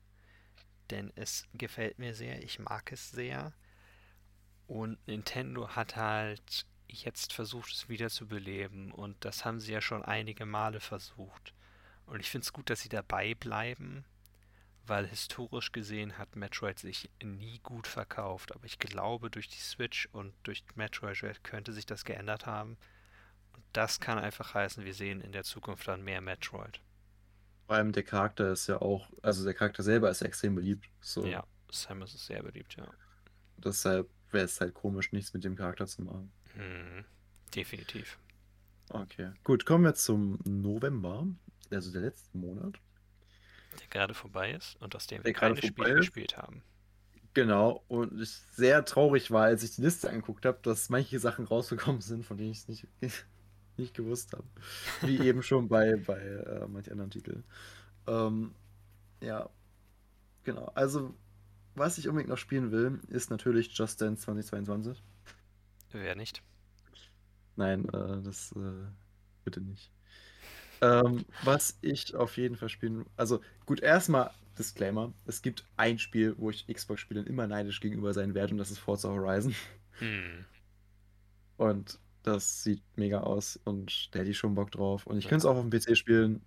[0.90, 3.52] Denn es gefällt mir sehr, ich mag es sehr.
[4.66, 8.93] Und Nintendo hat halt jetzt versucht, es wieder zu beleben.
[8.93, 11.55] Und das haben sie ja schon einige Male versucht.
[12.06, 14.05] Und ich finde es gut, dass sie dabei bleiben,
[14.89, 18.55] weil historisch gesehen hat Metroid sich nie gut verkauft.
[18.55, 22.77] Aber ich glaube, durch die Switch und durch Metroid könnte sich das geändert haben.
[23.55, 26.81] Und das kann einfach heißen, wir sehen in der Zukunft dann mehr Metroid.
[27.66, 30.89] Vor allem der Charakter ist ja auch, also der Charakter selber ist ja extrem beliebt.
[31.01, 32.89] So, Ja, Samus ist sehr beliebt, ja.
[33.59, 36.32] deshalb wäre es halt komisch, nichts mit dem Charakter zu machen.
[36.55, 37.05] Hm,
[37.55, 38.19] definitiv.
[38.90, 41.27] Okay, gut, kommen wir zum November,
[41.70, 42.81] also der letzte Monat.
[43.81, 45.97] Der gerade vorbei ist und aus dem wir keine Spiele ist.
[45.99, 46.63] gespielt haben.
[47.35, 51.45] Genau, und ich sehr traurig war, als ich die Liste angeguckt habe, dass manche Sachen
[51.45, 52.87] rausgekommen sind, von denen ich es nicht,
[53.77, 54.45] nicht gewusst habe.
[55.03, 57.45] Wie eben schon bei, bei äh, manchen anderen Titeln.
[58.07, 58.55] Ähm,
[59.23, 59.49] ja,
[60.43, 60.73] genau.
[60.75, 61.15] Also,
[61.75, 65.03] was ich unbedingt noch spielen will, ist natürlich Just Dance 2022.
[65.93, 66.43] Wer nicht?
[67.57, 68.87] Nein, äh, das äh,
[69.45, 69.93] bitte nicht.
[70.81, 73.07] Ähm, was ich auf jeden Fall spielen.
[73.17, 78.35] Also, gut, erstmal Disclaimer: Es gibt ein Spiel, wo ich Xbox-Spielern immer neidisch gegenüber sein
[78.35, 79.55] werde, und das ist Forza Horizon.
[79.99, 80.45] Hm,
[81.57, 85.07] Und das sieht mega aus und da hätte ich schon Bock drauf.
[85.07, 85.29] Und ich Ja.
[85.29, 86.43] könnte es auch auf dem PC spielen.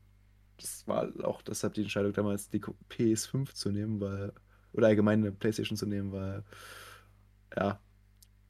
[0.58, 2.60] Das war auch deshalb die Entscheidung damals, die
[2.90, 4.34] PS5 zu nehmen, weil.
[4.74, 6.44] Oder allgemein eine PlayStation zu nehmen, weil.
[7.56, 7.80] Ja,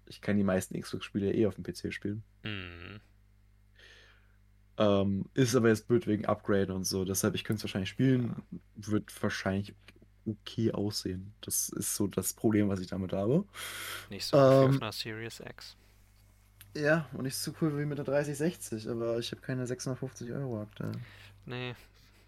[0.08, 2.24] ich kann die meisten Xbox-Spiele eh auf dem PC spielen.
[2.44, 3.00] hm.
[4.82, 7.06] Ähm, ist aber jetzt blöd wegen Upgrade und so.
[7.06, 8.42] Deshalb, ich könnte es wahrscheinlich spielen.
[8.76, 9.76] Wird wahrscheinlich
[10.26, 11.34] okay aussehen.
[11.42, 13.46] Das ist so das Problem, was ich damit habe.
[14.10, 15.76] Nicht so Ähm, auf einer Series X.
[16.76, 20.62] Ja, und nicht so cool wie mit der 3060, aber ich habe keine 650 Euro
[20.62, 20.94] aktuell.
[21.46, 21.76] Nee,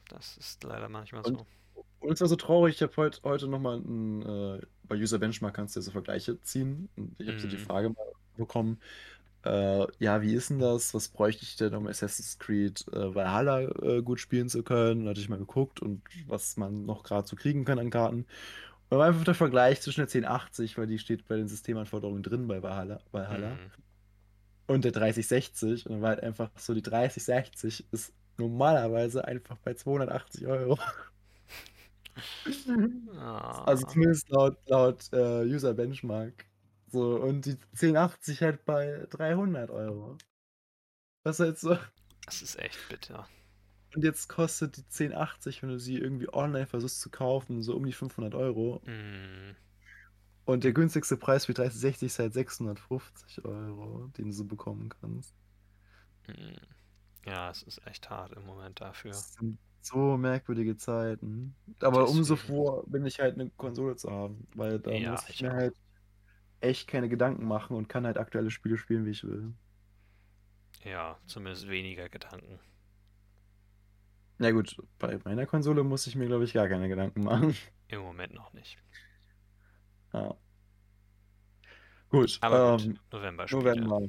[0.10, 1.46] das ist leider manchmal Und- so.
[2.02, 5.76] Und es war so traurig, ich habe heut, heute nochmal äh, bei User Benchmark kannst
[5.76, 6.90] du ja so Vergleiche ziehen.
[6.98, 7.62] Und ich habe so die Mhm.
[7.62, 8.06] Frage mal
[8.36, 8.82] bekommen,
[9.44, 10.94] äh, ja, wie ist denn das?
[10.94, 15.06] Was bräuchte ich denn, um Assassin's Creed äh, Valhalla äh, gut spielen zu können?
[15.06, 18.26] Da hatte ich mal geguckt und was man noch gerade so kriegen kann an Karten.
[18.90, 22.62] Und einfach der Vergleich zwischen der 1080, weil die steht bei den Systemanforderungen drin bei
[22.64, 23.72] Valhalla, Valhalla Hm.
[24.68, 25.86] und der 3060.
[25.86, 30.78] Und dann war halt einfach so, die 3060 ist normalerweise einfach bei 280 Euro.
[33.66, 36.46] Also Ah, zumindest laut, laut äh, User Benchmark.
[36.94, 40.18] So, und die 1080 halt bei 300 Euro.
[41.24, 41.78] Was halt so.
[42.26, 43.30] das ist echt bitter.
[43.96, 47.86] Und jetzt kostet die 1080, wenn du sie irgendwie online versuchst zu kaufen, so um
[47.86, 48.82] die 500 Euro.
[48.86, 49.56] Hm.
[50.46, 55.36] Und der günstigste Preis für 3060 ist halt 650 Euro, den du so bekommen kannst.
[56.28, 56.56] Hm.
[57.26, 59.12] Ja, es ist echt hart im Moment dafür.
[59.12, 61.56] Das sind so merkwürdige Zeiten.
[61.82, 62.38] Aber umso Deswegen.
[62.38, 65.52] froher bin ich halt, eine Konsole zu haben, weil da Ja, muss ich ich mir
[65.52, 65.54] auch.
[65.54, 65.76] halt
[66.64, 69.54] echt keine Gedanken machen und kann halt aktuelle Spiele spielen, wie ich will.
[70.84, 72.60] Ja, zumindest weniger Gedanken.
[74.38, 77.56] Na gut, bei meiner Konsole muss ich mir, glaube ich, gar keine Gedanken machen.
[77.88, 78.78] Im Moment noch nicht.
[80.14, 80.36] Ja.
[82.10, 83.82] Gut, Aber ähm, November-Spiele.
[83.82, 84.02] November.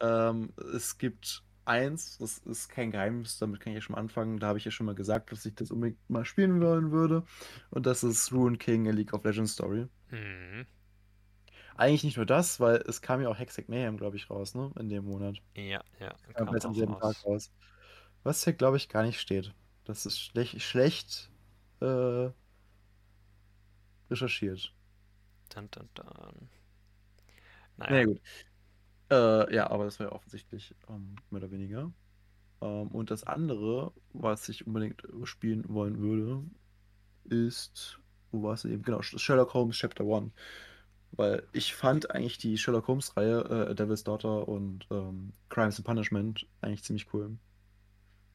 [0.00, 4.38] Ähm, es gibt eins, das ist kein Geheimnis, damit kann ich ja schon mal anfangen.
[4.38, 7.24] Da habe ich ja schon mal gesagt, dass ich das unbedingt mal spielen wollen würde.
[7.70, 9.86] Und das ist Ruin King, a League of Legends Story.
[10.08, 10.66] Hm.
[11.80, 14.70] Eigentlich nicht nur das, weil es kam ja auch Hextech Mayhem, glaube ich, raus, ne?
[14.78, 15.38] In dem Monat.
[15.54, 17.50] Ja, ja, Kam am selben Tag raus.
[18.22, 19.54] Was hier, glaube ich, gar nicht steht.
[19.84, 21.30] Das ist schlecht, schlecht
[21.80, 22.28] äh,
[24.10, 24.74] recherchiert.
[25.54, 25.88] Dun, dun.
[27.78, 28.20] Na Naja, ja, gut.
[29.10, 31.90] Äh, ja, aber das war ja offensichtlich ähm, mehr oder weniger.
[32.60, 36.42] Ähm, und das andere, was ich unbedingt spielen wollen würde,
[37.24, 37.98] ist,
[38.32, 38.82] wo war es eben?
[38.82, 40.30] Genau, Sherlock Holmes Chapter 1.
[41.12, 46.46] Weil ich fand eigentlich die Sherlock Holmes-Reihe, äh, Devil's Daughter und ähm, Crimes and Punishment,
[46.60, 47.36] eigentlich ziemlich cool.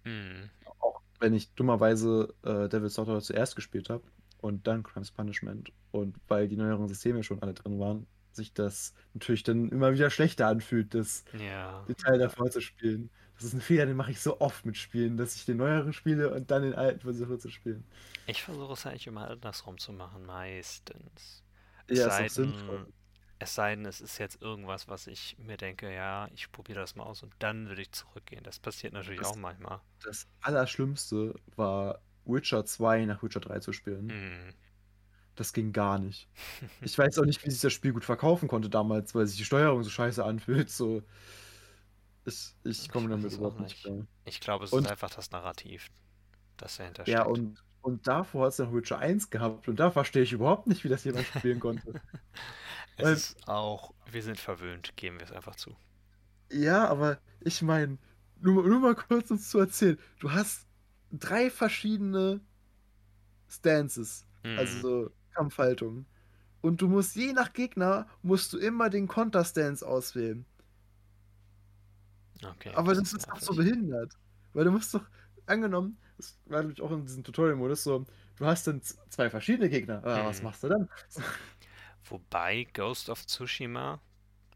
[0.03, 0.49] hm.
[0.79, 4.03] Auch wenn ich dummerweise äh, Devil's Daughter zuerst gespielt habe
[4.41, 5.71] und dann Crimes and Punishment.
[5.91, 10.09] Und weil die neueren Systeme schon alle drin waren, sich das natürlich dann immer wieder
[10.09, 11.85] schlechter anfühlt, das Ja.
[11.87, 13.11] den Teil davor zu spielen.
[13.35, 15.93] Das ist ein Fehler, den mache ich so oft mit Spielen, dass ich den neueren
[15.93, 17.89] spiele und dann den alten versuche zu spielen.
[18.27, 21.44] Ich versuche es eigentlich immer andersrum zu machen, meistens.
[21.87, 22.85] Es Ja, ist sei auch sinnvoll.
[22.85, 22.93] denn,
[23.39, 26.95] es sei denn, es ist jetzt irgendwas, was ich mir denke, ja, ich probiere das
[26.95, 28.43] mal aus und dann würde ich zurückgehen.
[28.43, 29.81] Das passiert natürlich Das, auch manchmal.
[30.01, 34.09] das Allerschlimmste war, Witcher 2 nach Witcher 3 zu spielen.
[34.09, 34.53] Hm.
[35.35, 36.29] Das ging gar nicht.
[36.81, 39.45] Ich weiß auch nicht, wie sich das Spiel gut verkaufen konnte damals, weil sich die
[39.45, 40.69] Steuerung so scheiße anfühlt.
[40.69, 41.03] So,
[42.25, 44.05] ich, ich komme damit es überhaupt nicht klar.
[44.25, 45.89] Ich glaube, es ist Und einfach das Narrativ,
[46.57, 47.25] das dahinter ja, steckt.
[47.25, 50.83] und, und davor hat es noch Witcher 1 gehabt und da verstehe ich überhaupt nicht,
[50.83, 51.95] wie das jemand spielen konnte.
[52.97, 55.77] Es Weil, ist auch, wir sind verwöhnt, geben wir es einfach zu.
[56.51, 57.97] ja, aber ich meine,
[58.39, 60.67] nur, nur mal kurz uns zu erzählen, du hast
[61.11, 62.45] drei verschiedene
[63.47, 64.81] Stances, also Hm.
[64.81, 66.07] so Kampfhaltungen.
[66.61, 70.47] Und du musst je nach Gegner, musst du immer den Konterstance auswählen.
[72.43, 74.13] Okay, Aber das das ist doch so behindert.
[74.53, 75.05] Weil du musst doch,
[75.45, 78.05] angenommen, das war nämlich auch in diesem Tutorial-Modus so,
[78.37, 80.01] du hast dann zwei verschiedene Gegner.
[80.05, 80.43] Ah, was Hm.
[80.43, 80.89] machst du dann?
[82.05, 83.99] Wobei Ghost of Tsushima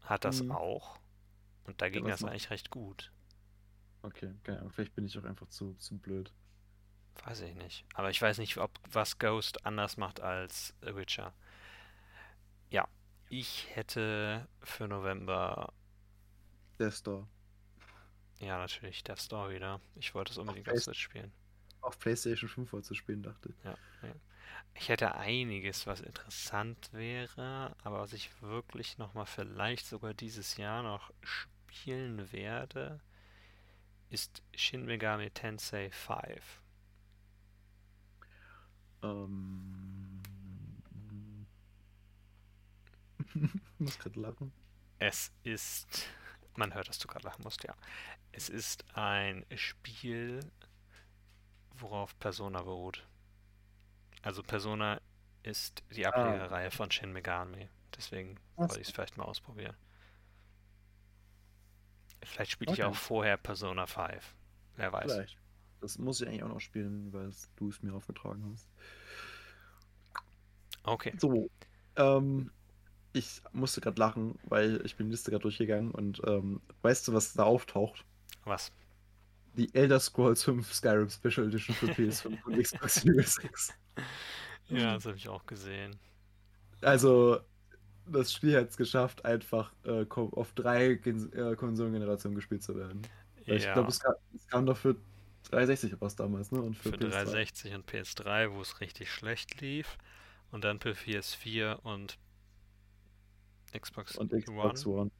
[0.04, 0.50] hat das Hm.
[0.50, 0.98] auch
[1.66, 2.32] und da Ja, ging was das macht?
[2.32, 3.12] eigentlich recht gut.
[4.02, 6.34] Okay, keine Ahnung, vielleicht bin ich auch einfach zu, zu blöd.
[7.24, 7.84] Weiß ich nicht.
[7.94, 11.32] Aber ich weiß nicht, ob was Ghost anders macht als Witcher.
[12.70, 12.88] Ja,
[13.28, 15.72] ich hätte für November,
[16.80, 17.28] Der Store.
[18.40, 19.80] ja natürlich, Death Store wieder.
[19.94, 21.32] Ich wollte es unbedingt auf Switch spielen.
[21.80, 23.64] Auf PlayStation 5 zu spielen, dachte ich.
[23.64, 24.14] Ja, ja.
[24.74, 30.82] Ich hätte einiges, was interessant wäre, aber was ich wirklich nochmal vielleicht sogar dieses Jahr
[30.82, 33.00] noch spielen werde,
[34.10, 36.62] ist Shin Megami Tensei 5.
[39.02, 40.20] Ähm.
[43.34, 43.34] ich
[43.78, 44.52] muss gerade lachen.
[44.98, 46.08] Es ist,
[46.56, 47.74] man hört, dass du gerade lachen musst, ja.
[48.32, 50.40] Es ist ein Spiel,
[51.82, 53.06] worauf Persona beruht.
[54.22, 55.00] Also Persona
[55.42, 57.68] ist die Ah, Ablegerreihe von Shin Megami.
[57.96, 59.76] Deswegen wollte ich es vielleicht mal ausprobieren.
[62.22, 64.34] Vielleicht spiele ich auch Okay, vorher Persona 5.
[64.76, 65.14] Wer weiß.
[65.14, 65.38] vielleicht.
[65.80, 68.68] Das muss ich eigentlich auch noch spielen, weil du es mir aufgetragen hast.
[70.84, 71.14] Okay.
[71.16, 71.50] So,
[71.96, 72.50] ähm,
[73.12, 77.14] ich musste gerade lachen, weil ich bin die Liste gerade durchgegangen und ähm, weißt du,
[77.14, 78.04] was da auftaucht?
[78.44, 78.72] Was?
[79.56, 83.72] Die Elder Scrolls 5 Skyrim Special Edition für PS5 und Xbox Series X.
[84.68, 85.96] Ja, das habe ich auch gesehen.
[86.82, 87.40] Also,
[88.06, 93.02] das Spiel hat es geschafft, einfach äh, auf drei Gen äh, Konsolengenerationen gespielt zu werden.
[93.46, 94.96] Weil ich glaube, Ja, es, kam- es kam doch für
[95.50, 96.60] 360 raus damals, ne?
[96.62, 97.10] Und für für PS3.
[97.10, 99.98] 360 und PS3, wo es richtig schlecht lief.
[100.52, 102.18] Und dann für PS4 und
[103.78, 105.00] Xbox Und Xbox One.
[105.00, 105.10] One.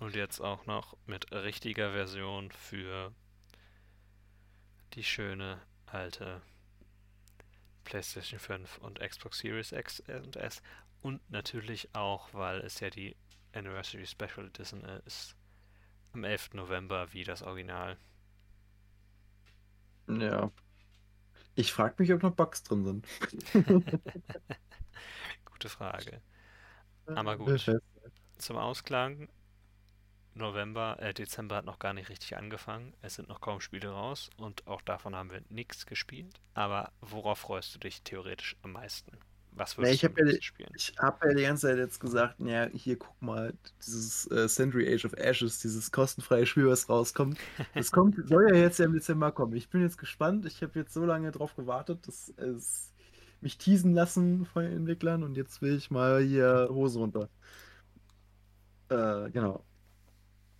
[0.00, 3.12] Und jetzt auch noch mit richtiger Version für
[4.94, 6.40] die schöne alte
[7.84, 10.62] PlayStation 5 und Xbox Series X und S.
[11.02, 13.16] Und natürlich auch, weil es ja die
[13.52, 15.36] Anniversary Special Edition ist,
[16.12, 16.54] am 11.
[16.54, 17.98] November wie das Original.
[20.08, 20.50] Ja.
[21.54, 23.06] Ich frage mich, ob noch Bugs drin sind.
[25.44, 26.20] Gute Frage.
[27.06, 27.70] Aber gut,
[28.38, 29.28] zum Ausklang,
[30.36, 32.94] November, äh, Dezember hat noch gar nicht richtig angefangen.
[33.02, 36.40] Es sind noch kaum Spiele raus und auch davon haben wir nichts gespielt.
[36.54, 39.12] Aber worauf freust du dich theoretisch am meisten?
[39.56, 40.70] Was würdest ich du habe ja, spielen?
[40.74, 43.54] ich hab ja die ganze Zeit jetzt gesagt, ja, hier guck mal,
[43.86, 47.38] dieses äh, Century Age of Ashes, dieses kostenfreie Spiel, was rauskommt.
[47.74, 49.54] Das kommt, soll ja jetzt ja im Dezember kommen.
[49.54, 50.44] Ich bin jetzt gespannt.
[50.46, 52.92] Ich habe jetzt so lange drauf gewartet, dass es
[53.40, 57.28] mich teasen lassen von den Entwicklern und jetzt will ich mal hier Hose runter.
[58.88, 59.64] Äh, genau.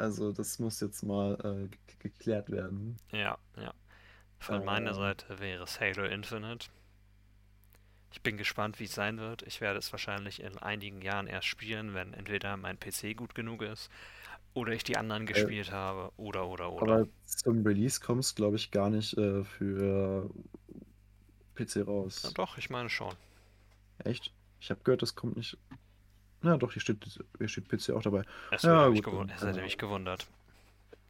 [0.04, 2.98] Also das muss jetzt mal äh, ge- geklärt werden.
[3.12, 3.72] Ja, ja.
[4.40, 6.68] Von meiner Äh, Seite wäre es Halo Infinite.
[8.10, 9.42] Ich bin gespannt, wie es sein wird.
[9.42, 13.60] Ich werde es wahrscheinlich in einigen Jahren erst spielen, wenn entweder mein PC gut genug
[13.60, 13.90] ist
[14.54, 17.00] oder ich die anderen äh, gespielt habe oder oder oder.
[17.00, 20.30] aber zum Release kommst, glaube ich, gar nicht äh, für
[21.54, 21.82] PC
[22.24, 22.32] Ja, raus.
[22.32, 23.16] doch, ich meine schon.
[23.98, 24.32] Echt?
[24.60, 25.58] Ich habe gehört, das kommt nicht.
[26.44, 27.04] Na doch, hier steht,
[27.38, 28.22] hier steht PC auch dabei.
[28.48, 29.30] Es Ja, gut, gewund dann.
[29.30, 30.26] es hätte Äh, mich gewundert.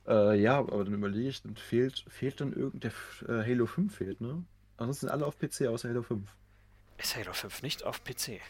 [0.06, 3.66] äh, ja, aber dann überlege ich, dann fehlt, fehlt dann irgend der F- äh, Halo
[3.66, 4.44] 5 fehlt, ne?
[4.76, 6.36] Ansonsten alle auf PC außer Halo 5.
[6.98, 8.40] Ist Halo 5 nicht auf PC?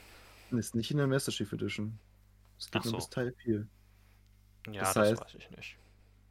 [0.50, 1.98] Ist nicht in der Master Chief Edition.
[2.58, 2.96] Es geht Ach nur so.
[2.96, 3.68] bis Teil 4.
[4.66, 5.78] Ja, Das das heißt, weiß ich nicht.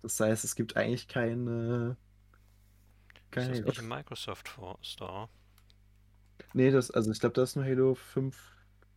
[0.04, 1.98] das heißt, es gibt eigentlich keine,
[3.36, 4.50] Ist kein das nicht im Microsoft
[4.82, 5.30] Store?
[6.54, 8.53] Nee, das, also ich glaube, da ist nur Halo 5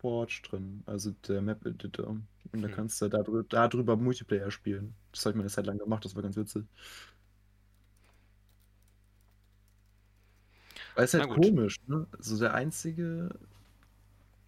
[0.06, 2.08] Forge drin, also der Map-Editor.
[2.52, 2.74] Und da Hm.
[2.74, 4.94] kannst du darüber, darüber Multiplayer spielen.
[5.12, 6.64] Das habe ich mir eine Zeit lang gemacht, das war ganz witzig.
[10.94, 12.06] Weil es Na halt komisch, ne?
[12.18, 13.38] So der einzige.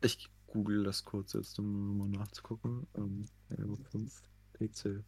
[0.01, 2.87] Ich google das kurz jetzt, um mal nachzugucken.
[2.97, 4.23] Ähm, Halo 5
[4.53, 5.05] PC.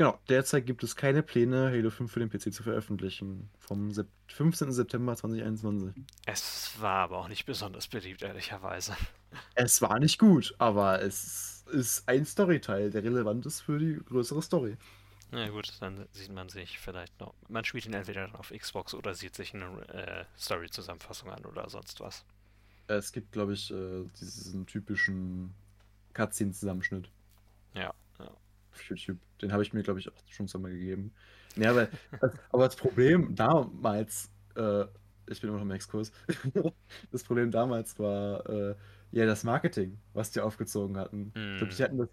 [0.00, 3.50] Genau, derzeit gibt es keine Pläne, Halo 5 für den PC zu veröffentlichen.
[3.58, 4.72] Vom Sep 15.
[4.72, 6.02] September 2021.
[6.24, 8.96] Es war aber auch nicht besonders beliebt, ehrlicherweise.
[9.54, 14.40] Es war nicht gut, aber es ist ein Storyteil, der relevant ist für die größere
[14.40, 14.78] Story.
[15.32, 17.34] Na gut, dann sieht man sich vielleicht noch.
[17.50, 21.68] Man spielt ihn entweder dann auf Xbox oder sieht sich eine äh, Story-Zusammenfassung an oder
[21.68, 22.24] sonst was.
[22.86, 25.52] Es gibt, glaube ich, äh, diesen typischen
[26.14, 27.10] Cutscene-Zusammenschnitt.
[27.74, 27.92] Ja.
[28.80, 29.18] Auf YouTube.
[29.42, 31.12] Den habe ich mir, glaube ich, auch schon zweimal gegeben.
[31.56, 31.88] Ja, aber,
[32.50, 34.82] aber das Problem damals, äh,
[35.28, 36.12] ich bin immer noch im Exkurs,
[37.12, 38.76] das Problem damals war äh,
[39.12, 41.34] ja das Marketing, was die aufgezogen hatten.
[41.52, 41.76] Ich glaube, Hm.
[41.76, 42.10] die hatten das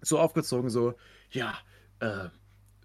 [0.00, 0.94] so aufgezogen, so,
[1.30, 1.58] ja,
[2.00, 2.28] äh,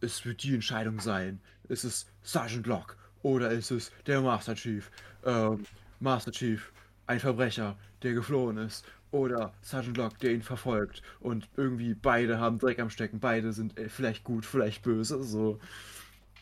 [0.02, 1.42] es wird die Entscheidung sein.
[1.68, 4.90] Ist es Sergeant Locke oder ist es der Master Chief?
[5.24, 5.68] Ähm,
[6.00, 6.72] Master Chief,
[7.08, 8.86] ein Verbrecher, der geflohen ist.
[9.12, 11.02] Oder Sergeant Locke, der ihn verfolgt.
[11.20, 13.20] Und irgendwie beide haben Dreck am Stecken.
[13.20, 15.24] Beide sind äh, vielleicht gut, vielleicht böse.
[15.24, 15.60] So,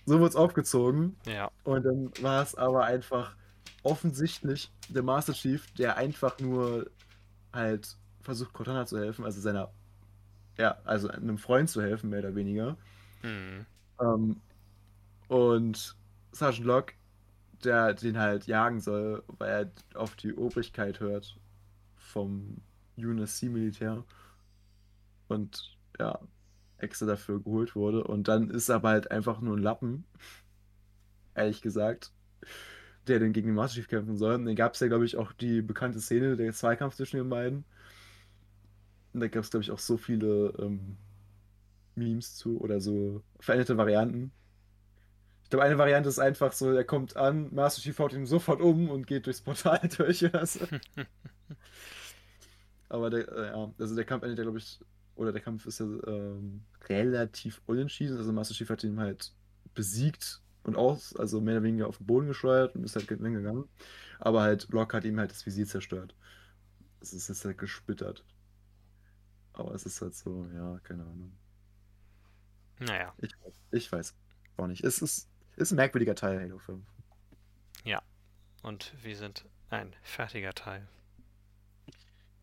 [0.05, 1.15] so wird es aufgezogen.
[1.25, 1.49] Ja.
[1.63, 3.35] Und dann war es aber einfach
[3.83, 6.89] offensichtlich der Master Chief, der einfach nur
[7.53, 9.71] halt versucht, Cortana zu helfen, also seiner,
[10.57, 12.75] ja, also einem Freund zu helfen, mehr oder weniger.
[13.21, 13.65] Hm.
[14.01, 14.41] Ähm,
[15.29, 15.95] und
[16.33, 16.93] Sergeant Locke,
[17.63, 21.37] der den halt jagen soll, weil er auf die Obrigkeit hört
[22.07, 22.61] vom
[22.97, 24.03] UNSC-Militär.
[25.27, 26.19] Und ja,
[26.77, 28.03] extra dafür geholt wurde.
[28.03, 30.05] Und dann ist er aber halt einfach nur ein Lappen,
[31.35, 32.11] ehrlich gesagt,
[33.07, 34.35] der dann gegen den Master Chief kämpfen soll.
[34.35, 37.29] Und dann gab es ja, glaube ich, auch die bekannte Szene, der Zweikampf zwischen den
[37.29, 37.65] beiden.
[39.13, 40.97] Und da gab es, glaube ich, auch so viele ähm,
[41.95, 44.31] Memes zu oder so veränderte Varianten.
[45.43, 48.59] Ich glaube, eine Variante ist einfach so, er kommt an, Master Chief haut ihn sofort
[48.59, 50.67] um und geht durchs Portal durch oder so.
[52.89, 54.79] Aber der, äh, ja, also der Kampf endet ja, glaube ich,
[55.15, 58.17] oder der Kampf ist ja ähm, relativ unentschieden.
[58.17, 59.33] Also Master Chief hat ihn halt
[59.73, 63.65] besiegt und aus, also mehr oder weniger auf den Boden geschleudert und ist halt gegangen.
[64.19, 66.15] Aber halt Locke hat ihm halt das Visier zerstört.
[67.01, 68.23] Es ist jetzt halt gesplittert.
[69.53, 71.31] Aber es ist halt so, ja, keine Ahnung.
[72.79, 73.31] Naja, Ich,
[73.71, 74.15] ich weiß
[74.57, 74.83] auch nicht.
[74.83, 76.85] Es ist, ist ein merkwürdiger Teil Halo 5.
[78.61, 80.87] und wir sind ein fertiger Teil.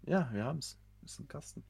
[0.06, 0.78] Ja, wir haben es.
[1.04, 1.64] Ist ein Kasten.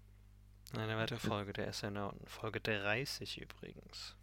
[0.76, 2.26] Eine weitere Folge der Astronauten.
[2.26, 4.16] Folge 30 übrigens.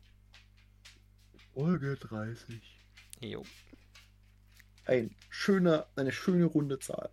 [1.53, 2.61] Folge 30.
[3.19, 3.43] Jo,
[4.85, 7.09] Ein schöner, eine schöne runde Zahl.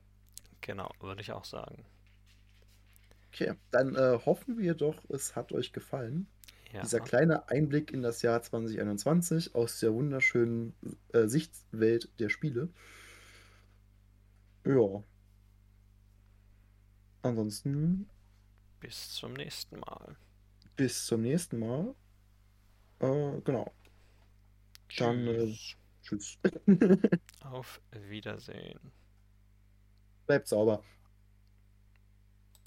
[0.60, 1.84] genau, würde ich auch sagen.
[3.28, 6.26] Okay, dann äh, hoffen wir doch, es hat euch gefallen.
[6.72, 10.74] Ja, Dieser kleine Einblick in das Jahr 2021 aus der wunderschönen
[11.12, 12.68] äh, Sichtwelt der Spiele.
[14.64, 15.02] Ja.
[17.22, 18.08] Ansonsten
[18.80, 20.16] bis zum nächsten Mal.
[20.76, 21.94] bis zum nächsten Mal.
[23.00, 23.72] Äh, genau.
[24.96, 25.76] Dann, äh, Tschüss.
[26.02, 26.38] Tschüss.
[27.40, 28.92] Auf Wiedersehen.
[30.26, 30.84] Bleibt sauber.